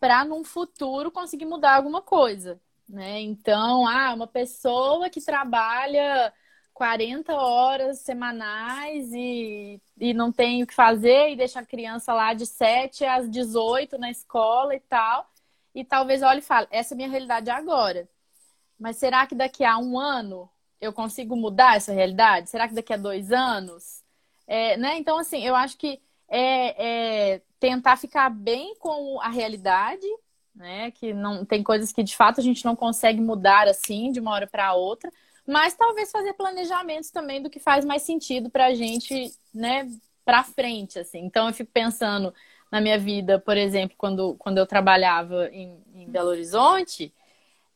para 0.00 0.24
num 0.24 0.42
futuro 0.42 1.10
conseguir 1.10 1.46
mudar 1.46 1.76
alguma 1.76 2.02
coisa 2.02 2.58
né? 2.88 3.20
Então, 3.20 3.86
ah, 3.86 4.14
uma 4.14 4.26
pessoa 4.26 5.10
que 5.10 5.20
trabalha 5.20 6.32
40 6.76 7.34
horas 7.34 8.00
semanais 8.00 9.10
e, 9.10 9.80
e 9.98 10.12
não 10.12 10.30
tem 10.30 10.62
o 10.62 10.66
que 10.66 10.74
fazer 10.74 11.30
e 11.30 11.36
deixa 11.36 11.60
a 11.60 11.64
criança 11.64 12.12
lá 12.12 12.34
de 12.34 12.44
7 12.44 13.02
às 13.06 13.30
18 13.30 13.96
na 13.96 14.10
escola 14.10 14.74
e 14.74 14.80
tal. 14.80 15.26
E 15.74 15.82
talvez 15.82 16.22
olhe 16.22 16.40
e 16.40 16.42
fale, 16.42 16.66
essa 16.70 16.92
é 16.92 16.94
a 16.94 16.96
minha 16.96 17.08
realidade 17.08 17.48
agora. 17.48 18.06
Mas 18.78 18.98
será 18.98 19.26
que 19.26 19.34
daqui 19.34 19.64
a 19.64 19.78
um 19.78 19.98
ano 19.98 20.50
eu 20.78 20.92
consigo 20.92 21.34
mudar 21.34 21.76
essa 21.76 21.94
realidade? 21.94 22.50
Será 22.50 22.68
que 22.68 22.74
daqui 22.74 22.92
a 22.92 22.98
dois 22.98 23.32
anos? 23.32 24.02
É, 24.46 24.76
né? 24.76 24.98
Então, 24.98 25.18
assim, 25.18 25.42
eu 25.42 25.56
acho 25.56 25.78
que 25.78 25.98
é, 26.28 27.36
é 27.36 27.42
tentar 27.58 27.96
ficar 27.96 28.28
bem 28.28 28.76
com 28.76 29.18
a 29.22 29.30
realidade 29.30 30.06
né? 30.56 30.90
Que 30.90 31.12
não 31.12 31.44
tem 31.44 31.62
coisas 31.62 31.92
que 31.92 32.02
de 32.02 32.16
fato 32.16 32.40
a 32.40 32.42
gente 32.42 32.64
não 32.64 32.74
consegue 32.74 33.20
mudar 33.20 33.68
assim 33.68 34.10
de 34.10 34.18
uma 34.18 34.32
hora 34.32 34.46
para 34.46 34.74
outra, 34.74 35.10
mas 35.46 35.74
talvez 35.74 36.10
fazer 36.10 36.32
planejamentos 36.34 37.10
também 37.10 37.42
do 37.42 37.50
que 37.50 37.60
faz 37.60 37.84
mais 37.84 38.02
sentido 38.02 38.50
para 38.50 38.66
a 38.66 38.74
gente, 38.74 39.32
né? 39.54 39.88
Para 40.24 40.42
frente, 40.42 40.98
assim. 40.98 41.20
Então 41.20 41.46
eu 41.48 41.54
fico 41.54 41.70
pensando 41.72 42.34
na 42.70 42.80
minha 42.80 42.98
vida, 42.98 43.38
por 43.38 43.56
exemplo, 43.56 43.96
quando, 43.96 44.34
quando 44.38 44.58
eu 44.58 44.66
trabalhava 44.66 45.48
em, 45.50 45.80
em 45.94 46.10
Belo 46.10 46.30
Horizonte, 46.30 47.12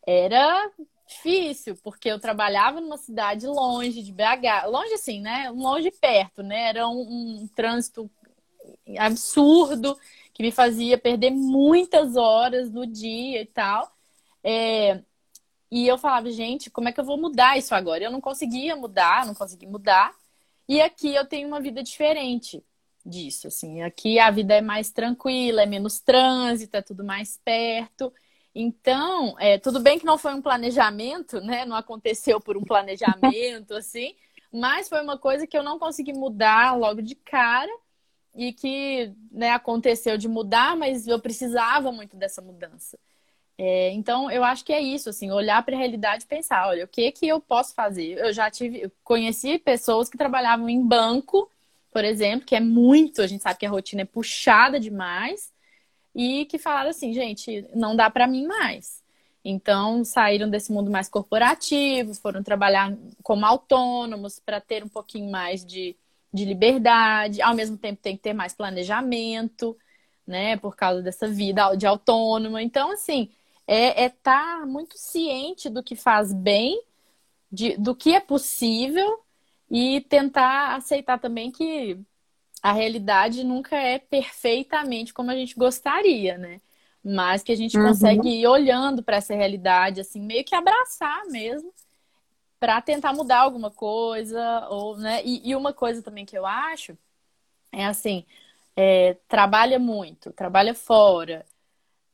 era 0.07 0.71
difícil, 1.07 1.77
porque 1.83 2.09
eu 2.09 2.21
trabalhava 2.21 2.81
numa 2.81 2.97
cidade 2.97 3.47
longe 3.47 4.03
de 4.03 4.13
BH, 4.13 4.67
longe 4.67 4.95
assim, 4.95 5.21
né? 5.21 5.51
Longe 5.51 5.91
perto, 5.91 6.43
né? 6.43 6.69
Era 6.71 6.89
um, 6.89 7.43
um 7.43 7.49
trânsito 7.55 8.11
absurdo 8.99 9.97
que 10.33 10.43
me 10.43 10.51
fazia 10.51 10.99
perder 10.99 11.31
muitas 11.31 12.17
horas 12.17 12.71
no 12.71 12.87
dia 12.87 13.43
e 13.43 13.47
tal. 13.47 13.93
É, 14.43 15.03
e 15.71 15.87
eu 15.87 15.97
falava, 15.97 16.31
gente, 16.31 16.71
como 16.71 16.89
é 16.89 16.93
que 16.93 17.01
eu 17.01 17.05
vou 17.05 17.17
mudar 17.17 17.57
isso 17.57 17.75
agora? 17.75 18.03
Eu 18.03 18.11
não 18.11 18.21
conseguia 18.21 18.75
mudar, 18.75 19.25
não 19.25 19.35
consegui 19.35 19.67
mudar. 19.67 20.13
E 20.69 20.81
aqui 20.81 21.15
eu 21.15 21.25
tenho 21.27 21.47
uma 21.49 21.61
vida 21.61 21.83
diferente 21.83 22.63
disso, 23.05 23.47
assim. 23.49 23.83
Aqui 23.83 24.19
a 24.19 24.31
vida 24.31 24.55
é 24.55 24.61
mais 24.61 24.91
tranquila, 24.91 25.63
é 25.63 25.67
menos 25.67 26.01
trânsito, 26.01 26.77
é 26.77 26.83
tudo 26.83 27.05
mais 27.05 27.39
perto. 27.45 28.13
Então, 28.55 29.37
é, 29.39 29.59
tudo 29.59 29.81
bem 29.81 29.99
que 29.99 30.05
não 30.05 30.19
foi 30.19 30.35
um 30.35 30.43
planejamento, 30.43 31.41
né? 31.41 31.65
Não 31.65 31.77
aconteceu 31.77 32.41
por 32.41 32.57
um 32.57 32.65
planejamento, 32.65 33.75
assim. 33.75 34.15
Mas 34.53 34.89
foi 34.89 35.01
uma 35.01 35.17
coisa 35.19 35.47
que 35.47 35.57
eu 35.57 35.63
não 35.63 35.79
consegui 35.79 36.13
mudar 36.13 36.77
logo 36.77 37.01
de 37.01 37.15
cara 37.15 37.71
e 38.35 38.53
que 38.53 39.13
né, 39.31 39.51
aconteceu 39.51 40.19
de 40.19 40.29
mudar, 40.29 40.77
mas 40.77 41.07
eu 41.07 41.21
precisava 41.21 41.93
muito 41.93 42.17
dessa 42.17 42.43
mudança. 42.43 42.99
É, 43.63 43.91
então, 43.93 44.31
eu 44.31 44.43
acho 44.43 44.65
que 44.65 44.73
é 44.73 44.81
isso, 44.81 45.11
assim, 45.11 45.31
olhar 45.31 45.63
para 45.63 45.75
a 45.75 45.79
realidade 45.79 46.25
e 46.25 46.27
pensar, 46.27 46.67
olha, 46.67 46.87
o 46.87 46.89
que 46.89 47.13
que 47.13 47.29
eu 47.29 47.39
posso 47.39 47.75
fazer? 47.75 48.17
Eu 48.19 48.33
já 48.33 48.51
tive, 48.51 48.81
eu 48.85 48.91
conheci 49.05 49.59
pessoas 49.59 50.09
que 50.09 50.17
trabalhavam 50.17 50.67
em 50.67 50.83
banco, 50.83 51.47
por 51.93 52.03
exemplo, 52.03 52.47
que 52.47 52.57
é 52.57 52.61
muito, 52.61 53.21
a 53.21 53.27
gente 53.27 53.43
sabe 53.43 53.59
que 53.59 53.67
a 53.67 53.71
rotina 53.71 54.01
é 54.01 54.07
puxada 54.07 54.81
demais, 54.81 55.53
e 56.15 56.47
que 56.47 56.59
falaram 56.59 56.89
assim, 56.89 57.13
gente, 57.13 57.67
não 57.75 57.95
dá 57.95 58.09
para 58.09 58.27
mim 58.27 58.47
mais. 58.47 59.03
Então, 59.45 60.05
saíram 60.07 60.49
desse 60.49 60.73
mundo 60.73 60.91
mais 60.91 61.09
corporativo, 61.11 62.15
foram 62.15 62.43
trabalhar 62.43 62.97
como 63.23 63.45
autônomos 63.45 64.39
para 64.39 64.59
ter 64.59 64.83
um 64.83 64.89
pouquinho 64.89 65.31
mais 65.31 65.65
de 65.67 65.95
de 66.33 66.45
liberdade, 66.45 67.43
ao 67.43 67.55
mesmo 67.55 67.77
tempo 67.77 68.01
tem 68.01 68.17
que 68.17 68.23
ter 68.23 68.33
mais 68.33 68.55
planejamento, 68.55 69.77
né, 70.27 70.57
por 70.57 70.77
causa 70.77 71.03
dessa 71.03 71.27
vida 71.27 71.75
de 71.75 71.87
autônoma. 71.87 72.63
Então, 72.63 72.93
assim, 72.93 73.31
é 73.73 74.07
estar 74.07 74.59
é 74.59 74.61
tá 74.61 74.67
muito 74.67 74.97
ciente 74.99 75.69
do 75.69 75.83
que 75.83 75.95
faz 75.95 76.33
bem, 76.33 76.83
de, 77.51 77.77
do 77.77 77.95
que 77.95 78.15
é 78.15 78.21
possível 78.21 79.21
e 79.71 80.01
tentar 80.03 80.77
aceitar 80.77 81.19
também 81.19 81.51
que 81.51 81.99
a 82.63 82.73
realidade 82.73 83.45
nunca 83.45 83.77
é 83.77 83.99
perfeitamente 83.99 85.15
como 85.15 85.31
a 85.31 85.35
gente 85.35 85.55
gostaria, 85.55 86.37
né? 86.37 86.61
mas 87.03 87.43
que 87.43 87.53
a 87.53 87.57
gente 87.57 87.77
uhum. 87.79 87.89
consegue 87.89 88.29
ir 88.29 88.47
olhando 88.47 89.03
para 89.03 89.17
essa 89.17 89.35
realidade, 89.35 90.01
assim, 90.01 90.21
meio 90.21 90.45
que 90.45 90.55
abraçar 90.55 91.25
mesmo, 91.27 91.73
para 92.59 92.81
tentar 92.83 93.13
mudar 93.15 93.41
alguma 93.41 93.71
coisa, 93.71 94.69
ou, 94.69 94.97
né? 94.99 95.23
E, 95.25 95.51
e, 95.51 95.57
uma 95.57 95.73
coisa 95.73 96.03
também 96.03 96.27
que 96.27 96.37
eu 96.37 96.45
acho 96.45 96.97
é 97.73 97.87
assim, 97.87 98.27
é, 98.77 99.17
trabalha 99.29 99.79
muito, 99.79 100.33
trabalha 100.33 100.75
fora. 100.75 101.47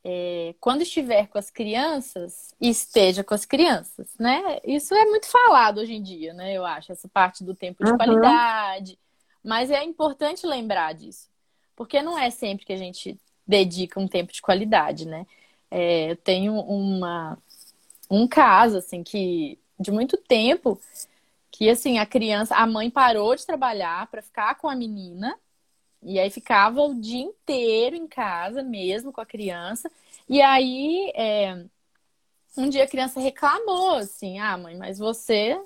É, 0.09 0.55
quando 0.61 0.83
estiver 0.83 1.27
com 1.27 1.37
as 1.37 1.51
crianças, 1.51 2.55
esteja 2.61 3.25
com 3.25 3.35
as 3.35 3.45
crianças, 3.45 4.07
né? 4.17 4.61
Isso 4.65 4.95
é 4.95 5.05
muito 5.05 5.27
falado 5.27 5.79
hoje 5.79 5.95
em 5.95 6.03
dia, 6.03 6.33
né? 6.33 6.53
Eu 6.53 6.65
acho, 6.65 6.93
essa 6.93 7.09
parte 7.09 7.43
do 7.43 7.57
tempo 7.57 7.85
de 7.85 7.91
uhum. 7.91 7.97
qualidade. 7.97 8.97
Mas 9.43 9.69
é 9.69 9.83
importante 9.83 10.47
lembrar 10.47 10.95
disso. 10.95 11.29
Porque 11.75 12.01
não 12.03 12.17
é 12.17 12.31
sempre 12.31 12.65
que 12.65 12.73
a 12.73 12.77
gente 12.77 13.19
dedica 13.45 13.99
um 13.99 14.07
tempo 14.07 14.33
de 14.33 14.41
qualidade, 14.41 15.09
né? 15.09 15.27
É, 15.69 16.13
eu 16.13 16.17
tenho 16.17 16.55
uma, 16.55 17.37
um 18.09 18.29
caso, 18.29 18.79
assim, 18.79 19.03
que 19.03 19.59
de 19.77 19.91
muito 19.91 20.17
tempo, 20.17 20.81
que 21.51 21.69
assim, 21.69 21.99
a 21.99 22.07
criança, 22.07 22.55
a 22.55 22.65
mãe 22.65 22.89
parou 22.89 23.35
de 23.35 23.45
trabalhar 23.45 24.07
para 24.07 24.23
ficar 24.23 24.55
com 24.55 24.69
a 24.69 24.77
menina, 24.77 25.37
e 26.03 26.19
aí 26.19 26.31
ficava 26.31 26.81
o 26.83 27.01
dia 27.01 27.23
inteiro 27.23 27.97
em 27.97 28.07
casa 28.07 28.63
mesmo 28.63 29.13
com 29.13 29.21
a 29.21 29.27
criança. 29.27 29.91
E 30.29 30.41
aí, 30.43 31.13
é, 31.15 31.65
um 32.57 32.69
dia 32.69 32.85
a 32.85 32.89
criança 32.89 33.21
reclamou 33.21 33.97
assim: 33.97 34.39
Ah, 34.39 34.57
mãe, 34.57 34.77
mas 34.77 34.99
você, 34.99 35.61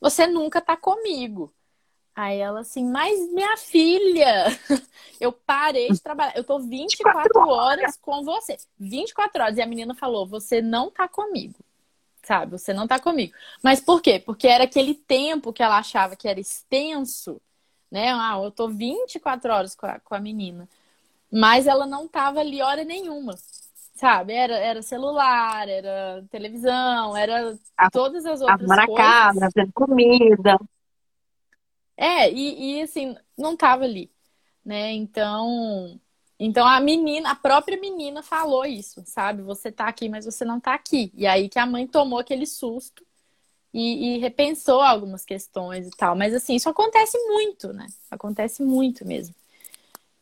você 0.00 0.26
nunca 0.26 0.60
tá 0.60 0.76
comigo. 0.76 1.52
Aí 2.14 2.38
ela 2.38 2.60
assim, 2.60 2.84
mas 2.84 3.28
minha 3.32 3.56
filha, 3.56 4.46
eu 5.20 5.32
parei 5.32 5.90
de 5.90 6.00
trabalhar, 6.00 6.36
eu 6.36 6.44
tô 6.44 6.60
24 6.60 7.40
horas 7.40 7.96
com 7.96 8.22
você. 8.22 8.56
24 8.78 9.42
horas. 9.42 9.58
E 9.58 9.62
a 9.62 9.66
menina 9.66 9.94
falou: 9.94 10.26
você 10.26 10.62
não 10.62 10.90
tá 10.90 11.08
comigo. 11.08 11.58
Sabe, 12.22 12.52
você 12.52 12.72
não 12.72 12.86
tá 12.86 12.98
comigo. 12.98 13.34
Mas 13.62 13.80
por 13.80 14.00
quê? 14.00 14.18
Porque 14.18 14.48
era 14.48 14.64
aquele 14.64 14.94
tempo 14.94 15.52
que 15.52 15.62
ela 15.62 15.76
achava 15.78 16.16
que 16.16 16.26
era 16.26 16.40
extenso, 16.40 17.40
né? 17.94 18.10
Ah, 18.12 18.40
eu 18.42 18.50
tô 18.50 18.68
24 18.68 19.52
horas 19.52 19.76
com 19.76 19.86
a, 19.86 20.00
com 20.00 20.16
a 20.16 20.20
menina. 20.20 20.68
Mas 21.30 21.68
ela 21.68 21.86
não 21.86 22.08
tava 22.08 22.40
ali 22.40 22.60
hora 22.60 22.82
nenhuma. 22.82 23.36
Sabe? 23.94 24.32
Era, 24.32 24.56
era 24.56 24.82
celular, 24.82 25.68
era 25.68 26.24
televisão, 26.28 27.16
era 27.16 27.56
todas 27.92 28.26
as 28.26 28.40
outras 28.40 28.66
coisas. 28.66 28.76
na 28.76 28.96
casa, 28.96 29.48
fazendo 29.54 29.72
comida. 29.72 30.58
É, 31.96 32.28
e, 32.32 32.78
e 32.78 32.82
assim, 32.82 33.16
não 33.38 33.56
tava 33.56 33.84
ali, 33.84 34.10
né? 34.64 34.90
Então, 34.92 36.00
então 36.36 36.66
a 36.66 36.80
menina, 36.80 37.30
a 37.30 37.36
própria 37.36 37.78
menina 37.80 38.24
falou 38.24 38.66
isso, 38.66 39.04
sabe? 39.06 39.40
Você 39.42 39.70
tá 39.70 39.86
aqui, 39.86 40.08
mas 40.08 40.24
você 40.24 40.44
não 40.44 40.58
tá 40.58 40.74
aqui. 40.74 41.12
E 41.14 41.28
aí 41.28 41.48
que 41.48 41.60
a 41.60 41.66
mãe 41.66 41.86
tomou 41.86 42.18
aquele 42.18 42.44
susto 42.44 43.06
e, 43.74 44.14
e 44.14 44.18
repensou 44.18 44.80
algumas 44.80 45.24
questões 45.24 45.88
e 45.88 45.90
tal. 45.90 46.14
Mas 46.14 46.32
assim, 46.32 46.54
isso 46.54 46.68
acontece 46.68 47.18
muito, 47.26 47.72
né? 47.72 47.86
Acontece 48.08 48.62
muito 48.62 49.04
mesmo. 49.04 49.34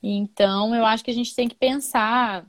Então, 0.02 0.74
eu 0.74 0.86
acho 0.86 1.04
que 1.04 1.10
a 1.10 1.14
gente 1.14 1.34
tem 1.34 1.46
que 1.46 1.54
pensar 1.54 2.46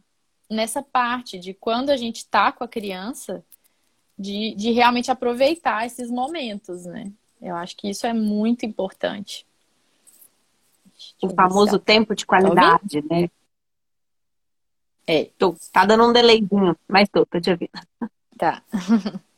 nessa 0.50 0.82
parte 0.82 1.38
de 1.38 1.54
quando 1.54 1.90
a 1.90 1.98
gente 1.98 2.26
tá 2.26 2.54
com 2.54 2.64
a 2.64 2.68
criança, 2.68 3.44
de, 4.18 4.56
de 4.56 4.72
realmente 4.72 5.12
aproveitar 5.12 5.86
esses 5.86 6.10
momentos, 6.10 6.86
né? 6.86 7.12
Eu 7.42 7.56
acho 7.58 7.76
que 7.76 7.90
isso 7.90 8.08
é 8.08 8.14
muito 8.14 8.66
importante. 8.66 9.46
O 11.22 11.30
famoso 11.30 11.78
tempo 11.78 12.16
de 12.16 12.26
qualidade, 12.26 13.02
tá 13.02 13.16
né? 13.16 13.30
É. 15.06 15.26
Tô, 15.38 15.54
tá 15.72 15.86
dando 15.86 16.08
um 16.08 16.14
delayzinho, 16.14 16.78
mas 16.88 17.10
tô, 17.10 17.26
tô 17.26 17.42
te 17.42 17.52
ouvindo. 17.52 17.72
Tá. 18.38 18.64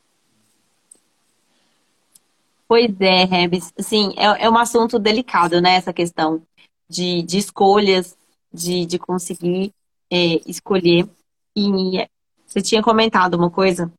pois 2.67 2.89
é, 2.99 3.23
Rebs. 3.25 3.73
Sim, 3.79 4.13
é, 4.17 4.45
é 4.45 4.49
um 4.49 4.57
assunto 4.57 4.99
delicado, 4.99 5.61
né? 5.61 5.75
Essa 5.75 5.93
questão 5.93 6.41
de, 6.89 7.21
de 7.23 7.37
escolhas, 7.37 8.17
de, 8.53 8.85
de 8.85 8.99
conseguir 8.99 9.73
é, 10.11 10.41
escolher. 10.45 11.07
E 11.55 12.07
você 12.45 12.61
tinha 12.61 12.83
comentado 12.83 13.35
uma 13.35 13.49
coisa 13.49 13.91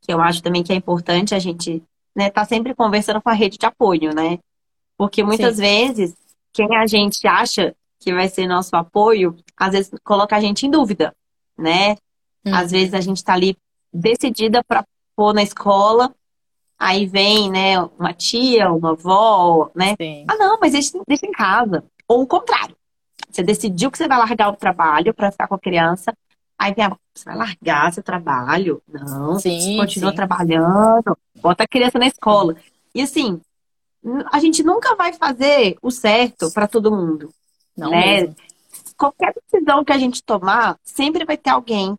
que 0.00 0.12
eu 0.12 0.20
acho 0.20 0.42
também 0.42 0.62
que 0.62 0.72
é 0.72 0.76
importante 0.76 1.34
a 1.34 1.38
gente 1.38 1.82
né, 2.14 2.30
tá 2.30 2.44
sempre 2.44 2.74
conversando 2.74 3.20
com 3.20 3.30
a 3.30 3.34
rede 3.34 3.58
de 3.58 3.66
apoio, 3.66 4.14
né? 4.14 4.38
Porque 4.96 5.22
muitas 5.22 5.56
Sim. 5.56 5.62
vezes 5.62 6.16
quem 6.52 6.74
a 6.76 6.86
gente 6.86 7.26
acha 7.26 7.74
que 8.00 8.12
vai 8.12 8.28
ser 8.28 8.46
nosso 8.46 8.74
apoio, 8.74 9.36
às 9.56 9.72
vezes 9.72 9.90
coloca 10.02 10.34
a 10.36 10.40
gente 10.40 10.66
em 10.66 10.70
dúvida, 10.70 11.14
né? 11.56 11.92
Hum. 12.44 12.54
Às 12.54 12.70
vezes 12.70 12.94
a 12.94 13.00
gente 13.00 13.22
tá 13.22 13.34
ali 13.34 13.56
decidida 13.92 14.62
para 14.64 14.84
pôr 15.14 15.32
na 15.34 15.42
escola, 15.42 16.14
aí 16.78 17.06
vem, 17.06 17.50
né, 17.50 17.78
uma 17.98 18.12
tia, 18.12 18.70
uma 18.70 18.92
avó, 18.92 19.70
né? 19.74 19.96
Sim. 20.00 20.24
Ah, 20.28 20.36
não, 20.36 20.58
mas 20.60 20.72
deixa, 20.72 20.98
deixa 21.06 21.26
em 21.26 21.32
casa. 21.32 21.84
Ou 22.06 22.22
o 22.22 22.26
contrário. 22.26 22.76
Você 23.30 23.42
decidiu 23.42 23.90
que 23.90 23.98
você 23.98 24.08
vai 24.08 24.18
largar 24.18 24.48
o 24.48 24.56
trabalho 24.56 25.12
para 25.12 25.30
ficar 25.30 25.48
com 25.48 25.54
a 25.54 25.60
criança, 25.60 26.14
Aí 26.58 26.74
vem 26.74 26.84
a 26.84 26.96
você 27.14 27.24
vai 27.24 27.36
largar 27.36 27.92
seu 27.92 28.02
trabalho? 28.02 28.82
Não, 28.88 29.38
sim, 29.38 29.76
continua 29.76 30.10
sim. 30.10 30.16
trabalhando, 30.16 31.16
bota 31.36 31.62
a 31.62 31.68
criança 31.68 31.98
na 31.98 32.06
escola. 32.06 32.56
E 32.92 33.00
assim, 33.00 33.40
a 34.32 34.40
gente 34.40 34.64
nunca 34.64 34.96
vai 34.96 35.12
fazer 35.12 35.76
o 35.80 35.90
certo 35.90 36.50
para 36.52 36.66
todo 36.66 36.90
mundo. 36.90 37.32
Não 37.76 37.90
né? 37.90 38.22
Mesmo. 38.22 38.36
Qualquer 38.96 39.32
decisão 39.34 39.84
que 39.84 39.92
a 39.92 39.98
gente 39.98 40.22
tomar, 40.22 40.76
sempre 40.82 41.24
vai 41.24 41.36
ter 41.36 41.50
alguém 41.50 41.96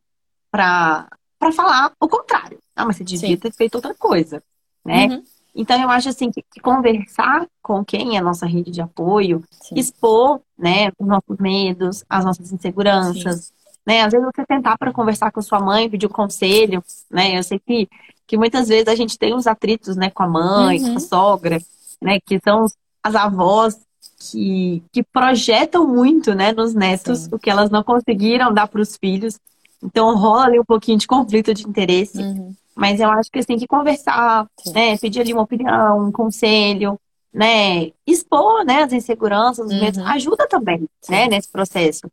para 0.51 1.07
falar 1.53 1.93
o 1.99 2.09
contrário. 2.09 2.57
Ah, 2.75 2.85
mas 2.85 2.97
você 2.97 3.03
devia 3.05 3.29
sim. 3.29 3.37
ter 3.37 3.53
feito 3.53 3.75
outra 3.75 3.95
coisa, 3.95 4.43
né? 4.85 5.07
Uhum. 5.07 5.23
Então 5.55 5.81
eu 5.81 5.89
acho 5.89 6.09
assim 6.09 6.31
que, 6.31 6.43
conversar 6.61 7.47
com 7.61 7.83
quem 7.83 8.15
é 8.15 8.19
a 8.19 8.23
nossa 8.23 8.45
rede 8.45 8.71
de 8.71 8.81
apoio, 8.81 9.43
expor, 9.75 10.41
né, 10.57 10.89
os 10.97 11.07
nossos 11.07 11.37
medos, 11.37 12.03
as 12.09 12.23
nossas 12.23 12.51
inseguranças, 12.51 13.51
né? 13.85 14.03
Às 14.03 14.11
vezes 14.11 14.25
você 14.25 14.45
tentar 14.45 14.77
para 14.77 14.93
conversar 14.93 15.31
com 15.31 15.41
sua 15.41 15.59
mãe, 15.59 15.89
pedir 15.89 16.05
um 16.05 16.09
conselho, 16.09 16.83
né? 17.09 17.37
Eu 17.37 17.43
sei 17.43 17.59
que, 17.59 17.89
que 18.27 18.37
muitas 18.37 18.67
vezes 18.67 18.87
a 18.87 18.95
gente 18.95 19.17
tem 19.17 19.33
uns 19.33 19.47
atritos, 19.47 19.95
né, 19.95 20.09
com 20.09 20.23
a 20.23 20.27
mãe, 20.27 20.79
uhum. 20.81 20.91
com 20.91 20.97
a 20.97 20.99
sogra, 20.99 21.59
né, 22.01 22.19
que 22.19 22.39
são 22.39 22.65
as 23.03 23.15
avós 23.15 23.77
que, 24.19 24.83
que 24.91 25.01
projetam 25.03 25.87
muito, 25.87 26.33
né, 26.35 26.51
nos 26.51 26.73
netos 26.73 27.19
Sim. 27.19 27.29
o 27.31 27.39
que 27.39 27.49
elas 27.49 27.69
não 27.69 27.83
conseguiram 27.83 28.53
dar 28.53 28.67
para 28.67 28.81
os 28.81 28.95
filhos. 28.95 29.39
Então 29.83 30.15
rola 30.15 30.45
ali 30.45 30.59
um 30.59 30.65
pouquinho 30.65 30.97
de 30.97 31.07
conflito 31.07 31.53
de 31.53 31.67
interesse. 31.67 32.19
Uhum. 32.21 32.53
Mas 32.75 32.99
eu 32.99 33.09
acho 33.09 33.29
que 33.31 33.41
você 33.41 33.47
tem 33.47 33.57
que 33.57 33.67
conversar, 33.67 34.47
né, 34.73 34.97
pedir 34.97 35.21
ali 35.21 35.33
uma 35.33 35.43
opinião, 35.43 36.07
um 36.07 36.11
conselho, 36.11 36.99
né, 37.33 37.91
expor, 38.07 38.63
né, 38.63 38.83
as 38.83 38.93
inseguranças, 38.93 39.65
os 39.65 39.79
medos, 39.79 39.99
uhum. 39.99 40.07
ajuda 40.07 40.47
também, 40.47 40.87
Sim. 41.01 41.11
né, 41.11 41.27
nesse 41.27 41.51
processo. 41.51 42.09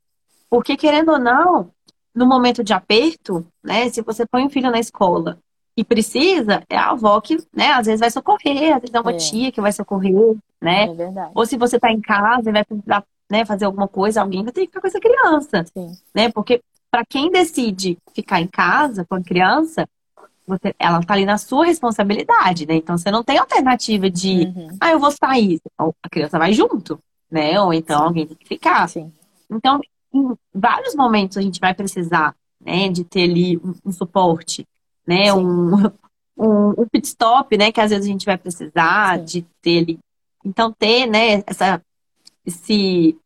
Porque, 0.50 0.76
querendo 0.76 1.12
ou 1.12 1.18
não, 1.18 1.70
no 2.16 2.26
momento 2.26 2.64
de 2.64 2.72
aperto, 2.72 3.46
né? 3.62 3.90
Se 3.90 4.00
você 4.00 4.24
põe 4.26 4.42
um 4.42 4.48
filho 4.48 4.70
na 4.70 4.80
escola 4.80 5.38
e 5.76 5.84
precisa, 5.84 6.62
é 6.70 6.76
a 6.76 6.90
avó 6.90 7.20
que, 7.20 7.36
né, 7.54 7.72
às 7.72 7.84
vezes 7.84 8.00
vai 8.00 8.10
socorrer, 8.10 8.74
às 8.74 8.80
vezes 8.80 8.94
é 8.94 9.00
uma 9.00 9.12
é. 9.12 9.16
tia 9.16 9.52
que 9.52 9.60
vai 9.60 9.70
socorrer, 9.70 10.34
né? 10.60 10.84
É 10.84 10.94
verdade. 10.94 11.30
Ou 11.34 11.44
se 11.44 11.58
você 11.58 11.76
está 11.76 11.92
em 11.92 12.00
casa 12.00 12.48
e 12.48 12.52
vai 12.52 12.64
precisar 12.64 13.04
né, 13.30 13.44
fazer 13.44 13.66
alguma 13.66 13.86
coisa, 13.86 14.22
alguém 14.22 14.42
vai 14.42 14.52
ter 14.52 14.62
que 14.62 14.68
ficar 14.68 14.80
com 14.80 14.86
essa 14.86 15.00
criança. 15.00 15.64
Sim. 15.74 15.92
Né? 16.14 16.30
Porque 16.30 16.62
para 16.90 17.04
quem 17.04 17.30
decide 17.30 17.98
ficar 18.14 18.40
em 18.40 18.46
casa 18.46 19.04
com 19.04 19.16
a 19.16 19.22
criança, 19.22 19.86
você, 20.46 20.74
ela 20.78 21.00
está 21.00 21.14
ali 21.14 21.24
na 21.24 21.38
sua 21.38 21.66
responsabilidade, 21.66 22.66
né? 22.66 22.76
Então 22.76 22.96
você 22.96 23.10
não 23.10 23.24
tem 23.24 23.38
alternativa 23.38 24.08
de, 24.08 24.52
uhum. 24.54 24.76
ah, 24.80 24.90
eu 24.90 24.98
vou 24.98 25.10
sair. 25.10 25.60
A 25.78 26.08
criança 26.08 26.38
vai 26.38 26.52
junto, 26.52 26.98
né? 27.30 27.60
Ou 27.60 27.74
então 27.74 27.98
Sim. 27.98 28.04
alguém 28.04 28.26
tem 28.26 28.36
que 28.36 28.46
ficar. 28.46 28.88
Sim. 28.88 29.12
Então, 29.50 29.80
em 30.12 30.34
vários 30.54 30.94
momentos 30.94 31.36
a 31.36 31.42
gente 31.42 31.60
vai 31.60 31.74
precisar, 31.74 32.34
né, 32.60 32.88
de 32.88 33.04
ter 33.04 33.24
ali 33.24 33.56
um, 33.58 33.74
um 33.84 33.92
suporte, 33.92 34.66
né, 35.06 35.32
um, 35.32 35.74
um, 36.36 36.70
um, 36.78 36.88
pit 36.90 37.06
stop, 37.06 37.56
né, 37.56 37.72
que 37.72 37.80
às 37.80 37.90
vezes 37.90 38.06
a 38.06 38.10
gente 38.10 38.26
vai 38.26 38.36
precisar 38.36 39.18
Sim. 39.18 39.24
de 39.24 39.42
ter 39.60 39.78
ali. 39.78 39.98
Então, 40.44 40.72
ter, 40.72 41.06
né, 41.06 41.42
essa, 41.46 41.82
esse 42.44 43.16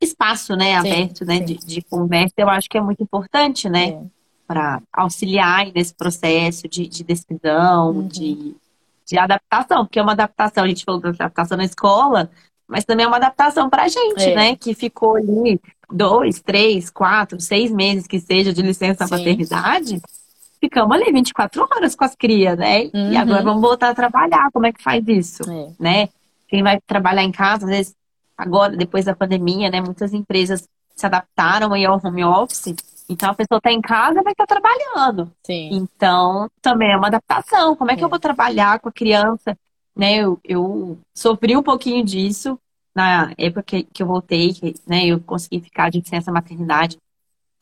espaço, 0.00 0.54
né, 0.54 0.76
aberto, 0.76 1.24
né, 1.24 1.40
de, 1.40 1.56
de, 1.56 1.82
conversa, 1.82 2.34
eu 2.36 2.50
acho 2.50 2.68
que 2.68 2.76
é 2.76 2.82
muito 2.82 3.02
importante, 3.02 3.68
né, 3.68 4.06
para 4.46 4.80
auxiliar 4.92 5.66
nesse 5.74 5.94
processo 5.94 6.68
de, 6.68 6.86
de 6.86 7.02
decisão, 7.02 7.90
uhum. 7.90 8.06
de, 8.06 8.54
de 9.06 9.18
adaptação, 9.18 9.84
porque 9.84 9.98
é 9.98 10.02
uma 10.02 10.12
adaptação, 10.12 10.64
a 10.64 10.68
gente 10.68 10.84
falou 10.84 11.00
da 11.00 11.10
adaptação 11.10 11.56
na 11.56 11.64
escola, 11.64 12.30
mas 12.68 12.84
também 12.84 13.04
é 13.04 13.08
uma 13.08 13.16
adaptação 13.16 13.70
para 13.70 13.84
a 13.84 13.88
gente, 13.88 14.24
é. 14.24 14.34
né? 14.34 14.56
Que 14.56 14.74
ficou 14.74 15.16
ali 15.16 15.60
dois, 15.90 16.40
três, 16.40 16.90
quatro, 16.90 17.40
seis 17.40 17.70
meses 17.70 18.06
que 18.06 18.18
seja 18.18 18.52
de 18.52 18.62
licença 18.62 19.04
Sim. 19.04 19.10
paternidade. 19.10 20.00
Ficamos 20.60 20.96
ali 20.96 21.12
24 21.12 21.62
horas 21.62 21.94
com 21.94 22.04
as 22.04 22.16
crias, 22.16 22.58
né? 22.58 22.90
Uhum. 22.92 23.12
E 23.12 23.16
agora 23.16 23.42
vamos 23.42 23.62
voltar 23.62 23.90
a 23.90 23.94
trabalhar. 23.94 24.50
Como 24.52 24.66
é 24.66 24.72
que 24.72 24.82
faz 24.82 25.06
isso? 25.06 25.48
É. 25.48 25.68
Né? 25.78 26.08
Quem 26.48 26.62
vai 26.62 26.80
trabalhar 26.86 27.22
em 27.22 27.30
casa, 27.30 27.64
às 27.64 27.70
vezes, 27.70 27.94
agora, 28.36 28.76
depois 28.76 29.04
da 29.04 29.14
pandemia, 29.14 29.70
né? 29.70 29.80
Muitas 29.80 30.12
empresas 30.12 30.68
se 30.94 31.06
adaptaram 31.06 31.72
aí 31.72 31.84
ao 31.84 32.00
home 32.02 32.24
office. 32.24 32.74
Então 33.08 33.30
a 33.30 33.34
pessoa 33.34 33.58
está 33.58 33.70
em 33.70 33.80
casa, 33.80 34.22
vai 34.22 34.32
estar 34.32 34.46
trabalhando. 34.46 35.30
Sim. 35.44 35.70
Então 35.72 36.50
também 36.60 36.92
é 36.92 36.96
uma 36.96 37.06
adaptação. 37.06 37.76
Como 37.76 37.90
é 37.90 37.94
que 37.94 38.02
é. 38.02 38.04
eu 38.04 38.08
vou 38.08 38.18
trabalhar 38.18 38.80
com 38.80 38.88
a 38.88 38.92
criança? 38.92 39.56
Né, 39.94 40.16
eu, 40.16 40.38
eu 40.44 40.98
sofri 41.14 41.56
um 41.56 41.62
pouquinho 41.62 42.04
disso 42.04 42.58
na 42.94 43.32
época 43.38 43.62
que, 43.62 43.82
que 43.84 44.02
eu 44.02 44.06
voltei, 44.06 44.52
que, 44.52 44.74
né, 44.86 45.06
eu 45.06 45.20
consegui 45.20 45.60
ficar 45.60 45.90
de 45.90 46.00
licença 46.00 46.30
maternidade 46.30 46.98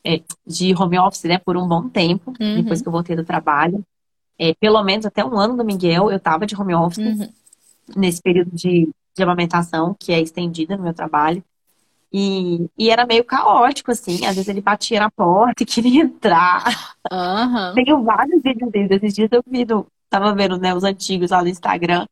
é, 0.04 0.20
de 0.46 0.74
home 0.74 0.98
office, 0.98 1.24
né, 1.24 1.38
por 1.38 1.56
um 1.56 1.66
bom 1.66 1.88
tempo, 1.88 2.32
uhum. 2.38 2.56
depois 2.56 2.82
que 2.82 2.88
eu 2.88 2.92
voltei 2.92 3.16
do 3.16 3.24
trabalho. 3.24 3.84
É, 4.38 4.52
pelo 4.54 4.82
menos 4.82 5.06
até 5.06 5.24
um 5.24 5.38
ano 5.38 5.56
do 5.56 5.64
Miguel, 5.64 6.10
eu 6.10 6.18
estava 6.18 6.46
de 6.46 6.54
home 6.54 6.74
office, 6.74 6.98
uhum. 6.98 7.28
nesse 7.96 8.20
período 8.20 8.50
de, 8.52 8.88
de 9.16 9.22
amamentação, 9.22 9.96
que 9.98 10.12
é 10.12 10.20
estendida 10.20 10.76
no 10.76 10.82
meu 10.82 10.94
trabalho. 10.94 11.42
E, 12.16 12.70
e 12.78 12.90
era 12.90 13.04
meio 13.04 13.24
caótico, 13.24 13.90
assim. 13.90 14.24
Às 14.24 14.36
vezes 14.36 14.46
ele 14.46 14.60
batia 14.60 15.00
na 15.00 15.10
porta 15.10 15.64
e 15.64 15.66
queria 15.66 16.04
entrar. 16.04 16.94
Uhum. 17.10 17.74
Tenho 17.74 18.04
vários 18.04 18.40
vídeos 18.40 18.70
dele. 18.70 18.94
Esses 18.94 19.14
dias 19.14 19.28
eu 19.32 19.42
vi, 19.44 19.64
no, 19.64 19.84
tava 20.08 20.32
vendo 20.32 20.56
né, 20.56 20.72
os 20.72 20.84
antigos 20.84 21.32
lá 21.32 21.42
no 21.42 21.48
Instagram. 21.48 22.06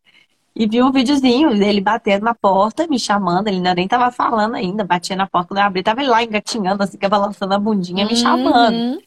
E 0.56 0.66
vi 0.66 0.82
um 0.82 0.90
videozinho 0.90 1.56
dele 1.56 1.80
batendo 1.80 2.24
na 2.24 2.34
porta, 2.34 2.88
me 2.88 2.98
chamando. 2.98 3.46
Ele 3.46 3.58
ainda 3.58 3.76
nem 3.76 3.86
tava 3.86 4.10
falando 4.10 4.56
ainda. 4.56 4.82
Batia 4.82 5.14
na 5.14 5.28
porta, 5.28 5.46
quando 5.46 5.58
eu 5.58 5.66
abri, 5.66 5.84
tava 5.84 6.00
ele 6.00 6.10
lá 6.10 6.20
engatinhando, 6.24 6.82
assim, 6.82 6.98
balançando 6.98 7.54
a 7.54 7.58
bundinha, 7.58 8.04
me 8.04 8.16
chamando. 8.16 8.74
Uhum. 8.74 8.98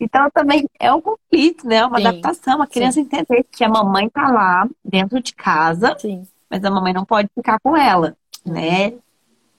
Então 0.00 0.28
também 0.34 0.68
é 0.80 0.92
um 0.92 1.00
conflito, 1.00 1.64
né? 1.64 1.86
Uma 1.86 2.00
Sim. 2.00 2.06
adaptação. 2.08 2.60
A 2.60 2.66
criança 2.66 2.94
Sim. 2.94 3.02
entender 3.02 3.46
que 3.52 3.62
a 3.62 3.68
mamãe 3.68 4.08
tá 4.08 4.28
lá 4.32 4.68
dentro 4.84 5.22
de 5.22 5.32
casa, 5.32 5.96
Sim. 5.96 6.26
mas 6.50 6.64
a 6.64 6.70
mamãe 6.72 6.92
não 6.92 7.04
pode 7.04 7.28
ficar 7.32 7.60
com 7.60 7.76
ela, 7.76 8.16
né? 8.44 8.94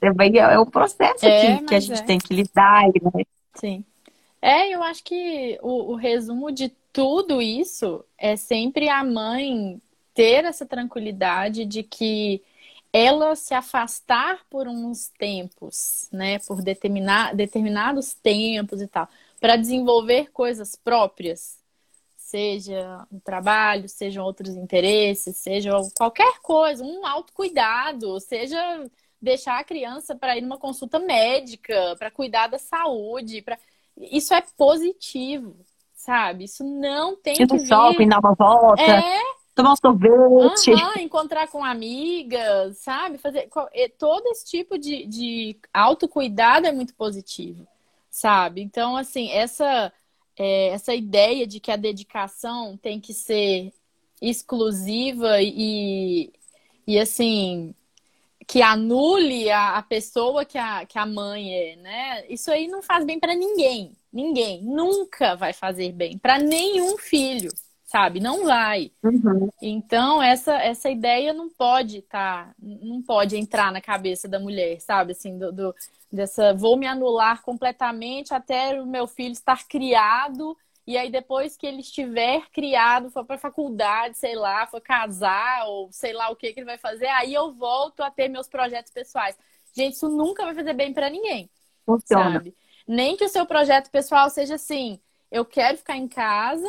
É 0.01 0.59
um 0.59 0.65
processo 0.65 1.25
é, 1.25 1.53
aqui 1.53 1.65
que 1.65 1.75
a 1.75 1.79
gente 1.79 2.01
é. 2.01 2.05
tem 2.05 2.17
que 2.17 2.33
lidar, 2.33 2.87
né? 2.87 3.23
Sim. 3.55 3.83
É, 4.41 4.73
eu 4.73 4.81
acho 4.83 5.03
que 5.03 5.59
o, 5.61 5.91
o 5.91 5.95
resumo 5.95 6.51
de 6.51 6.69
tudo 6.93 7.41
isso 7.41 8.03
é 8.17 8.35
sempre 8.35 8.89
a 8.89 9.03
mãe 9.03 9.81
ter 10.13 10.45
essa 10.45 10.65
tranquilidade 10.65 11.65
de 11.65 11.83
que 11.83 12.41
ela 12.91 13.35
se 13.35 13.53
afastar 13.53 14.41
por 14.49 14.67
uns 14.67 15.09
tempos, 15.17 16.09
né, 16.11 16.39
por 16.39 16.61
determinar, 16.61 17.35
determinados 17.35 18.13
tempos 18.13 18.81
e 18.81 18.87
tal, 18.87 19.07
para 19.39 19.55
desenvolver 19.55 20.31
coisas 20.31 20.75
próprias, 20.75 21.59
seja 22.17 23.05
um 23.11 23.19
trabalho, 23.19 23.87
sejam 23.87 24.25
outros 24.25 24.55
interesses, 24.55 25.37
seja 25.37 25.71
qualquer 25.97 26.39
coisa, 26.41 26.83
um 26.83 27.05
autocuidado, 27.05 28.19
seja 28.19 28.89
deixar 29.21 29.59
a 29.59 29.63
criança 29.63 30.15
para 30.15 30.37
ir 30.37 30.41
numa 30.41 30.57
consulta 30.57 30.99
médica, 30.99 31.95
para 31.97 32.11
cuidar 32.11 32.47
da 32.47 32.57
saúde, 32.57 33.41
para 33.41 33.57
isso 33.97 34.33
é 34.33 34.41
positivo, 34.57 35.57
sabe? 35.93 36.45
Isso 36.45 36.63
não 36.63 37.15
tem 37.15 37.33
ir 37.33 37.47
que 37.47 37.57
vir... 37.57 37.67
shopping, 37.67 38.07
dar 38.07 38.19
uma 38.19 38.33
volta. 38.33 38.81
É, 38.81 39.21
tomar 39.53 39.73
um 39.73 39.75
sorvete. 39.75 40.71
Uhum, 40.71 41.01
encontrar 41.01 41.47
com 41.49 41.63
amigas, 41.63 42.77
sabe? 42.77 43.17
Fazer 43.17 43.49
todo 43.97 44.25
esse 44.27 44.45
tipo 44.45 44.77
de, 44.77 45.05
de 45.05 45.57
autocuidado 45.73 46.65
é 46.65 46.71
muito 46.71 46.95
positivo, 46.95 47.67
sabe? 48.09 48.61
Então, 48.61 48.95
assim, 48.95 49.29
essa, 49.31 49.91
é, 50.37 50.69
essa 50.69 50.95
ideia 50.95 51.45
de 51.45 51.59
que 51.59 51.71
a 51.71 51.75
dedicação 51.75 52.77
tem 52.77 52.99
que 53.01 53.13
ser 53.13 53.73
exclusiva 54.21 55.41
e, 55.41 56.31
e 56.87 56.99
assim, 56.99 57.73
que 58.49 58.63
anule 58.63 59.51
a, 59.51 59.77
a 59.77 59.83
pessoa 59.83 60.43
que 60.43 60.57
a, 60.57 60.83
que 60.83 60.97
a 60.97 61.05
mãe 61.05 61.53
é, 61.53 61.75
né? 61.75 62.25
Isso 62.27 62.49
aí 62.49 62.67
não 62.67 62.81
faz 62.81 63.05
bem 63.05 63.19
para 63.19 63.35
ninguém. 63.35 63.91
Ninguém. 64.11 64.63
Nunca 64.63 65.35
vai 65.35 65.53
fazer 65.53 65.91
bem 65.91 66.17
para 66.17 66.39
nenhum 66.39 66.97
filho, 66.97 67.51
sabe? 67.85 68.19
Não 68.19 68.45
vai. 68.45 68.91
Uhum. 69.03 69.49
Então, 69.61 70.19
essa, 70.19 70.55
essa 70.55 70.89
ideia 70.89 71.31
não 71.31 71.47
pode 71.47 72.01
tá, 72.01 72.51
não 72.59 73.03
pode 73.03 73.37
entrar 73.37 73.71
na 73.71 73.79
cabeça 73.79 74.27
da 74.27 74.39
mulher, 74.39 74.81
sabe? 74.81 75.11
Assim, 75.11 75.37
do, 75.37 75.51
do, 75.51 75.75
dessa 76.11 76.51
vou 76.51 76.75
me 76.75 76.87
anular 76.87 77.43
completamente 77.43 78.33
até 78.33 78.81
o 78.81 78.85
meu 78.87 79.05
filho 79.05 79.33
estar 79.33 79.67
criado 79.67 80.57
e 80.89 80.97
aí, 80.97 81.11
depois 81.11 81.55
que 81.55 81.67
ele 81.67 81.81
estiver 81.81 82.49
criado, 82.49 83.11
for 83.11 83.23
para 83.23 83.37
faculdade, 83.37 84.17
sei 84.17 84.33
lá, 84.33 84.65
for 84.65 84.81
casar, 84.81 85.67
ou 85.67 85.91
sei 85.91 86.13
lá 86.13 86.31
o 86.31 86.35
que, 86.35 86.51
que 86.51 86.61
ele 86.61 86.65
vai 86.65 86.79
fazer, 86.79 87.05
aí 87.09 87.31
eu 87.31 87.53
volto 87.53 88.01
a 88.01 88.09
ter 88.09 88.27
meus 88.27 88.47
projetos 88.47 88.91
pessoais. 88.91 89.37
Gente, 89.71 89.93
isso 89.93 90.09
nunca 90.09 90.43
vai 90.43 90.55
fazer 90.55 90.73
bem 90.73 90.91
para 90.91 91.07
ninguém. 91.07 91.47
Funciona. 91.85 92.31
Sabe? 92.31 92.55
Nem 92.87 93.15
que 93.15 93.23
o 93.23 93.29
seu 93.29 93.45
projeto 93.45 93.91
pessoal 93.91 94.31
seja 94.31 94.55
assim: 94.55 94.99
eu 95.29 95.45
quero 95.45 95.77
ficar 95.77 95.95
em 95.95 96.07
casa, 96.07 96.67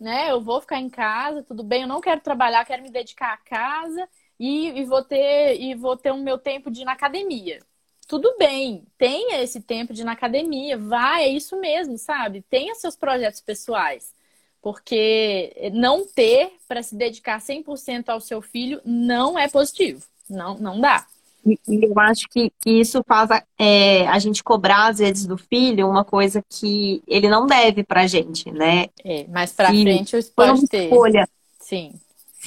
né? 0.00 0.30
Eu 0.30 0.40
vou 0.40 0.62
ficar 0.62 0.80
em 0.80 0.88
casa, 0.88 1.42
tudo 1.42 1.62
bem, 1.62 1.82
eu 1.82 1.88
não 1.88 2.00
quero 2.00 2.22
trabalhar, 2.22 2.64
quero 2.64 2.82
me 2.82 2.90
dedicar 2.90 3.34
à 3.34 3.36
casa 3.36 4.08
e, 4.40 4.80
e 4.80 4.84
vou 4.86 5.04
ter 5.04 5.60
e 5.60 5.74
vou 5.74 5.94
ter 5.94 6.10
o 6.10 6.16
meu 6.16 6.38
tempo 6.38 6.70
de 6.70 6.80
ir 6.80 6.84
na 6.86 6.92
academia 6.92 7.60
tudo 8.08 8.34
bem, 8.38 8.84
tenha 8.96 9.42
esse 9.42 9.60
tempo 9.60 9.92
de 9.92 10.00
ir 10.00 10.04
na 10.04 10.12
academia, 10.12 10.78
vai, 10.78 11.24
é 11.24 11.28
isso 11.28 11.60
mesmo, 11.60 11.98
sabe? 11.98 12.42
Tenha 12.48 12.74
seus 12.74 12.96
projetos 12.96 13.42
pessoais. 13.42 14.16
Porque 14.62 15.70
não 15.72 16.04
ter 16.04 16.50
para 16.66 16.82
se 16.82 16.96
dedicar 16.96 17.40
100% 17.40 18.08
ao 18.08 18.20
seu 18.20 18.42
filho 18.42 18.80
não 18.84 19.38
é 19.38 19.46
positivo. 19.46 20.02
Não, 20.28 20.58
não 20.58 20.80
dá. 20.80 21.06
E, 21.46 21.58
eu 21.68 21.98
acho 22.00 22.26
que, 22.28 22.50
isso 22.66 23.04
faz 23.06 23.30
é, 23.58 24.06
a 24.08 24.18
gente 24.18 24.42
cobrar, 24.42 24.88
às 24.88 24.98
vezes, 24.98 25.26
do 25.26 25.38
filho 25.38 25.88
uma 25.88 26.04
coisa 26.04 26.42
que 26.48 27.02
ele 27.06 27.28
não 27.28 27.46
deve 27.46 27.84
pra 27.84 28.06
gente, 28.06 28.50
né? 28.50 28.86
É, 29.04 29.26
mais 29.28 29.52
pra 29.52 29.72
e 29.72 29.82
frente 29.82 30.16
eu 30.16 30.22
pode 30.34 30.66
ter. 30.66 30.84
Escolha. 30.84 31.28
Sim. 31.60 31.92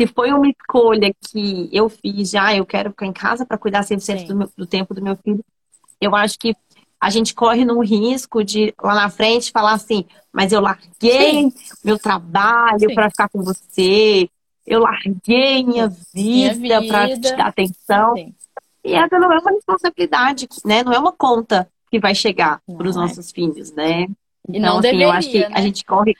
Se 0.02 0.08
foi 0.08 0.34
uma 0.34 0.48
escolha 0.48 1.14
que 1.14 1.70
eu 1.72 1.88
fiz 1.88 2.32
já, 2.32 2.56
eu 2.56 2.66
quero 2.66 2.90
ficar 2.90 3.06
em 3.06 3.14
casa 3.14 3.46
para 3.46 3.56
cuidar 3.56 3.82
100% 3.82 4.26
do, 4.26 4.36
meu, 4.36 4.52
do 4.58 4.66
tempo 4.66 4.96
do 4.96 5.02
meu 5.02 5.16
filho, 5.16 5.46
eu 6.00 6.16
acho 6.16 6.40
que 6.40 6.56
a 7.00 7.12
gente 7.12 7.36
corre 7.36 7.64
no 7.64 7.80
risco 7.82 8.44
de 8.44 8.74
lá 8.82 8.96
na 8.96 9.10
frente 9.10 9.52
falar 9.52 9.74
assim, 9.74 10.06
mas 10.34 10.52
eu 10.52 10.60
larguei 10.60 11.52
Sim. 11.52 11.54
meu 11.84 12.00
trabalho 12.00 12.92
para 12.96 13.12
ficar 13.12 13.30
com 13.30 13.44
você, 13.44 14.28
eu 14.66 14.80
larguei 14.80 15.64
minha 15.64 15.88
vida, 16.12 16.56
vida. 16.56 16.88
para 16.88 17.08
te 17.08 17.20
dar 17.20 17.48
atenção. 17.48 18.16
Sim. 18.16 18.34
E 18.84 18.96
essa 18.96 19.20
não 19.20 19.32
é 19.32 19.38
uma 19.38 19.52
responsabilidade, 19.52 20.48
né? 20.66 20.84
Não 20.84 20.94
é 20.94 20.98
uma 20.98 21.12
conta 21.12 21.70
que 21.92 22.00
vai 22.00 22.16
chegar 22.16 22.60
para 22.66 22.90
os 22.90 22.96
é. 22.96 23.00
nossos 23.00 23.32
filhos, 23.32 23.72
né? 23.74 24.08
E 24.50 24.58
então, 24.58 24.62
não 24.62 24.80
assim, 24.80 24.82
deveria, 24.82 25.06
eu 25.06 25.12
acho 25.12 25.30
que 25.30 25.40
né? 25.40 25.50
a 25.54 25.62
gente 25.62 25.86
corre, 25.86 26.16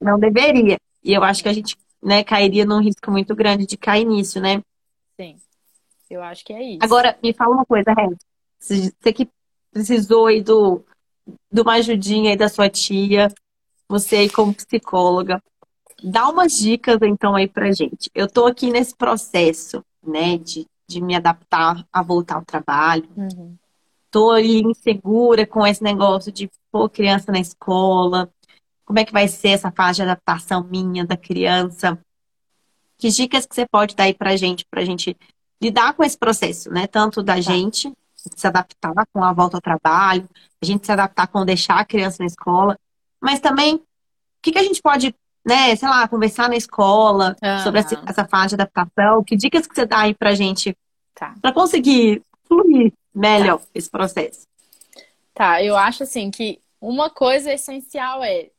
não 0.00 0.18
deveria. 0.18 0.78
E 1.04 1.12
eu 1.12 1.22
acho 1.22 1.42
que 1.42 1.48
a 1.50 1.52
gente, 1.52 1.76
né, 2.02 2.24
cairia 2.24 2.64
num 2.64 2.80
risco 2.80 3.10
muito 3.10 3.34
grande 3.34 3.66
de 3.66 3.76
cair 3.76 4.04
nisso, 4.04 4.40
né? 4.40 4.62
Sim. 5.16 5.36
Eu 6.10 6.22
acho 6.22 6.44
que 6.44 6.52
é 6.52 6.62
isso. 6.62 6.78
Agora, 6.82 7.16
me 7.22 7.32
fala 7.32 7.54
uma 7.54 7.64
coisa, 7.64 7.92
Renato. 7.92 8.24
Você 8.58 9.12
que 9.12 9.28
precisou 9.72 10.26
aí 10.26 10.42
do, 10.42 10.84
de 11.50 11.60
uma 11.60 11.74
ajudinha 11.74 12.30
aí 12.30 12.36
da 12.36 12.48
sua 12.48 12.68
tia, 12.68 13.32
você 13.88 14.16
aí 14.16 14.30
como 14.30 14.54
psicóloga, 14.54 15.42
dá 16.02 16.28
umas 16.28 16.58
dicas 16.58 16.98
então 17.02 17.34
aí 17.34 17.48
pra 17.48 17.72
gente. 17.72 18.10
Eu 18.14 18.28
tô 18.28 18.46
aqui 18.46 18.70
nesse 18.70 18.94
processo, 18.94 19.84
né, 20.02 20.36
de, 20.36 20.66
de 20.88 21.00
me 21.00 21.14
adaptar 21.14 21.86
a 21.92 22.02
voltar 22.02 22.36
ao 22.36 22.44
trabalho. 22.44 23.08
Uhum. 23.16 23.56
Tô 24.10 24.30
ali 24.30 24.60
insegura 24.60 25.46
com 25.46 25.66
esse 25.66 25.82
negócio 25.82 26.30
de 26.30 26.50
pôr 26.70 26.90
criança 26.90 27.32
na 27.32 27.38
escola. 27.38 28.30
Como 28.92 29.00
é 29.00 29.06
que 29.06 29.12
vai 29.12 29.26
ser 29.26 29.48
essa 29.48 29.72
fase 29.72 29.96
de 29.96 30.02
adaptação 30.02 30.62
minha 30.62 31.02
da 31.02 31.16
criança? 31.16 31.98
Que 32.98 33.08
dicas 33.08 33.46
que 33.46 33.54
você 33.54 33.66
pode 33.66 33.96
dar 33.96 34.04
aí 34.04 34.12
pra 34.12 34.36
gente, 34.36 34.66
pra 34.70 34.84
gente 34.84 35.16
lidar 35.62 35.94
com 35.94 36.04
esse 36.04 36.18
processo, 36.18 36.70
né? 36.70 36.86
Tanto 36.86 37.22
da 37.22 37.36
tá. 37.36 37.40
gente 37.40 37.90
se 38.14 38.46
adaptar 38.46 38.92
com 39.10 39.24
a 39.24 39.32
volta 39.32 39.56
ao 39.56 39.62
trabalho, 39.62 40.28
a 40.62 40.66
gente 40.66 40.84
se 40.84 40.92
adaptar 40.92 41.26
com 41.26 41.42
deixar 41.42 41.78
a 41.78 41.86
criança 41.86 42.18
na 42.20 42.26
escola, 42.26 42.78
mas 43.18 43.40
também 43.40 43.76
o 43.76 43.82
que, 44.42 44.52
que 44.52 44.58
a 44.58 44.62
gente 44.62 44.82
pode, 44.82 45.14
né, 45.42 45.74
sei 45.74 45.88
lá, 45.88 46.06
conversar 46.06 46.50
na 46.50 46.56
escola 46.56 47.34
sobre 47.64 47.80
essa, 47.80 47.98
essa, 48.06 48.26
fase 48.26 48.48
de 48.48 48.60
adaptação, 48.60 49.24
que 49.24 49.36
dicas 49.36 49.66
que 49.66 49.74
você 49.74 49.86
dá 49.86 50.00
aí 50.00 50.14
pra 50.14 50.34
gente 50.34 50.76
tá. 51.14 51.34
para 51.40 51.50
conseguir 51.50 52.22
fluir 52.44 52.92
melhor 53.14 53.58
tá. 53.58 53.66
esse 53.74 53.90
processo? 53.90 54.46
Tá, 55.32 55.62
eu 55.62 55.78
acho 55.78 56.02
assim 56.02 56.30
que 56.30 56.60
uma 56.78 57.08
coisa 57.08 57.50
essencial 57.50 58.22
é 58.22 58.50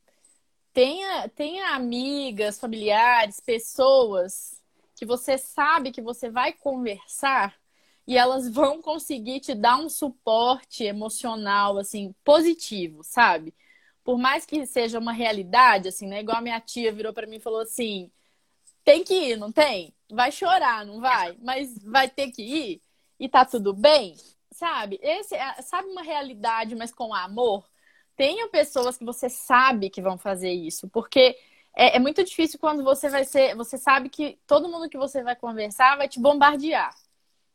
tenha, 0.74 1.30
tenha 1.30 1.76
amigas, 1.76 2.60
familiares, 2.60 3.40
pessoas 3.40 4.62
que 4.96 5.06
você 5.06 5.38
sabe 5.38 5.92
que 5.92 6.02
você 6.02 6.30
vai 6.30 6.54
conversar 6.54 7.56
e 8.08 8.18
elas 8.18 8.50
vão 8.50 8.82
conseguir 8.82 9.40
te 9.40 9.54
dar 9.56 9.78
um 9.78 9.90
suporte 9.90 10.84
emocional, 10.84 11.78
assim, 11.78 12.14
positivo, 12.24 13.04
sabe? 13.04 13.54
Por 14.04 14.18
mais 14.18 14.46
que 14.46 14.66
seja 14.66 15.00
uma 15.00 15.14
realidade, 15.14 15.88
assim, 15.88 16.08
né? 16.08 16.22
Igual 16.22 16.38
a 16.38 16.42
minha 16.42 16.60
tia 16.60 16.92
virou 16.92 17.14
para 17.14 17.28
mim 17.28 17.38
e 17.38 17.40
falou 17.40 17.62
assim: 17.62 18.12
tem 18.84 19.04
que 19.04 19.14
ir, 19.14 19.38
não 19.38 19.52
tem? 19.52 19.94
Vai 20.12 20.32
chorar, 20.32 20.86
não 20.86 21.00
vai? 21.00 21.38
Mas 21.42 21.78
vai 21.84 22.10
ter 22.10 22.32
que 22.32 22.42
ir 22.44 22.82
e 23.20 23.30
tá 23.30 23.46
tudo 23.46 23.74
bem, 23.74 24.16
sabe? 24.52 25.00
Esse, 25.02 25.36
é, 25.36 25.62
sabe 25.62 25.90
uma 25.90 26.04
realidade, 26.04 26.76
mas 26.76 26.92
com 26.94 27.14
amor? 27.14 27.66
Tenha 28.16 28.48
pessoas 28.50 28.98
que 28.98 29.06
você 29.06 29.30
sabe 29.30 29.90
que 29.90 30.02
vão 30.02 30.18
fazer 30.18 30.52
isso, 30.52 30.88
porque 30.90 31.38
é, 31.76 31.98
é, 31.98 32.00
muito 32.00 32.24
difícil 32.24 32.60
quando 32.60 32.84
você 32.84 33.10
vai 33.10 33.26
ser, 33.26 33.56
você 33.56 33.78
sabe 33.78 34.10
que 34.10 34.40
todo 34.48 34.70
mundo 34.70 34.90
que 34.90 34.98
você 34.98 35.24
vai 35.24 35.36
conversar 35.36 35.98
vai 35.98 36.08
te 36.08 36.20
bombardear, 36.20 36.96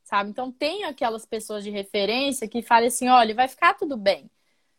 sabe? 0.04 0.30
Então 0.30 0.50
tem 0.50 0.84
aquelas 0.84 1.24
pessoas 1.24 1.62
de 1.64 1.70
referência 1.70 2.48
que 2.48 2.62
falem 2.62 2.88
assim, 2.88 3.08
olha, 3.08 3.34
vai 3.34 3.48
ficar 3.48 3.74
tudo 3.74 3.96
bem. 3.96 4.30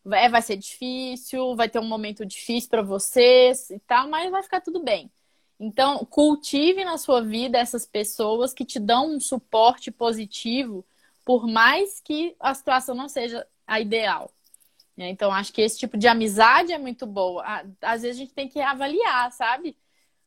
Vai, 0.04 0.28
vai 0.28 0.42
ser 0.42 0.56
difícil, 0.56 1.54
vai 1.56 1.68
ter 1.68 1.78
um 1.78 1.86
momento 1.86 2.24
difícil 2.24 2.70
para 2.70 2.82
vocês 2.82 3.70
e 3.70 3.78
tal, 3.80 4.08
mas 4.08 4.30
vai 4.30 4.42
ficar 4.42 4.60
tudo 4.60 4.82
bem. 4.82 5.10
Então, 5.58 6.04
cultive 6.06 6.84
na 6.84 6.96
sua 6.96 7.20
vida 7.22 7.58
essas 7.58 7.84
pessoas 7.86 8.54
que 8.54 8.64
te 8.64 8.80
dão 8.80 9.14
um 9.14 9.20
suporte 9.20 9.90
positivo, 9.90 10.84
por 11.24 11.46
mais 11.46 12.00
que 12.00 12.34
a 12.40 12.54
situação 12.54 12.94
não 12.94 13.08
seja 13.08 13.46
a 13.66 13.78
ideal. 13.78 14.30
Né? 15.00 15.08
Então, 15.08 15.32
acho 15.32 15.50
que 15.50 15.62
esse 15.62 15.78
tipo 15.78 15.96
de 15.96 16.06
amizade 16.06 16.74
é 16.74 16.78
muito 16.78 17.06
boa. 17.06 17.42
Às 17.80 18.02
vezes 18.02 18.18
a 18.18 18.20
gente 18.20 18.34
tem 18.34 18.46
que 18.46 18.60
avaliar, 18.60 19.32
sabe? 19.32 19.74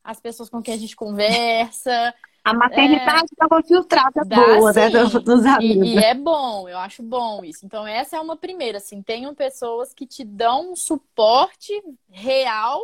As 0.02 0.18
pessoas 0.18 0.50
com 0.50 0.60
quem 0.60 0.74
a 0.74 0.76
gente 0.76 0.96
conversa. 0.96 2.12
A 2.42 2.52
maternidade 2.52 3.28
é, 3.32 3.36
dá 3.38 3.46
uma 3.48 3.62
filtrada 3.62 4.24
dá, 4.26 4.34
boa, 4.34 4.72
né? 4.72 4.90
Dos 4.90 5.46
amigos. 5.46 5.86
E, 5.86 5.94
e, 5.94 5.98
é 5.98 6.12
bom, 6.12 6.68
eu 6.68 6.76
acho 6.76 7.04
bom 7.04 7.44
isso. 7.44 7.64
Então, 7.64 7.86
essa 7.86 8.16
é 8.16 8.20
uma 8.20 8.36
primeira, 8.36 8.78
assim, 8.78 9.00
tenham 9.00 9.32
pessoas 9.32 9.94
que 9.94 10.08
te 10.08 10.24
dão 10.24 10.72
um 10.72 10.76
suporte 10.76 11.72
real 12.10 12.80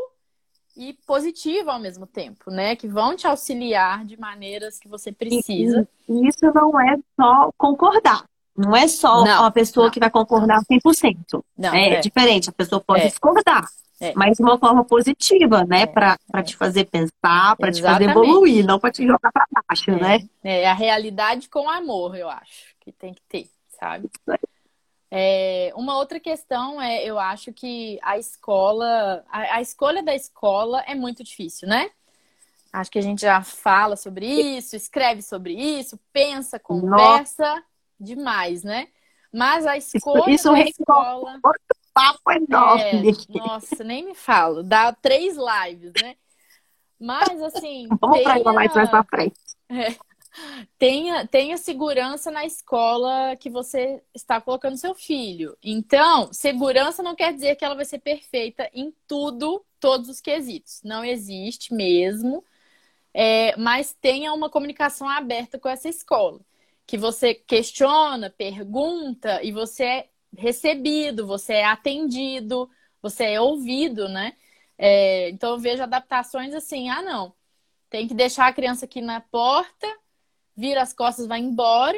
e 0.76 0.93
positivo 1.05 1.72
ao 1.72 1.80
mesmo 1.80 2.07
tempo, 2.07 2.53
né? 2.53 2.76
Que 2.76 2.86
vão 2.86 3.16
te 3.16 3.26
auxiliar 3.26 4.05
de 4.05 4.16
maneiras 4.16 4.78
que 4.78 4.86
você 4.86 5.11
precisa. 5.11 5.88
E 6.09 6.28
isso 6.28 6.53
não 6.55 6.80
é 6.80 6.97
só 7.20 7.51
concordar. 7.59 8.30
Não 8.61 8.76
é 8.76 8.86
só 8.86 9.24
não, 9.24 9.40
uma 9.40 9.50
pessoa 9.50 9.86
não. 9.86 9.90
que 9.90 9.98
vai 9.98 10.11
concordar 10.11 10.61
100%. 10.70 11.42
Não, 11.56 11.74
é, 11.74 11.94
é 11.94 12.00
diferente, 12.00 12.50
a 12.50 12.52
pessoa 12.52 12.80
pode 12.80 13.04
é. 13.04 13.08
discordar. 13.08 13.66
É. 13.98 14.12
Mas 14.14 14.36
de 14.36 14.42
uma 14.42 14.58
forma 14.58 14.84
positiva, 14.84 15.64
né? 15.64 15.82
É. 15.82 15.86
Para 15.86 16.18
é. 16.34 16.42
te 16.42 16.56
fazer 16.56 16.84
pensar, 16.84 17.56
para 17.56 17.72
te 17.72 17.80
fazer 17.80 18.11
evoluir, 18.11 18.64
não 18.64 18.78
para 18.78 18.90
te 18.90 19.06
jogar 19.06 19.32
para 19.32 19.46
baixo, 19.68 19.90
é. 19.90 19.96
né? 19.96 20.28
É 20.44 20.68
a 20.68 20.74
realidade 20.74 21.48
com 21.48 21.68
amor, 21.70 22.16
eu 22.16 22.28
acho, 22.28 22.74
que 22.80 22.92
tem 22.92 23.14
que 23.14 23.22
ter, 23.28 23.48
sabe? 23.78 24.11
É, 25.11 25.72
uma 25.74 25.96
outra 25.96 26.20
questão 26.20 26.80
é, 26.80 27.02
eu 27.04 27.18
acho 27.18 27.52
que 27.52 27.98
a 28.02 28.16
escola, 28.16 29.24
a, 29.30 29.56
a, 29.56 29.61
escolha 29.62 30.02
da 30.02 30.14
escola 30.14 30.82
é 30.86 30.94
muito 30.94 31.24
difícil, 31.24 31.66
né? 31.66 31.90
Acho 32.72 32.90
que 32.90 32.98
a 32.98 33.02
gente 33.02 33.22
já 33.22 33.42
fala 33.42 33.96
sobre 33.96 34.26
isso, 34.26 34.76
escreve 34.76 35.22
sobre 35.22 35.54
isso, 35.54 35.98
pensa, 36.12 36.58
conversa. 36.58 37.54
Nossa 37.54 37.70
demais, 38.01 38.64
né? 38.64 38.88
Mas 39.32 39.66
a 39.66 39.76
escolha 39.76 40.30
isso, 40.30 40.32
isso 40.32 40.53
da 40.53 40.61
escola. 40.61 41.40
Papo 41.92 42.32
enorme. 42.32 43.11
É, 43.11 43.38
nossa, 43.38 43.84
nem 43.84 44.05
me 44.05 44.14
falo. 44.14 44.62
Dá 44.62 44.92
três 44.92 45.36
lives, 45.36 45.92
né? 46.01 46.16
Mas 46.98 47.42
assim. 47.42 47.88
Vamos 48.01 48.18
tenha... 48.18 48.42
para 48.42 48.53
mais 48.53 48.74
mais 48.74 48.90
pra 48.90 49.05
frente. 49.05 49.36
É. 49.68 49.96
Tenha, 50.78 51.26
tenha 51.26 51.57
segurança 51.57 52.30
na 52.30 52.46
escola 52.46 53.36
que 53.36 53.51
você 53.51 54.01
está 54.14 54.40
colocando 54.40 54.76
seu 54.76 54.94
filho. 54.94 55.57
Então, 55.62 56.32
segurança 56.32 57.03
não 57.03 57.16
quer 57.16 57.34
dizer 57.34 57.57
que 57.57 57.64
ela 57.64 57.74
vai 57.74 57.84
ser 57.84 57.98
perfeita 57.98 58.70
em 58.72 58.94
tudo, 59.09 59.64
todos 59.80 60.09
os 60.09 60.20
quesitos. 60.20 60.80
Não 60.84 61.05
existe 61.05 61.74
mesmo. 61.74 62.44
É, 63.12 63.57
mas 63.57 63.92
tenha 64.01 64.32
uma 64.32 64.48
comunicação 64.48 65.09
aberta 65.09 65.59
com 65.59 65.68
essa 65.68 65.88
escola 65.88 66.40
que 66.91 66.99
você 66.99 67.34
questiona, 67.34 68.30
pergunta 68.30 69.41
e 69.45 69.53
você 69.53 69.84
é 69.84 70.09
recebido, 70.36 71.24
você 71.24 71.53
é 71.53 71.64
atendido, 71.64 72.68
você 73.01 73.26
é 73.26 73.41
ouvido, 73.41 74.09
né? 74.09 74.36
É, 74.76 75.30
então 75.30 75.53
eu 75.53 75.59
vejo 75.61 75.84
adaptações 75.84 76.53
assim, 76.53 76.88
ah 76.88 77.01
não, 77.01 77.32
tem 77.88 78.09
que 78.09 78.14
deixar 78.14 78.49
a 78.49 78.53
criança 78.53 78.86
aqui 78.86 79.01
na 79.01 79.20
porta, 79.20 79.86
vira 80.57 80.82
as 80.82 80.93
costas, 80.93 81.28
vai 81.28 81.38
embora 81.38 81.97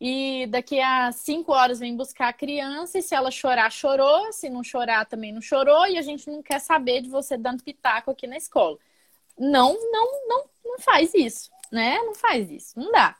e 0.00 0.46
daqui 0.46 0.80
a 0.80 1.12
cinco 1.12 1.52
horas 1.52 1.78
vem 1.78 1.94
buscar 1.94 2.28
a 2.28 2.32
criança 2.32 2.98
e 2.98 3.02
se 3.02 3.14
ela 3.14 3.30
chorar, 3.30 3.70
chorou, 3.70 4.32
se 4.32 4.48
não 4.48 4.64
chorar 4.64 5.04
também 5.04 5.30
não 5.30 5.42
chorou 5.42 5.86
e 5.86 5.98
a 5.98 6.02
gente 6.02 6.30
não 6.30 6.42
quer 6.42 6.58
saber 6.58 7.02
de 7.02 7.10
você 7.10 7.36
dando 7.36 7.62
pitaco 7.62 8.10
aqui 8.10 8.26
na 8.26 8.38
escola. 8.38 8.78
Não, 9.38 9.74
não, 9.90 10.26
não, 10.26 10.44
não 10.64 10.78
faz 10.78 11.12
isso, 11.12 11.50
né? 11.70 11.98
Não 11.98 12.14
faz 12.14 12.50
isso, 12.50 12.80
não 12.80 12.90
dá. 12.90 13.14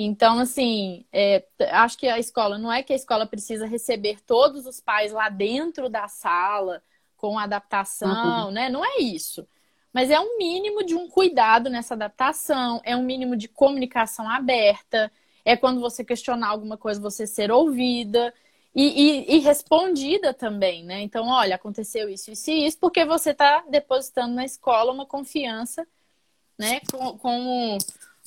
Então, 0.00 0.38
assim, 0.38 1.04
é, 1.12 1.44
acho 1.72 1.98
que 1.98 2.06
a 2.06 2.20
escola, 2.20 2.56
não 2.56 2.72
é 2.72 2.84
que 2.84 2.92
a 2.92 2.96
escola 2.96 3.26
precisa 3.26 3.66
receber 3.66 4.20
todos 4.20 4.64
os 4.64 4.78
pais 4.78 5.10
lá 5.10 5.28
dentro 5.28 5.88
da 5.88 6.06
sala, 6.06 6.80
com 7.16 7.36
adaptação, 7.36 8.46
uhum. 8.46 8.50
né? 8.52 8.68
Não 8.68 8.84
é 8.84 8.98
isso. 9.00 9.44
Mas 9.92 10.08
é 10.08 10.20
um 10.20 10.38
mínimo 10.38 10.84
de 10.84 10.94
um 10.94 11.08
cuidado 11.08 11.68
nessa 11.68 11.94
adaptação, 11.94 12.80
é 12.84 12.96
um 12.96 13.02
mínimo 13.02 13.34
de 13.34 13.48
comunicação 13.48 14.30
aberta, 14.30 15.10
é 15.44 15.56
quando 15.56 15.80
você 15.80 16.04
questionar 16.04 16.50
alguma 16.50 16.76
coisa, 16.76 17.00
você 17.00 17.26
ser 17.26 17.50
ouvida 17.50 18.32
e, 18.72 18.84
e, 18.84 19.34
e 19.34 19.38
respondida 19.40 20.32
também, 20.32 20.84
né? 20.84 21.00
Então, 21.00 21.26
olha, 21.26 21.56
aconteceu 21.56 22.08
isso, 22.08 22.30
isso 22.30 22.52
e 22.52 22.66
isso, 22.66 22.78
porque 22.78 23.04
você 23.04 23.30
está 23.30 23.64
depositando 23.68 24.32
na 24.32 24.44
escola 24.44 24.92
uma 24.92 25.06
confiança, 25.06 25.84
né? 26.56 26.78
Com, 26.88 27.18
com 27.18 27.78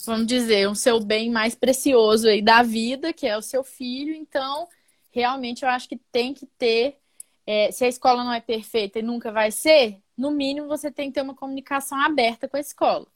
vamos 0.06 0.28
dizer, 0.28 0.68
o 0.68 0.76
seu 0.76 1.00
bem 1.00 1.30
mais 1.30 1.56
precioso 1.56 2.28
aí 2.28 2.42
da 2.42 2.64
vida, 2.64 3.14
que 3.14 3.28
é 3.28 3.38
o 3.38 3.42
seu 3.42 3.64
filho. 3.64 4.14
Então, 4.14 4.68
realmente 5.12 5.64
eu 5.64 5.70
acho 5.70 5.88
que 5.88 6.00
tem 6.12 6.34
que 6.34 6.46
ter. 6.46 6.98
É, 7.46 7.72
se 7.72 7.84
a 7.84 7.88
escola 7.88 8.24
não 8.24 8.34
é 8.34 8.40
perfeita 8.40 9.00
e 9.00 9.04
nunca 9.04 9.32
vai 9.32 9.52
ser, 9.52 9.98
no 10.18 10.32
mínimo 10.32 10.68
você 10.68 10.92
tem 10.92 11.10
que 11.10 11.16
ter 11.16 11.22
uma 11.22 11.36
comunicação 11.36 12.00
aberta 12.00 12.48
com 12.48 12.58
a 12.58 12.60
escola. 12.60 13.08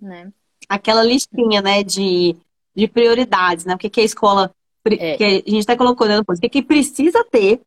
Né? 0.00 0.32
Aquela 0.68 1.02
listinha, 1.02 1.60
né, 1.60 1.82
de, 1.82 2.34
de 2.74 2.88
prioridades, 2.88 3.64
né? 3.64 3.74
O 3.74 3.78
que, 3.78 3.90
que 3.90 4.00
a 4.00 4.04
escola. 4.04 4.54
É. 4.86 5.16
Que 5.16 5.24
a 5.24 5.50
gente 5.50 5.62
até 5.62 5.76
colocou 5.76 6.06
né, 6.06 6.18
depois, 6.18 6.38
o 6.38 6.42
que, 6.42 6.48
que 6.48 6.62
precisa 6.62 7.24
ter. 7.24 7.54
O 7.54 7.60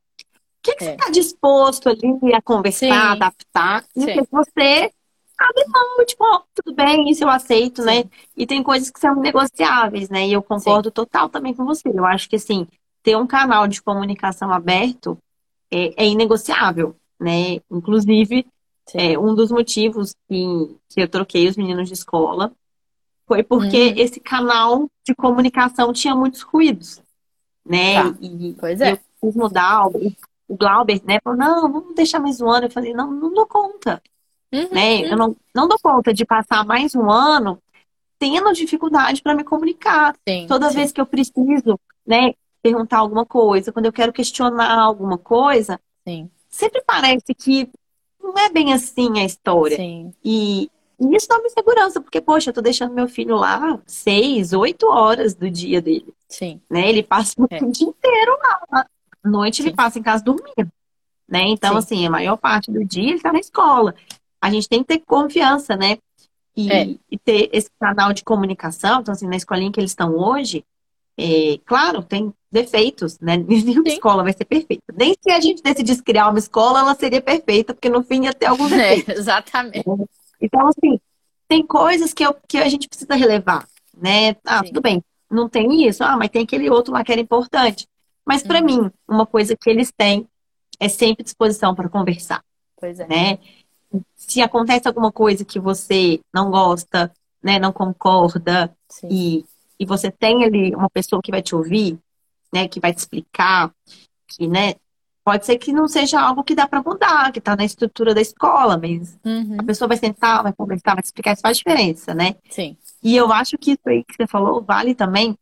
que, 0.62 0.76
que 0.76 0.84
é. 0.84 0.88
você 0.88 0.94
está 0.94 1.10
disposto 1.10 1.90
ali 1.90 2.34
a 2.34 2.42
conversar, 2.42 2.86
Sim. 2.86 2.92
adaptar, 2.92 3.86
e 3.96 4.04
o 4.04 4.06
que 4.06 4.28
você 4.30 4.92
abre 5.38 5.66
mão, 5.68 6.06
tipo, 6.06 6.24
ó, 6.24 6.42
tudo 6.56 6.76
bem, 6.76 7.10
isso 7.10 7.24
eu 7.24 7.30
aceito, 7.30 7.84
né? 7.84 8.04
E 8.36 8.46
tem 8.46 8.64
coisas 8.64 8.90
que 8.90 9.00
são 9.00 9.16
negociáveis, 9.16 10.10
né? 10.10 10.28
E 10.28 10.34
eu 10.34 10.42
concordo 10.42 10.90
Sim. 10.90 10.94
total 10.94 11.30
também 11.30 11.54
com 11.54 11.66
você. 11.66 11.90
Eu 11.90 12.06
acho 12.06 12.28
que, 12.28 12.36
assim, 12.36 12.68
ter 13.04 13.16
um 13.16 13.28
canal 13.28 13.68
de 13.68 13.82
comunicação 13.82 14.52
aberto 14.52 15.18
é, 15.72 16.04
é 16.04 16.08
inegociável, 16.08 16.96
né? 17.20 17.60
Inclusive, 17.70 18.46
é, 18.94 19.18
um 19.18 19.36
dos 19.36 19.52
motivos 19.52 20.16
que, 20.28 20.76
que 20.90 21.02
eu 21.02 21.08
troquei 21.08 21.48
os 21.48 21.58
meninos 21.58 21.88
de 21.88 21.94
escola 21.94 22.52
foi 23.28 23.44
porque 23.44 23.90
uhum. 23.90 23.94
esse 23.98 24.20
canal 24.20 24.88
de 25.06 25.14
comunicação 25.14 25.92
tinha 25.92 26.16
muitos 26.16 26.42
ruídos, 26.42 27.02
né? 27.66 28.02
Tá. 28.02 28.16
E, 28.22 28.56
pois 28.58 28.80
é. 28.80 28.94
eu 28.94 29.00
quis 29.22 29.36
mudar. 29.36 29.88
O 30.50 30.56
Glauber, 30.56 31.02
né, 31.04 31.20
falou, 31.22 31.38
não, 31.38 31.70
vamos 31.70 31.94
deixar 31.94 32.22
mais 32.22 32.40
um 32.40 32.50
ano. 32.50 32.68
Eu 32.68 32.72
falei, 32.72 32.94
não, 32.94 33.12
não 33.12 33.34
dou 33.34 33.46
conta. 33.46 34.02
Uhum, 34.54 34.70
né? 34.72 35.02
Eu 35.02 35.18
não, 35.18 35.36
não 35.54 35.68
dou 35.68 35.78
conta 35.82 36.14
de 36.14 36.26
passar 36.26 36.66
mais 36.66 36.95
um 36.95 37.10
ano 37.10 37.62
tendo 38.20 38.52
dificuldade 38.54 39.22
para 39.22 39.36
me 39.36 39.43
comunicar. 39.43 40.16
Sim, 40.28 40.48
Toda 40.48 40.70
sim. 40.70 40.76
vez 40.76 40.91
que 40.91 41.00
eu 41.00 41.06
preciso, 41.06 41.80
né, 42.06 42.34
perguntar 42.62 43.00
alguma 43.00 43.26
coisa, 43.26 43.72
quando 43.72 43.86
eu 43.86 43.93
quero 43.93 44.14
questionar 44.14 44.80
alguma 44.80 45.18
coisa, 45.18 45.80
sim. 46.08 46.30
sempre 46.50 46.82
parece 46.86 47.34
que 47.36 47.70
não 48.22 48.34
é 48.38 48.50
bem 48.50 48.74
assim 48.74 49.20
a 49.20 49.26
história. 49.26 49.78
E, 50.24 50.70
e 51.00 51.16
isso 51.16 51.28
dá 51.28 51.38
uma 51.38 51.48
insegurança, 51.48 52.02
porque, 52.02 52.20
poxa, 52.20 52.50
eu 52.50 52.54
tô 52.54 52.62
deixando 52.62 52.93
meu 52.93 53.08
filho 53.08 53.36
lá 53.36 53.80
seis, 53.86 54.54
oito 54.54 54.88
horas 54.88 55.34
do 55.34 55.50
dia 55.50 55.82
dele. 55.82 56.14
Sim. 56.28 56.60
Né? 56.70 56.89
Ele 56.89 57.04
passa 57.04 57.34
o 57.38 57.48
é. 57.50 57.60
dia 57.60 57.88
inteiro 57.88 58.38
lá. 58.41 58.86
À 59.24 59.30
noite 59.30 59.62
ele 59.62 59.74
passa 59.74 60.00
em 60.00 60.04
casa 60.04 60.24
dormindo. 60.24 60.72
Né? 61.30 61.43
Então, 61.48 61.76
assim, 61.76 62.06
a 62.06 62.10
maior 62.10 62.38
parte 62.38 62.72
do 62.72 62.84
dia 62.86 63.12
ele 63.12 63.22
tá 63.22 63.32
na 63.32 63.39
escola 63.39 63.93
a 64.42 64.50
gente 64.50 64.70
tem 64.70 64.80
que 64.80 64.88
ter 64.88 65.00
confiança, 65.00 65.76
né? 65.76 65.98
E, 66.56 66.72
é. 66.72 66.96
e 67.12 67.18
ter 67.18 67.50
esse 67.54 67.70
canal 67.80 68.14
de 68.14 68.24
comunicação. 68.24 69.02
Então, 69.02 69.14
assim, 69.14 69.28
na 69.28 69.36
escolinha 69.36 69.72
que 69.72 69.80
eles 69.80 69.92
estão 69.92 70.16
hoje, 70.16 70.66
é, 71.18 71.60
claro, 71.66 72.04
tem 72.04 72.34
defeitos, 72.52 73.20
né? 73.20 73.38
Nenhuma 73.48 73.88
escola 73.88 74.24
vai 74.24 74.34
ser 74.34 74.46
perfeita. 74.46 74.84
Nem 74.96 75.16
se 75.20 75.30
a 75.32 75.40
gente 75.40 75.62
decidisse 75.62 76.02
criar 76.02 76.30
uma 76.30 76.40
escola, 76.40 76.80
ela 76.80 76.96
seria 76.96 77.22
perfeita, 77.22 77.74
porque 77.74 77.90
no 77.90 78.04
fim 78.04 78.24
ia 78.24 78.34
ter 78.34 78.48
alguns 78.48 78.72
é, 78.74 78.78
defeitos. 78.78 79.10
É, 79.10 79.18
exatamente. 79.18 79.86
Então, 80.42 80.68
assim, 80.68 81.00
tem 81.48 81.66
coisas 81.66 82.14
que, 82.14 82.26
eu, 82.26 82.36
que 82.48 82.58
a 82.58 82.70
gente 82.70 82.88
precisa 82.88 83.16
relevar, 83.16 83.68
né? 83.96 84.36
Ah, 84.46 84.60
Sim. 84.60 84.68
tudo 84.68 84.82
bem, 84.82 85.04
não 85.30 85.50
tem 85.50 85.88
isso, 85.88 86.04
ah, 86.04 86.16
mas 86.16 86.30
tem 86.30 86.44
aquele 86.44 86.70
outro 86.70 86.94
lá 86.94 87.04
que 87.04 87.12
era 87.12 87.22
importante. 87.22 87.88
Mas 88.26 88.44
para 88.44 88.60
hum. 88.60 88.66
mim, 88.66 88.92
uma 89.08 89.26
coisa 89.26 89.56
que 89.56 89.70
eles 89.70 89.92
têm 89.96 90.28
é 90.80 90.90
sempre 90.90 91.24
disposição 91.24 91.74
para 91.74 91.90
conversar. 91.90 92.44
Pois 92.80 93.00
é. 93.00 93.08
Né? 93.08 93.40
Se 94.28 94.42
acontece 94.42 94.88
alguma 94.88 95.12
coisa 95.12 95.46
que 95.46 95.60
você 95.60 96.20
não 96.34 96.52
gosta, 96.52 97.12
né, 97.42 97.58
não 97.58 97.72
concorda, 97.72 98.76
e, 99.10 99.46
e 99.80 99.86
você 99.86 100.12
tem 100.12 100.44
ali 100.44 100.76
uma 100.76 100.90
pessoa 100.90 101.22
que 101.24 101.32
vai 101.32 101.42
te 101.42 101.56
ouvir, 101.56 101.98
né, 102.54 102.68
que 102.68 102.80
vai 102.80 102.94
te 102.94 102.98
explicar, 102.98 103.72
que, 104.28 104.48
né, 104.48 104.76
pode 105.24 105.46
ser 105.46 105.58
que 105.58 105.72
não 105.72 105.88
seja 105.88 106.20
algo 106.20 106.44
que 106.44 106.56
dá 106.56 106.68
para 106.68 106.84
mudar, 106.84 107.32
que 107.32 107.40
está 107.40 107.56
na 107.56 107.64
estrutura 107.64 108.14
da 108.14 108.22
escola, 108.22 108.78
mas 108.78 109.18
uhum. 109.24 109.58
a 109.60 109.64
pessoa 109.64 109.88
vai 109.88 109.98
sentar, 109.98 110.44
vai 110.44 110.54
conversar, 110.54 110.96
vai 110.96 111.04
explicar, 111.04 111.34
isso 111.34 111.42
faz 111.42 111.58
diferença, 111.58 112.14
né? 112.14 112.36
Sim. 112.50 112.78
E 113.02 113.16
eu 113.16 113.32
acho 113.32 113.58
que 113.58 113.72
isso 113.72 113.82
aí 113.88 114.04
que 114.04 114.14
você 114.16 114.28
falou 114.28 114.62
vale 114.62 114.94
também 114.96 115.38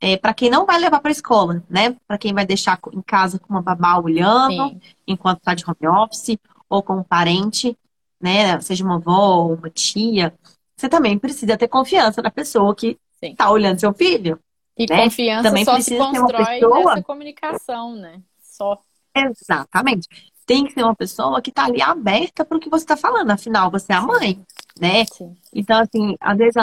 é, 0.00 0.16
para 0.16 0.34
quem 0.34 0.50
não 0.50 0.66
vai 0.66 0.78
levar 0.78 1.00
para 1.00 1.10
a 1.10 1.12
escola, 1.12 1.62
né? 1.68 1.94
Para 2.08 2.18
quem 2.18 2.34
vai 2.34 2.44
deixar 2.44 2.78
em 2.92 3.02
casa 3.02 3.38
com 3.38 3.52
uma 3.52 3.62
babá 3.62 3.98
olhando, 3.98 4.70
Sim. 4.70 4.80
enquanto 5.06 5.38
está 5.38 5.54
de 5.54 5.64
home 5.64 5.96
office, 5.96 6.36
ou 6.68 6.82
com 6.82 6.94
um 6.94 7.02
parente, 7.02 7.76
né? 8.22 8.60
Seja 8.60 8.84
uma 8.84 8.96
avó 8.96 9.48
uma 9.48 9.68
tia. 9.68 10.32
Você 10.76 10.88
também 10.88 11.18
precisa 11.18 11.56
ter 11.56 11.68
confiança 11.68 12.22
na 12.22 12.30
pessoa 12.30 12.74
que 12.74 12.98
está 13.20 13.50
olhando 13.50 13.80
seu 13.80 13.92
filho. 13.92 14.38
E 14.78 14.86
né? 14.88 15.04
confiança 15.04 15.48
também 15.48 15.64
só 15.64 15.78
se 15.80 15.96
constrói 15.96 16.44
pessoa... 16.44 16.78
nessa 16.78 17.02
comunicação, 17.02 17.94
né? 17.96 18.20
Só. 18.42 18.78
Exatamente. 19.14 20.08
Tem 20.46 20.64
que 20.64 20.72
ser 20.72 20.82
uma 20.82 20.96
pessoa 20.96 21.42
que 21.42 21.50
está 21.50 21.64
ali 21.66 21.82
aberta 21.82 22.44
para 22.44 22.56
o 22.56 22.60
que 22.60 22.70
você 22.70 22.84
está 22.84 22.96
falando. 22.96 23.30
Afinal, 23.30 23.70
você 23.70 23.92
é 23.92 23.96
a 23.96 24.00
mãe, 24.00 24.42
né? 24.80 25.04
Sim. 25.04 25.36
Então, 25.52 25.80
assim, 25.80 26.16
às 26.20 26.38
vezes 26.38 26.54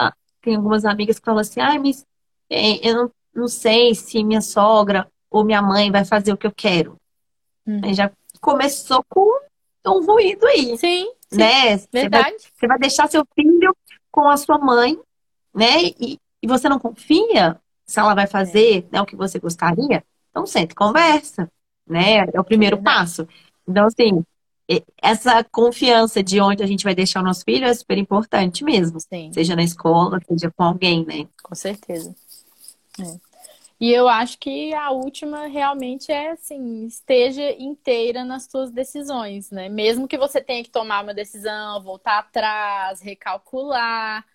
tem 0.42 0.56
algumas 0.56 0.86
amigas 0.86 1.20
que 1.20 1.26
falam 1.26 1.42
assim, 1.42 1.60
ai, 1.60 1.78
mas 1.78 2.06
é, 2.50 2.88
eu 2.88 2.96
não 2.96 3.12
não 3.34 3.48
sei 3.48 3.96
se 3.96 4.24
minha 4.24 4.42
sogra 4.42 5.08
ou 5.30 5.44
minha 5.44 5.62
mãe 5.62 5.92
vai 5.92 6.04
fazer 6.04 6.34
o 6.34 6.38
que 6.38 6.48
eu 6.48 6.52
quero. 6.52 7.00
Uhum. 7.66 7.94
Já 7.94 8.12
começou 8.42 9.04
com 9.08 9.40
um 9.86 10.06
ruído 10.06 10.46
aí. 10.46 10.78
Sim, 10.78 11.12
sim 11.32 11.38
né? 11.38 11.78
Verdade. 11.92 11.92
Você 11.92 12.10
vai, 12.10 12.34
você 12.40 12.68
vai, 12.68 12.80
deixar 12.80 13.10
seu 13.10 13.26
filho 13.36 13.76
com 14.12 14.28
a 14.30 14.38
sua 14.38 14.58
mãe, 14.58 15.00
né? 15.54 15.84
E, 16.00 16.20
e 16.42 16.48
você 16.48 16.68
não 16.70 16.80
confia 16.80 17.60
se 17.86 18.00
ela 18.00 18.14
vai 18.14 18.28
fazer 18.28 18.88
né, 18.92 19.02
o 19.02 19.06
que 19.06 19.16
você 19.16 19.40
gostaria. 19.40 20.04
Então, 20.30 20.46
sente 20.46 20.76
conversa, 20.76 21.52
né? 21.88 22.26
É 22.34 22.40
o 22.40 22.44
primeiro 22.44 22.78
é 22.78 22.82
passo. 22.82 23.28
Então, 23.68 23.86
assim, 23.86 24.24
essa 25.02 25.44
confiança 25.44 26.22
de 26.22 26.40
onde 26.40 26.62
a 26.62 26.68
gente 26.68 26.84
vai 26.84 26.94
deixar 26.94 27.22
o 27.22 27.24
nosso 27.24 27.44
filho 27.44 27.66
é 27.66 27.74
super 27.74 27.98
importante 27.98 28.64
mesmo. 28.64 29.00
Sim. 29.00 29.32
Seja 29.34 29.56
na 29.56 29.64
escola, 29.64 30.20
seja 30.28 30.52
com 30.52 30.64
alguém, 30.64 31.06
né? 31.06 31.28
Com 31.42 31.56
certeza. 31.56 32.16
É. 33.00 33.29
E 33.80 33.92
eu 33.92 34.10
acho 34.10 34.38
que 34.40 34.74
a 34.74 34.92
última 34.92 35.48
realmente 35.48 36.12
é 36.12 36.32
assim, 36.32 36.86
esteja 36.86 37.50
inteira 37.54 38.26
nas 38.26 38.44
suas 38.46 38.72
decisões, 38.72 39.50
né? 39.52 39.70
Mesmo 39.70 40.06
que 40.08 40.18
você 40.18 40.42
tenha 40.42 40.62
que 40.64 40.70
tomar 40.70 41.02
uma 41.04 41.14
decisão, 41.14 41.82
voltar 41.82 42.20
atrás, 42.20 43.00
recalcular, 43.00 44.26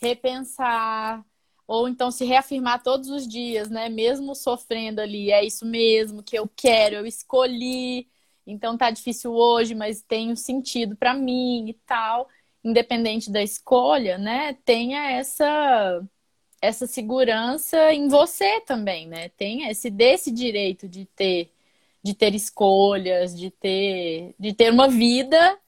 repensar, 0.00 1.24
ou 1.66 1.88
então 1.88 2.10
se 2.12 2.24
reafirmar 2.24 2.80
todos 2.82 3.08
os 3.08 3.26
dias, 3.26 3.68
né? 3.68 3.88
Mesmo 3.88 4.36
sofrendo 4.36 5.00
ali, 5.00 5.32
é 5.32 5.44
isso 5.44 5.66
mesmo 5.66 6.22
que 6.22 6.38
eu 6.38 6.48
quero, 6.54 6.94
eu 6.96 7.06
escolhi. 7.06 8.08
Então 8.46 8.76
tá 8.78 8.90
difícil 8.90 9.32
hoje, 9.32 9.74
mas 9.74 10.00
tem 10.02 10.30
um 10.30 10.36
sentido 10.36 10.96
para 10.96 11.12
mim 11.14 11.68
e 11.68 11.74
tal. 11.86 12.28
Independente 12.62 13.32
da 13.32 13.42
escolha, 13.42 14.16
né? 14.16 14.54
Tenha 14.64 15.10
essa 15.10 16.00
essa 16.62 16.86
segurança 16.86 17.92
em 17.92 18.06
você 18.06 18.60
também, 18.60 19.08
né? 19.08 19.28
Tem 19.30 19.68
esse 19.68 19.90
desse 19.90 20.30
direito 20.30 20.88
de 20.88 21.04
ter 21.04 21.50
de 22.04 22.14
ter 22.14 22.34
escolhas, 22.34 23.36
de 23.36 23.50
ter 23.50 24.32
de 24.38 24.54
ter 24.54 24.70
uma 24.70 24.88
vida 24.88 25.58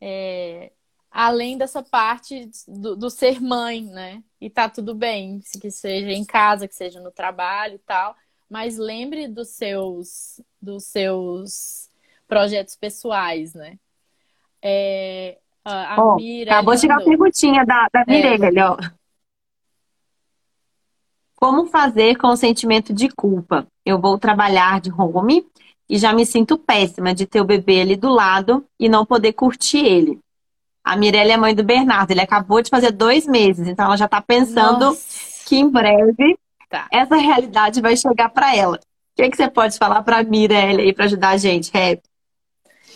é, 0.00 0.72
além 1.10 1.58
dessa 1.58 1.82
parte 1.82 2.50
do, 2.66 2.96
do, 2.96 3.10
ser 3.10 3.40
mãe, 3.40 3.84
né? 3.84 4.22
E 4.40 4.48
tá 4.48 4.68
tudo 4.68 4.94
bem, 4.94 5.40
que 5.60 5.70
seja 5.70 6.10
em 6.10 6.24
casa, 6.24 6.66
que 6.66 6.74
seja 6.74 6.98
no 6.98 7.10
trabalho 7.10 7.74
e 7.74 7.80
tal, 7.80 8.16
mas 8.48 8.78
lembre 8.78 9.28
dos 9.28 9.50
seus 9.50 10.40
dos 10.60 10.84
seus 10.84 11.90
projetos 12.26 12.74
pessoais, 12.74 13.52
né? 13.52 13.78
É, 14.62 15.38
a, 15.62 15.94
a 15.94 16.04
oh, 16.04 16.16
Mira 16.16 16.52
acabou 16.52 16.74
de 16.74 16.80
chegar 16.80 17.00
a 17.00 17.04
perguntinha 17.04 17.66
da, 17.66 17.88
da 17.92 18.04
Mirelle, 18.06 18.58
é. 18.58 18.64
ó. 18.64 18.78
Como 21.42 21.66
fazer 21.66 22.14
com 22.18 22.28
o 22.28 22.36
sentimento 22.36 22.92
de 22.92 23.08
culpa? 23.08 23.66
Eu 23.84 24.00
vou 24.00 24.16
trabalhar 24.16 24.80
de 24.80 24.92
home 24.92 25.44
e 25.90 25.98
já 25.98 26.12
me 26.12 26.24
sinto 26.24 26.56
péssima 26.56 27.12
de 27.12 27.26
ter 27.26 27.40
o 27.40 27.44
bebê 27.44 27.80
ali 27.80 27.96
do 27.96 28.10
lado 28.10 28.64
e 28.78 28.88
não 28.88 29.04
poder 29.04 29.32
curtir 29.32 29.84
ele. 29.84 30.20
A 30.84 30.96
Mirelle 30.96 31.32
é 31.32 31.36
mãe 31.36 31.52
do 31.52 31.64
Bernardo, 31.64 32.12
ele 32.12 32.20
acabou 32.20 32.62
de 32.62 32.70
fazer 32.70 32.92
dois 32.92 33.26
meses, 33.26 33.66
então 33.66 33.86
ela 33.86 33.96
já 33.96 34.04
está 34.04 34.22
pensando 34.22 34.84
Nossa. 34.84 35.44
que 35.44 35.56
em 35.56 35.68
breve 35.68 36.38
tá. 36.70 36.86
essa 36.92 37.16
realidade 37.16 37.80
vai 37.80 37.96
chegar 37.96 38.28
para 38.28 38.54
ela. 38.54 38.76
O 38.76 39.16
que, 39.16 39.22
é 39.22 39.28
que 39.28 39.36
você 39.36 39.50
pode 39.50 39.76
falar 39.76 40.04
para 40.04 40.18
a 40.18 40.22
Mirelle 40.22 40.82
aí 40.82 40.92
para 40.92 41.06
ajudar 41.06 41.30
a 41.30 41.36
gente, 41.36 41.72
Rap? 41.74 42.00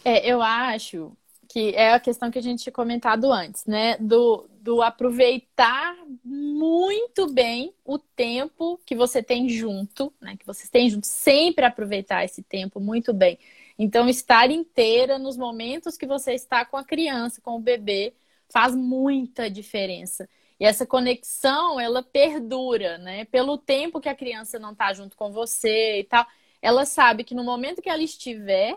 É, 0.05 0.25
eu 0.25 0.41
acho 0.41 1.11
que 1.49 1.75
é 1.75 1.95
a 1.95 1.99
questão 1.99 2.31
que 2.31 2.39
a 2.39 2.43
gente 2.43 2.63
tinha 2.63 2.73
comentado 2.73 3.33
antes, 3.33 3.65
né? 3.67 3.97
Do, 3.99 4.49
do 4.67 4.83
aproveitar 4.83 5.97
muito 6.25 7.33
bem 7.33 7.73
o 7.85 8.01
tempo 8.01 8.81
que 8.85 8.97
você 8.97 9.23
tem 9.23 9.49
junto, 9.49 10.13
né? 10.21 10.37
Que 10.37 10.45
vocês 10.45 10.69
têm 10.69 10.91
junto, 10.91 11.07
sempre 11.07 11.65
aproveitar 11.65 12.25
esse 12.25 12.43
tempo 12.43 12.81
muito 12.81 13.15
bem. 13.15 13.39
Então, 13.79 14.09
estar 14.09 14.51
inteira 14.51 15.21
nos 15.21 15.37
momentos 15.37 15.97
que 15.97 16.05
você 16.05 16.33
está 16.35 16.65
com 16.65 16.77
a 16.77 16.83
criança, 16.83 17.41
com 17.41 17.55
o 17.55 17.61
bebê, 17.61 18.13
faz 18.49 18.75
muita 18.75 19.49
diferença. 19.49 20.29
E 20.59 20.65
essa 20.65 20.85
conexão, 20.85 21.79
ela 21.79 22.03
perdura, 22.03 22.99
né? 22.99 23.25
Pelo 23.27 23.57
tempo 23.57 24.01
que 24.01 24.09
a 24.09 24.17
criança 24.17 24.59
não 24.59 24.73
está 24.73 24.93
junto 24.93 25.17
com 25.17 25.31
você 25.31 26.01
e 26.01 26.05
tal, 26.05 26.27
ela 26.61 26.85
sabe 26.85 27.23
que 27.23 27.37
no 27.37 27.45
momento 27.45 27.81
que 27.81 27.89
ela 27.89 28.03
estiver, 28.03 28.77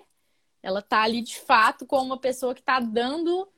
ela 0.62 0.84
tá 0.84 1.02
ali 1.02 1.24
de 1.24 1.40
fato 1.40 1.84
com 1.88 1.98
uma 1.98 2.20
pessoa 2.20 2.54
que 2.54 2.62
tá 2.62 2.80
dando 2.80 3.50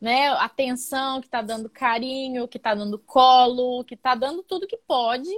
né, 0.00 0.28
atenção, 0.30 1.20
que 1.20 1.28
tá 1.28 1.42
dando 1.42 1.68
carinho, 1.68 2.48
que 2.48 2.58
tá 2.58 2.74
dando 2.74 2.98
colo, 2.98 3.84
que 3.84 3.96
tá 3.96 4.14
dando 4.14 4.42
tudo 4.42 4.66
que 4.66 4.76
pode. 4.76 5.30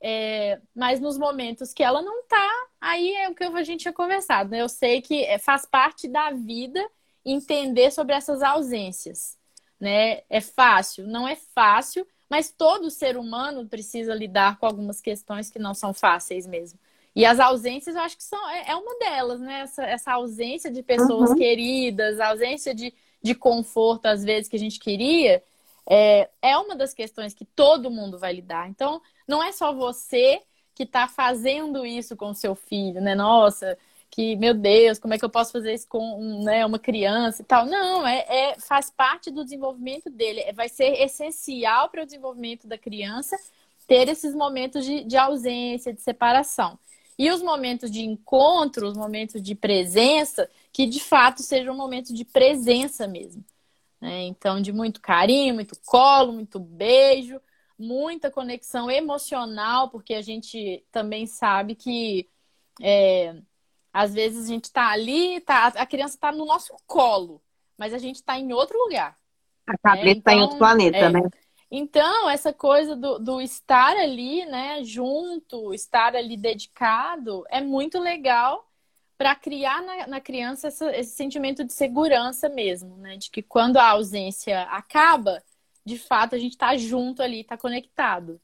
É, 0.00 0.60
mas 0.74 1.00
nos 1.00 1.16
momentos 1.16 1.72
que 1.72 1.82
ela 1.82 2.02
não 2.02 2.24
tá, 2.24 2.66
aí 2.80 3.14
é 3.14 3.28
o 3.28 3.34
que 3.34 3.44
a 3.44 3.62
gente 3.62 3.80
tinha 3.80 3.92
conversado. 3.92 4.50
Né? 4.50 4.60
Eu 4.60 4.68
sei 4.68 5.00
que 5.00 5.24
é, 5.24 5.38
faz 5.38 5.64
parte 5.64 6.06
da 6.06 6.30
vida 6.30 6.84
entender 7.24 7.90
sobre 7.90 8.14
essas 8.14 8.42
ausências. 8.42 9.38
Né? 9.80 10.22
É 10.28 10.40
fácil? 10.40 11.06
Não 11.06 11.26
é 11.26 11.36
fácil, 11.36 12.06
mas 12.28 12.50
todo 12.50 12.90
ser 12.90 13.16
humano 13.16 13.66
precisa 13.66 14.14
lidar 14.14 14.58
com 14.58 14.66
algumas 14.66 15.00
questões 15.00 15.50
que 15.50 15.58
não 15.58 15.74
são 15.74 15.94
fáceis 15.94 16.46
mesmo. 16.46 16.78
E 17.14 17.24
as 17.24 17.40
ausências, 17.40 17.96
eu 17.96 18.02
acho 18.02 18.16
que 18.18 18.24
são, 18.24 18.50
é, 18.50 18.72
é 18.72 18.76
uma 18.76 18.98
delas, 18.98 19.40
né? 19.40 19.60
Essa, 19.60 19.84
essa 19.84 20.12
ausência 20.12 20.70
de 20.70 20.82
pessoas 20.82 21.30
uhum. 21.30 21.36
queridas, 21.36 22.20
a 22.20 22.28
ausência 22.28 22.74
de, 22.74 22.92
de 23.26 23.34
conforto, 23.34 24.06
às 24.06 24.24
vezes, 24.24 24.48
que 24.48 24.56
a 24.56 24.58
gente 24.58 24.78
queria, 24.78 25.42
é, 25.88 26.30
é 26.40 26.56
uma 26.56 26.76
das 26.76 26.94
questões 26.94 27.34
que 27.34 27.44
todo 27.44 27.90
mundo 27.90 28.18
vai 28.18 28.32
lidar. 28.32 28.68
Então, 28.68 29.02
não 29.26 29.42
é 29.42 29.52
só 29.52 29.72
você 29.72 30.40
que 30.74 30.84
está 30.84 31.08
fazendo 31.08 31.84
isso 31.84 32.16
com 32.16 32.30
o 32.30 32.34
seu 32.34 32.54
filho, 32.54 33.00
né? 33.00 33.14
Nossa, 33.14 33.76
que, 34.10 34.36
meu 34.36 34.54
Deus, 34.54 34.98
como 34.98 35.14
é 35.14 35.18
que 35.18 35.24
eu 35.24 35.30
posso 35.30 35.52
fazer 35.52 35.74
isso 35.74 35.88
com 35.88 36.42
né, 36.44 36.64
uma 36.64 36.78
criança 36.78 37.42
e 37.42 37.44
tal? 37.44 37.66
Não, 37.66 38.06
é, 38.06 38.24
é 38.28 38.60
faz 38.60 38.90
parte 38.90 39.30
do 39.30 39.44
desenvolvimento 39.44 40.08
dele. 40.08 40.40
É, 40.40 40.52
vai 40.52 40.68
ser 40.68 41.02
essencial 41.02 41.88
para 41.88 42.02
o 42.02 42.06
desenvolvimento 42.06 42.66
da 42.66 42.78
criança 42.78 43.36
ter 43.86 44.08
esses 44.08 44.34
momentos 44.34 44.84
de, 44.84 45.04
de 45.04 45.16
ausência, 45.16 45.92
de 45.92 46.00
separação. 46.00 46.78
E 47.18 47.30
os 47.30 47.42
momentos 47.42 47.90
de 47.90 48.02
encontro, 48.02 48.88
os 48.88 48.96
momentos 48.96 49.40
de 49.40 49.54
presença, 49.54 50.48
que 50.76 50.86
de 50.86 51.00
fato 51.00 51.42
sejam 51.42 51.74
momentos 51.74 52.12
de 52.12 52.22
presença 52.22 53.08
mesmo. 53.08 53.42
Né? 53.98 54.24
Então, 54.24 54.60
de 54.60 54.74
muito 54.74 55.00
carinho, 55.00 55.54
muito 55.54 55.74
colo, 55.86 56.34
muito 56.34 56.60
beijo, 56.60 57.40
muita 57.78 58.30
conexão 58.30 58.90
emocional, 58.90 59.88
porque 59.88 60.12
a 60.12 60.20
gente 60.20 60.84
também 60.92 61.26
sabe 61.26 61.74
que 61.74 62.28
é, 62.82 63.36
às 63.90 64.12
vezes 64.12 64.44
a 64.44 64.48
gente 64.48 64.64
está 64.64 64.90
ali, 64.90 65.40
tá, 65.40 65.68
a 65.68 65.86
criança 65.86 66.16
está 66.16 66.30
no 66.30 66.44
nosso 66.44 66.76
colo, 66.86 67.40
mas 67.78 67.94
a 67.94 67.98
gente 67.98 68.16
está 68.16 68.38
em 68.38 68.52
outro 68.52 68.78
lugar. 68.78 69.16
A 69.66 69.78
cabeça 69.78 70.18
está 70.18 70.30
né? 70.30 70.36
então, 70.36 70.38
em 70.38 70.42
outro 70.42 70.58
planeta, 70.58 70.98
é, 70.98 71.08
né? 71.08 71.20
Então, 71.70 72.28
essa 72.28 72.52
coisa 72.52 72.94
do, 72.94 73.18
do, 73.18 73.40
estar 73.40 73.96
ali, 73.96 74.44
né, 74.44 74.84
junto, 74.84 75.72
estar 75.72 76.14
ali 76.14 76.36
dedicado, 76.36 77.46
é 77.48 77.62
muito 77.62 77.98
legal 77.98 78.65
para 79.16 79.34
criar 79.34 79.82
na, 79.82 80.06
na 80.06 80.20
criança 80.20 80.68
essa, 80.68 80.94
esse 80.96 81.14
sentimento 81.14 81.64
de 81.64 81.72
segurança 81.72 82.48
mesmo, 82.48 82.96
né? 82.96 83.16
De 83.16 83.30
que 83.30 83.42
quando 83.42 83.78
a 83.78 83.90
ausência 83.90 84.62
acaba, 84.64 85.42
de 85.84 85.98
fato 85.98 86.34
a 86.34 86.38
gente 86.38 86.52
está 86.52 86.76
junto 86.76 87.22
ali, 87.22 87.40
está 87.40 87.56
conectado. 87.56 88.40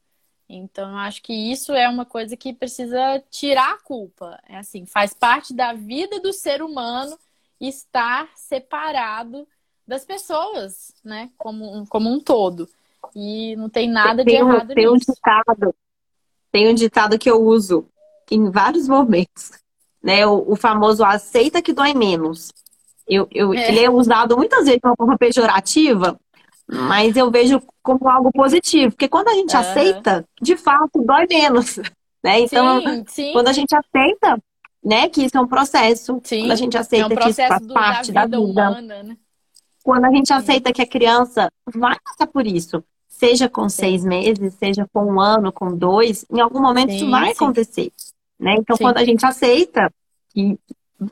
Então, 0.49 0.91
eu 0.91 0.97
acho 0.97 1.21
que 1.21 1.33
isso 1.33 1.73
é 1.73 1.87
uma 1.87 2.05
coisa 2.05 2.35
que 2.35 2.53
precisa 2.53 3.23
tirar 3.29 3.73
a 3.73 3.77
culpa. 3.77 4.39
É 4.47 4.57
assim, 4.57 4.85
faz 4.85 5.13
parte 5.13 5.53
da 5.53 5.73
vida 5.73 6.19
do 6.19 6.33
ser 6.33 6.61
humano 6.61 7.17
estar 7.59 8.29
separado 8.35 9.47
das 9.87 10.05
pessoas, 10.05 10.93
né? 11.03 11.29
Como, 11.37 11.85
como 11.87 12.09
um 12.09 12.19
todo. 12.19 12.69
E 13.15 13.55
não 13.55 13.69
tem 13.69 13.89
nada 13.89 14.23
tem 14.23 14.35
de 14.35 14.41
errado 14.41 14.73
tem 14.73 14.91
nisso. 14.91 15.11
Um 15.11 15.13
ditado, 15.13 15.75
tem 16.51 16.69
um 16.69 16.73
ditado 16.73 17.19
que 17.19 17.29
eu 17.29 17.41
uso 17.41 17.87
em 18.31 18.49
vários 18.49 18.87
momentos. 18.87 19.51
Né? 20.03 20.25
O, 20.27 20.51
o 20.51 20.55
famoso 20.55 21.03
aceita 21.03 21.61
que 21.61 21.73
dói 21.73 21.93
menos. 21.93 22.51
Eu, 23.07 23.27
eu, 23.31 23.53
é. 23.53 23.69
Ele 23.69 23.79
é 23.79 23.89
usado 23.89 24.35
muitas 24.37 24.65
vezes 24.65 24.79
de 24.81 24.87
uma 24.87 24.95
forma 24.95 25.17
pejorativa, 25.17 26.19
mas 26.67 27.15
eu 27.15 27.29
vejo 27.31 27.61
como 27.81 28.09
algo 28.09 28.31
positivo, 28.31 28.91
porque 28.91 29.07
quando 29.07 29.29
a 29.29 29.33
gente 29.33 29.53
uhum. 29.53 29.59
aceita, 29.61 30.25
de 30.41 30.55
fato, 30.55 31.03
dói 31.03 31.25
menos. 31.29 31.79
Né? 32.25 32.39
Então, 32.39 32.79
sim, 32.79 33.03
sim. 33.05 33.33
quando 33.33 33.49
a 33.49 33.51
gente 33.51 33.75
aceita, 33.75 34.41
né, 34.81 35.09
que 35.09 35.25
isso 35.25 35.37
é 35.37 35.41
um 35.41 35.45
processo, 35.45 36.21
sim. 36.23 36.39
quando 36.39 36.51
a 36.53 36.55
gente 36.55 36.77
aceita 36.77 37.13
é 37.13 37.17
um 37.17 37.19
que 37.19 37.29
isso 37.29 37.45
faz 37.45 37.67
do, 37.67 37.73
parte 37.73 38.13
da 38.13 38.23
vida, 38.23 38.37
da 38.37 38.41
vida 38.45 38.51
humana, 38.61 39.03
né? 39.03 39.17
quando 39.83 40.05
a 40.05 40.09
gente 40.09 40.31
aceita 40.31 40.71
que 40.71 40.81
a 40.81 40.87
criança 40.87 41.51
vai 41.75 41.97
passar 41.99 42.27
por 42.27 42.47
isso, 42.47 42.81
seja 43.09 43.49
com 43.49 43.67
seis 43.67 44.05
meses, 44.05 44.53
seja 44.53 44.87
com 44.93 45.03
um 45.03 45.19
ano, 45.19 45.51
com 45.51 45.75
dois, 45.75 46.25
em 46.31 46.39
algum 46.39 46.61
momento 46.61 46.93
isso 46.93 47.11
vai 47.11 47.25
sim. 47.25 47.31
acontecer. 47.31 47.91
Né? 48.43 48.55
Então, 48.57 48.75
quando 48.77 48.97
a 48.97 49.05
gente 49.05 49.25
aceita 49.25 49.89
que 50.33 50.59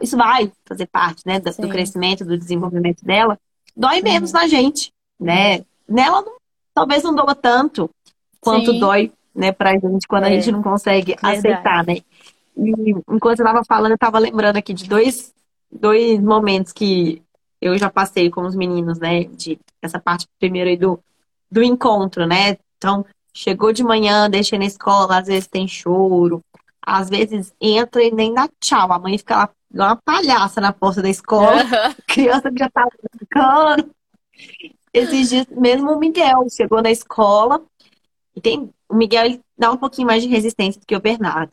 isso 0.01 0.17
vai 0.17 0.51
fazer 0.65 0.85
parte 0.87 1.25
né, 1.25 1.39
do, 1.39 1.49
do 1.49 1.69
crescimento, 1.69 2.25
do 2.25 2.37
desenvolvimento 2.37 3.05
dela, 3.05 3.39
dói 3.75 4.01
menos 4.01 4.33
na 4.33 4.47
gente. 4.47 4.91
Né? 5.17 5.63
Nela, 5.87 6.21
não, 6.23 6.33
talvez 6.73 7.03
não 7.03 7.15
doa 7.15 7.33
tanto 7.33 7.89
quanto 8.41 8.77
dói 8.77 9.13
né, 9.33 9.53
pra 9.53 9.71
gente 9.71 10.05
quando 10.09 10.25
é. 10.25 10.27
a 10.27 10.29
gente 10.31 10.51
não 10.51 10.61
consegue 10.61 11.13
Verdade. 11.13 11.37
aceitar, 11.37 11.85
né? 11.85 11.99
E 12.57 12.91
enquanto 13.09 13.39
eu 13.39 13.45
estava 13.45 13.63
falando, 13.63 13.91
eu 13.91 13.95
estava 13.95 14.19
lembrando 14.19 14.57
aqui 14.57 14.73
de 14.73 14.89
dois, 14.89 15.33
dois 15.71 16.19
momentos 16.19 16.73
que 16.73 17.21
eu 17.61 17.77
já 17.77 17.89
passei 17.89 18.29
com 18.29 18.41
os 18.41 18.55
meninos, 18.55 18.99
né? 18.99 19.23
De 19.23 19.57
essa 19.81 20.01
parte 20.01 20.27
primeiro 20.37 20.69
aí 20.69 20.75
do, 20.75 20.99
do 21.49 21.63
encontro, 21.63 22.27
né? 22.27 22.57
Então, 22.77 23.05
chegou 23.33 23.71
de 23.71 23.85
manhã, 23.85 24.29
deixei 24.29 24.59
na 24.59 24.65
escola, 24.65 25.19
às 25.19 25.27
vezes 25.27 25.47
tem 25.47 25.65
choro, 25.65 26.41
às 26.85 27.09
vezes 27.09 27.53
entra 27.59 28.03
e 28.03 28.11
nem 28.11 28.33
dá 28.33 28.49
tchau. 28.59 28.91
A 28.91 28.99
mãe 28.99 29.17
fica 29.17 29.37
lá 29.37 29.49
igual 29.73 29.89
uma 29.89 29.95
palhaça 29.95 30.59
na 30.59 30.73
porta 30.73 31.01
da 31.01 31.09
escola, 31.09 31.63
uhum. 31.63 31.95
criança 32.07 32.51
que 32.51 32.59
já 32.59 32.69
tá 32.69 32.87
brincando. 33.13 33.91
Esses 34.93 35.29
dias, 35.29 35.47
mesmo 35.49 35.91
o 35.91 35.99
Miguel 35.99 36.47
chegou 36.49 36.81
na 36.81 36.91
escola, 36.91 37.61
e 38.35 38.41
tem, 38.41 38.69
o 38.89 38.95
Miguel 38.95 39.25
ele 39.25 39.41
dá 39.57 39.71
um 39.71 39.77
pouquinho 39.77 40.07
mais 40.07 40.21
de 40.21 40.27
resistência 40.29 40.79
do 40.79 40.85
que 40.85 40.95
o 40.95 41.01
Bernardo. 41.01 41.51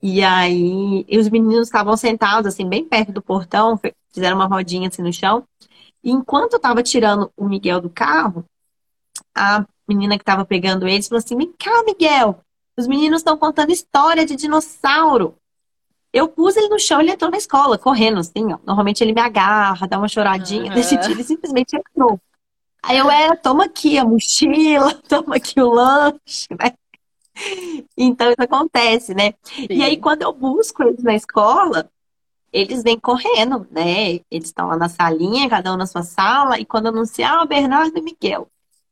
E 0.00 0.22
aí, 0.22 1.04
e 1.08 1.18
os 1.18 1.28
meninos 1.28 1.66
estavam 1.66 1.96
sentados, 1.96 2.46
assim, 2.46 2.68
bem 2.68 2.84
perto 2.84 3.10
do 3.10 3.20
portão, 3.20 3.80
fizeram 4.12 4.36
uma 4.36 4.46
rodinha 4.46 4.88
assim 4.88 5.02
no 5.02 5.12
chão. 5.12 5.44
E 6.04 6.10
enquanto 6.10 6.52
eu 6.52 6.60
tava 6.60 6.82
tirando 6.82 7.32
o 7.36 7.48
Miguel 7.48 7.80
do 7.80 7.90
carro, 7.90 8.44
a 9.34 9.66
menina 9.88 10.16
que 10.16 10.24
tava 10.24 10.44
pegando 10.44 10.86
eles 10.86 11.08
falou 11.08 11.18
assim: 11.18 11.36
Vem 11.36 11.52
cá, 11.58 11.82
Miguel, 11.84 12.40
os 12.80 12.86
meninos 12.86 13.20
estão 13.20 13.36
contando 13.36 13.70
história 13.70 14.24
de 14.24 14.36
dinossauro. 14.36 15.34
Eu 16.12 16.28
pus 16.28 16.56
ele 16.56 16.68
no 16.68 16.78
chão, 16.78 17.00
ele 17.00 17.10
entrou 17.10 17.30
na 17.30 17.36
escola, 17.36 17.76
correndo, 17.76 18.18
assim, 18.18 18.52
ó. 18.52 18.58
Normalmente 18.64 19.02
ele 19.02 19.12
me 19.12 19.20
agarra, 19.20 19.86
dá 19.86 19.98
uma 19.98 20.08
choradinha, 20.08 20.70
uhum. 20.70 20.74
desse 20.74 20.96
dia 20.96 21.10
ele 21.10 21.24
simplesmente 21.24 21.76
entrou. 21.76 22.20
Aí 22.82 22.96
eu, 22.96 23.10
é, 23.10 23.34
toma 23.36 23.64
aqui 23.64 23.98
a 23.98 24.04
mochila, 24.04 24.94
toma 25.08 25.36
aqui 25.36 25.60
o 25.60 25.70
lanche, 25.70 26.48
né? 26.50 26.72
Então 27.96 28.30
isso 28.30 28.42
acontece, 28.42 29.14
né? 29.14 29.34
Sim. 29.42 29.66
E 29.70 29.82
aí 29.82 29.96
quando 29.96 30.22
eu 30.22 30.32
busco 30.32 30.82
eles 30.82 31.02
na 31.02 31.14
escola, 31.14 31.90
eles 32.52 32.82
vêm 32.82 32.98
correndo, 32.98 33.66
né? 33.70 34.20
Eles 34.30 34.48
estão 34.48 34.68
lá 34.68 34.76
na 34.76 34.88
salinha, 34.88 35.48
cada 35.48 35.72
um 35.72 35.76
na 35.76 35.86
sua 35.86 36.02
sala, 36.02 36.58
e 36.58 36.64
quando 36.64 36.88
anunciar, 36.88 37.42
ah, 37.42 37.46
Bernardo 37.46 37.96
e 37.98 38.02
Miguel. 38.02 38.48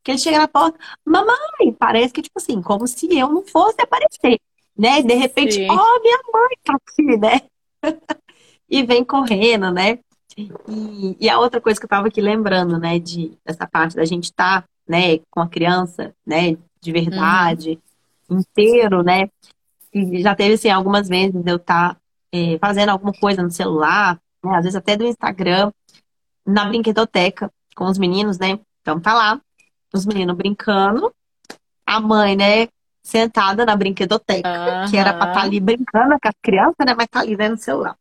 Que 0.07 0.11
ele 0.11 0.19
chega 0.19 0.39
na 0.39 0.47
porta, 0.47 0.79
mamãe, 1.03 1.73
parece 1.77 2.13
que, 2.13 2.21
tipo 2.21 2.39
assim, 2.39 2.61
como 2.61 2.87
se 2.87 3.07
eu 3.13 3.27
não 3.27 3.45
fosse 3.45 3.81
aparecer, 3.81 4.39
né? 4.73 4.99
E 4.99 5.03
de 5.03 5.13
repente, 5.15 5.67
ó, 5.69 5.73
oh, 5.73 6.01
minha 6.01 6.19
mãe 6.33 6.57
tá 6.63 6.77
aqui, 6.77 7.17
né? 7.17 7.41
e 8.71 8.83
vem 8.83 9.03
correndo, 9.03 9.69
né? 9.69 9.99
E, 10.37 11.17
e, 11.19 11.29
a 11.29 11.37
outra 11.37 11.59
coisa 11.59 11.77
que 11.77 11.83
eu 11.83 11.87
estava 11.87 12.07
aqui 12.07 12.21
lembrando, 12.21 12.79
né, 12.79 12.97
de 12.99 13.37
dessa 13.45 13.67
parte 13.67 13.97
da 13.97 14.05
gente 14.05 14.25
estar, 14.25 14.61
tá, 14.61 14.67
né, 14.87 15.19
com 15.29 15.41
a 15.41 15.49
criança, 15.49 16.15
né, 16.25 16.57
de 16.79 16.91
verdade, 16.93 17.77
uhum. 18.29 18.39
inteiro, 18.39 19.03
né? 19.03 19.29
E 19.93 20.21
já 20.21 20.33
teve, 20.33 20.53
assim, 20.53 20.69
algumas 20.69 21.09
vezes 21.09 21.45
eu 21.45 21.57
estar 21.57 21.95
tá, 21.95 21.99
é, 22.31 22.57
fazendo 22.59 22.91
alguma 22.91 23.11
coisa 23.11 23.43
no 23.43 23.51
celular, 23.51 24.17
né, 24.41 24.55
às 24.55 24.63
vezes 24.63 24.77
até 24.77 24.95
do 24.95 25.03
Instagram, 25.03 25.69
na 26.45 26.63
brinquedoteca 26.63 27.51
com 27.75 27.87
os 27.87 27.97
meninos, 27.97 28.39
né? 28.39 28.57
Então 28.81 29.01
tá 29.01 29.13
lá, 29.13 29.41
os 29.93 30.05
meninos 30.05 30.35
brincando, 30.35 31.13
a 31.85 31.99
mãe, 31.99 32.35
né, 32.35 32.67
sentada 33.01 33.65
na 33.65 33.75
brinquedoteca, 33.75 34.49
uhum. 34.49 34.89
que 34.89 34.97
era 34.97 35.13
pra 35.13 35.29
estar 35.29 35.41
tá 35.41 35.47
ali 35.47 35.59
brincando 35.59 36.17
com 36.21 36.27
as 36.27 36.35
crianças, 36.41 36.85
né, 36.85 36.93
mas 36.95 37.07
tá 37.07 37.21
ali, 37.21 37.37
né, 37.37 37.47
no 37.47 37.57
celular. 37.57 37.97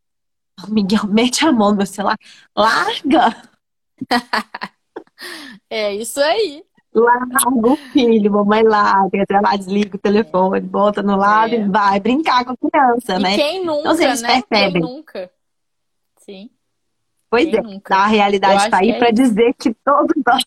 O 0.67 0.73
Miguel 0.73 1.07
mete 1.09 1.47
a 1.47 1.53
mão 1.53 1.71
no 1.71 1.77
meu 1.77 1.87
celular. 1.87 2.19
Larga! 2.57 3.37
é 5.71 5.95
isso 5.95 6.21
aí. 6.21 6.65
Larga 6.93 7.49
o 7.49 7.77
filho, 7.77 8.33
mamãe 8.33 8.63
larga. 8.63 9.23
Até 9.23 9.39
lá 9.39 9.55
desliga 9.55 9.97
o 9.97 10.01
telefone, 10.01 10.61
bota 10.61 11.03
no 11.03 11.17
lado 11.17 11.55
é. 11.55 11.59
e 11.59 11.69
vai 11.69 12.01
brincar 12.01 12.45
com 12.45 12.53
a 12.53 12.57
criança, 12.57 13.17
e 13.17 13.23
né? 13.23 13.37
Quem 13.37 13.65
nunca, 13.65 13.93
então, 13.93 14.01
eles 14.01 14.23
né? 14.23 14.29
percebem. 14.29 14.73
Quem 14.73 14.81
nunca. 14.81 15.31
Sim. 16.19 16.51
Pois 17.29 17.45
quem 17.45 17.59
é, 17.59 17.63
nunca? 17.63 17.97
a 17.97 18.07
realidade 18.07 18.65
está 18.65 18.79
aí 18.79 18.91
é 18.91 18.99
para 18.99 19.11
dizer 19.11 19.55
que 19.55 19.75
todos 19.85 20.15
nós 20.27 20.43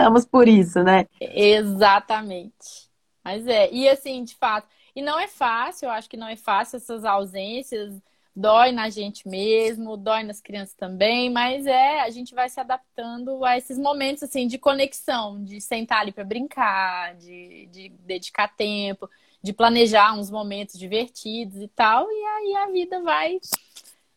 passamos 0.00 0.24
por 0.24 0.48
isso, 0.48 0.82
né? 0.82 1.06
Exatamente. 1.20 2.88
Mas 3.22 3.46
é, 3.46 3.70
e 3.70 3.86
assim, 3.88 4.24
de 4.24 4.34
fato, 4.34 4.66
e 4.96 5.02
não 5.02 5.20
é 5.20 5.28
fácil, 5.28 5.86
eu 5.86 5.90
acho 5.90 6.08
que 6.08 6.16
não 6.16 6.26
é 6.26 6.36
fácil 6.36 6.78
essas 6.78 7.04
ausências 7.04 8.00
dói 8.34 8.72
na 8.72 8.88
gente 8.88 9.28
mesmo, 9.28 9.96
dói 9.96 10.22
nas 10.22 10.40
crianças 10.40 10.74
também, 10.74 11.28
mas 11.28 11.66
é, 11.66 12.00
a 12.00 12.08
gente 12.08 12.34
vai 12.34 12.48
se 12.48 12.58
adaptando 12.58 13.44
a 13.44 13.58
esses 13.58 13.76
momentos 13.76 14.22
assim 14.22 14.46
de 14.46 14.56
conexão, 14.56 15.42
de 15.42 15.60
sentar 15.60 16.00
ali 16.00 16.12
para 16.12 16.24
brincar, 16.24 17.14
de, 17.16 17.66
de 17.66 17.88
dedicar 18.00 18.48
tempo, 18.48 19.10
de 19.42 19.52
planejar 19.52 20.14
uns 20.14 20.30
momentos 20.30 20.78
divertidos 20.78 21.60
e 21.60 21.68
tal, 21.68 22.06
e 22.10 22.24
aí 22.24 22.56
a 22.56 22.66
vida 22.70 23.02
vai 23.02 23.38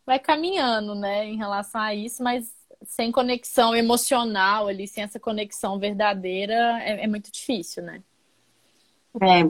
vai 0.05 0.19
caminhando, 0.19 0.95
né, 0.95 1.25
em 1.25 1.37
relação 1.37 1.81
a 1.81 1.95
isso, 1.95 2.21
mas 2.23 2.51
sem 2.85 3.11
conexão 3.11 3.75
emocional 3.75 4.67
ali, 4.67 4.87
sem 4.87 5.03
essa 5.03 5.19
conexão 5.19 5.79
verdadeira, 5.79 6.53
é, 6.81 7.03
é 7.03 7.07
muito 7.07 7.31
difícil, 7.31 7.83
né? 7.83 8.01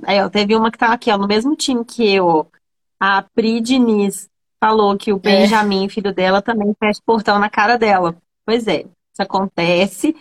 É, 0.07 0.19
eu 0.19 0.29
teve 0.29 0.55
uma 0.55 0.69
que 0.69 0.77
tá 0.77 0.91
aqui, 0.91 1.09
ó, 1.11 1.17
no 1.17 1.27
mesmo 1.27 1.55
time 1.55 1.85
que 1.85 2.13
eu, 2.13 2.47
a 2.99 3.21
Pri 3.21 3.61
Diniz 3.61 4.29
falou 4.59 4.97
que 4.97 5.11
o 5.11 5.17
é. 5.17 5.19
Benjamin, 5.19 5.85
é. 5.85 5.89
filho 5.89 6.13
dela, 6.13 6.41
também 6.41 6.75
fecha 6.79 6.99
o 6.99 7.05
portão 7.05 7.39
na 7.39 7.49
cara 7.49 7.77
dela. 7.77 8.15
Pois 8.45 8.67
é, 8.67 8.81
isso 8.81 9.21
acontece. 9.21 10.15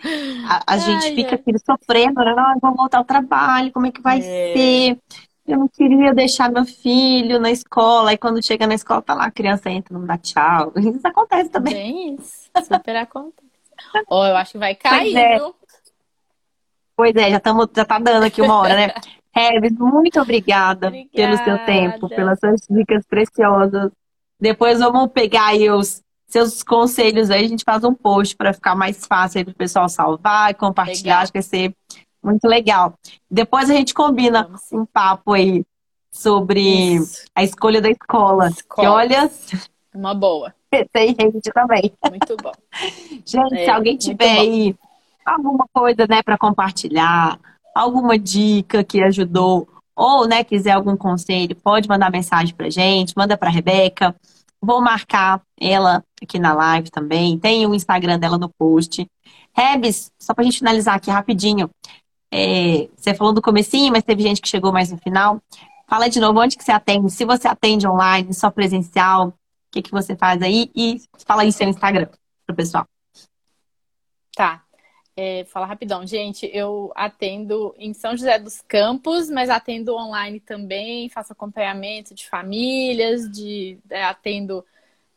A, 0.47 0.73
a 0.73 0.77
gente 0.79 1.15
fica 1.15 1.35
aqui 1.35 1.51
sofrendo, 1.59 2.23
né? 2.23 2.33
Não, 2.33 2.59
vou 2.59 2.75
voltar 2.75 2.99
ao 2.99 3.05
trabalho, 3.05 3.71
como 3.71 3.87
é 3.87 3.91
que 3.91 4.01
vai 4.01 4.19
é. 4.19 4.21
ser? 4.21 4.99
Eu 5.45 5.59
não 5.59 5.67
queria 5.67 6.13
deixar 6.13 6.49
meu 6.51 6.65
filho 6.65 7.39
na 7.39 7.51
escola. 7.51 8.11
Aí 8.11 8.17
quando 8.17 8.43
chega 8.43 8.65
na 8.65 8.75
escola, 8.75 9.01
tá 9.01 9.13
lá, 9.13 9.25
a 9.25 9.31
criança 9.31 9.69
entra, 9.69 9.97
não 9.97 10.05
dá 10.05 10.17
tchau. 10.17 10.71
Isso 10.77 11.05
acontece 11.07 11.49
também. 11.49 11.73
Bem 11.73 12.15
isso, 12.15 12.49
super 12.65 12.95
acontece. 12.95 13.49
oh, 14.09 14.25
eu 14.25 14.37
acho 14.37 14.53
que 14.53 14.57
vai 14.57 14.75
cair, 14.75 15.13
pois 15.13 15.15
é. 15.15 15.37
viu? 15.37 15.55
Pois 16.95 17.15
é, 17.15 17.31
já, 17.31 17.39
tamo, 17.39 17.69
já 17.75 17.83
tá 17.83 17.99
dando 17.99 18.23
aqui 18.23 18.41
uma 18.41 18.57
hora, 18.57 18.75
né? 18.75 18.93
Herbes, 19.35 19.71
muito 19.71 20.21
obrigada, 20.21 20.87
obrigada, 20.87 21.09
pelo 21.11 21.37
seu 21.43 21.65
tempo, 21.65 22.07
pelas 22.07 22.39
suas 22.39 22.61
dicas 22.69 23.03
preciosas. 23.07 23.91
Depois 24.39 24.77
vamos 24.77 25.11
pegar 25.11 25.47
aí 25.47 25.71
os 25.71 26.03
seus 26.27 26.61
conselhos 26.61 27.31
aí, 27.31 27.45
a 27.45 27.47
gente 27.47 27.63
faz 27.63 27.83
um 27.83 27.93
post 27.93 28.35
para 28.35 28.53
ficar 28.53 28.75
mais 28.75 29.05
fácil 29.05 29.39
aí 29.39 29.45
para 29.45 29.51
o 29.51 29.55
pessoal 29.55 29.89
salvar 29.89 30.51
e 30.51 30.53
compartilhar, 30.53 31.15
legal. 31.15 31.23
acho 31.23 31.31
que 31.31 31.39
vai 31.39 31.43
ser 31.43 31.75
muito 32.23 32.47
legal. 32.47 32.93
Depois 33.29 33.69
a 33.69 33.73
gente 33.73 33.93
combina 33.93 34.49
um 34.71 34.85
papo 34.85 35.33
aí 35.33 35.65
sobre 36.11 36.61
Isso. 36.95 37.25
a 37.35 37.43
escolha 37.43 37.81
da 37.81 37.89
escola. 37.89 38.49
escola. 38.49 38.87
Que 38.87 38.87
olha. 38.87 39.31
Uma 39.93 40.13
boa. 40.13 40.53
Tem 40.93 41.15
gente 41.19 41.51
também. 41.51 41.91
Muito 42.09 42.37
bom. 42.41 42.51
gente, 43.25 43.55
é, 43.55 43.65
se 43.65 43.69
alguém 43.69 43.97
tiver 43.97 44.39
aí 44.39 44.75
alguma 45.25 45.65
coisa, 45.73 46.05
né, 46.07 46.21
para 46.23 46.37
compartilhar, 46.37 47.39
alguma 47.75 48.17
dica 48.17 48.83
que 48.83 49.01
ajudou, 49.03 49.67
ou, 49.95 50.27
né, 50.27 50.43
quiser 50.43 50.71
algum 50.71 50.97
conselho, 50.97 51.55
pode 51.55 51.87
mandar 51.87 52.11
mensagem 52.11 52.53
pra 52.53 52.69
gente, 52.69 53.13
manda 53.15 53.37
pra 53.37 53.49
Rebeca. 53.49 54.15
Vou 54.61 54.81
marcar 54.81 55.41
ela 55.59 56.03
aqui 56.21 56.39
na 56.39 56.53
live 56.53 56.89
também. 56.89 57.37
Tem 57.37 57.65
o 57.67 57.75
Instagram 57.75 58.17
dela 58.17 58.37
no 58.37 58.49
post. 58.49 59.05
Rebs, 59.55 60.11
só 60.17 60.33
pra 60.33 60.43
gente 60.43 60.59
finalizar 60.59 60.95
aqui 60.95 61.11
rapidinho. 61.11 61.69
É, 62.35 62.89
você 62.97 63.13
falou 63.13 63.31
do 63.31 63.43
comecinho, 63.43 63.91
mas 63.91 64.03
teve 64.03 64.23
gente 64.23 64.41
que 64.41 64.47
chegou 64.47 64.73
mais 64.73 64.91
no 64.91 64.97
final. 64.97 65.39
Fala 65.87 66.09
de 66.09 66.19
novo 66.19 66.39
onde 66.39 66.57
que 66.57 66.63
você 66.63 66.71
atende, 66.71 67.11
se 67.11 67.23
você 67.23 67.47
atende 67.47 67.87
online, 67.87 68.33
só 68.33 68.49
presencial, 68.49 69.27
o 69.27 69.33
que, 69.71 69.83
que 69.83 69.91
você 69.91 70.15
faz 70.15 70.41
aí 70.41 70.71
e 70.75 70.99
fala 71.27 71.43
aí 71.43 71.51
seu 71.51 71.67
Instagram 71.69 72.07
pro 72.47 72.55
pessoal. 72.55 72.87
Tá. 74.35 74.63
É, 75.15 75.45
fala 75.45 75.67
rapidão, 75.67 76.07
gente. 76.07 76.49
Eu 76.51 76.91
atendo 76.95 77.75
em 77.77 77.93
São 77.93 78.17
José 78.17 78.39
dos 78.39 78.63
Campos, 78.67 79.29
mas 79.29 79.51
atendo 79.51 79.95
online 79.95 80.39
também, 80.39 81.09
faço 81.09 81.33
acompanhamento 81.33 82.15
de 82.15 82.27
famílias, 82.27 83.29
de 83.29 83.77
é, 83.91 84.03
atendo 84.05 84.65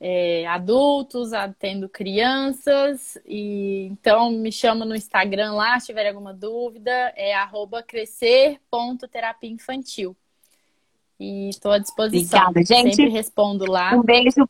é, 0.00 0.46
adultos, 0.46 1.32
atendo 1.32 1.88
crianças. 1.88 3.18
E 3.26 3.88
então 3.90 4.30
me 4.30 4.52
chama 4.52 4.84
no 4.84 4.94
Instagram 4.94 5.52
lá, 5.52 5.78
se 5.80 5.86
tiver 5.86 6.08
alguma 6.08 6.32
dúvida, 6.32 6.90
é 7.16 7.34
crescer.terapia 7.86 9.50
infantil. 9.50 10.16
E 11.18 11.48
estou 11.48 11.72
à 11.72 11.78
disposição. 11.78 12.48
Obrigada, 12.48 12.82
gente. 12.82 12.96
Sempre 12.96 13.12
respondo 13.12 13.70
lá. 13.70 13.94
Um 13.94 14.02
beijo. 14.02 14.48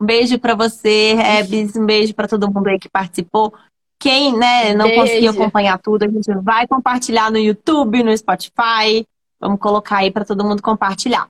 Um 0.00 0.06
beijo 0.06 0.38
para 0.38 0.54
você, 0.54 1.14
Rebs. 1.14 1.76
Um 1.76 1.84
beijo 1.84 2.14
para 2.14 2.28
todo 2.28 2.50
mundo 2.50 2.68
aí 2.68 2.78
que 2.78 2.88
participou. 2.88 3.52
Quem 3.98 4.34
né, 4.34 4.72
não 4.72 4.86
beijo. 4.86 5.02
conseguiu 5.02 5.30
acompanhar 5.32 5.78
tudo, 5.78 6.04
a 6.04 6.08
gente 6.08 6.32
vai 6.36 6.66
compartilhar 6.66 7.30
no 7.30 7.36
YouTube, 7.36 8.02
no 8.02 8.16
Spotify. 8.16 9.06
Vamos 9.38 9.60
colocar 9.60 9.98
aí 9.98 10.10
para 10.10 10.24
todo 10.24 10.44
mundo 10.44 10.62
compartilhar. 10.62 11.28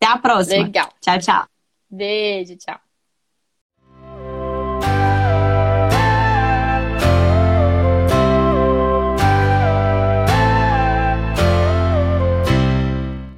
Até 0.00 0.10
a 0.10 0.16
próxima. 0.16 0.62
Legal. 0.62 0.88
Tchau, 1.00 1.18
tchau. 1.18 1.55
Beijo, 1.90 2.56
tchau. 2.56 2.85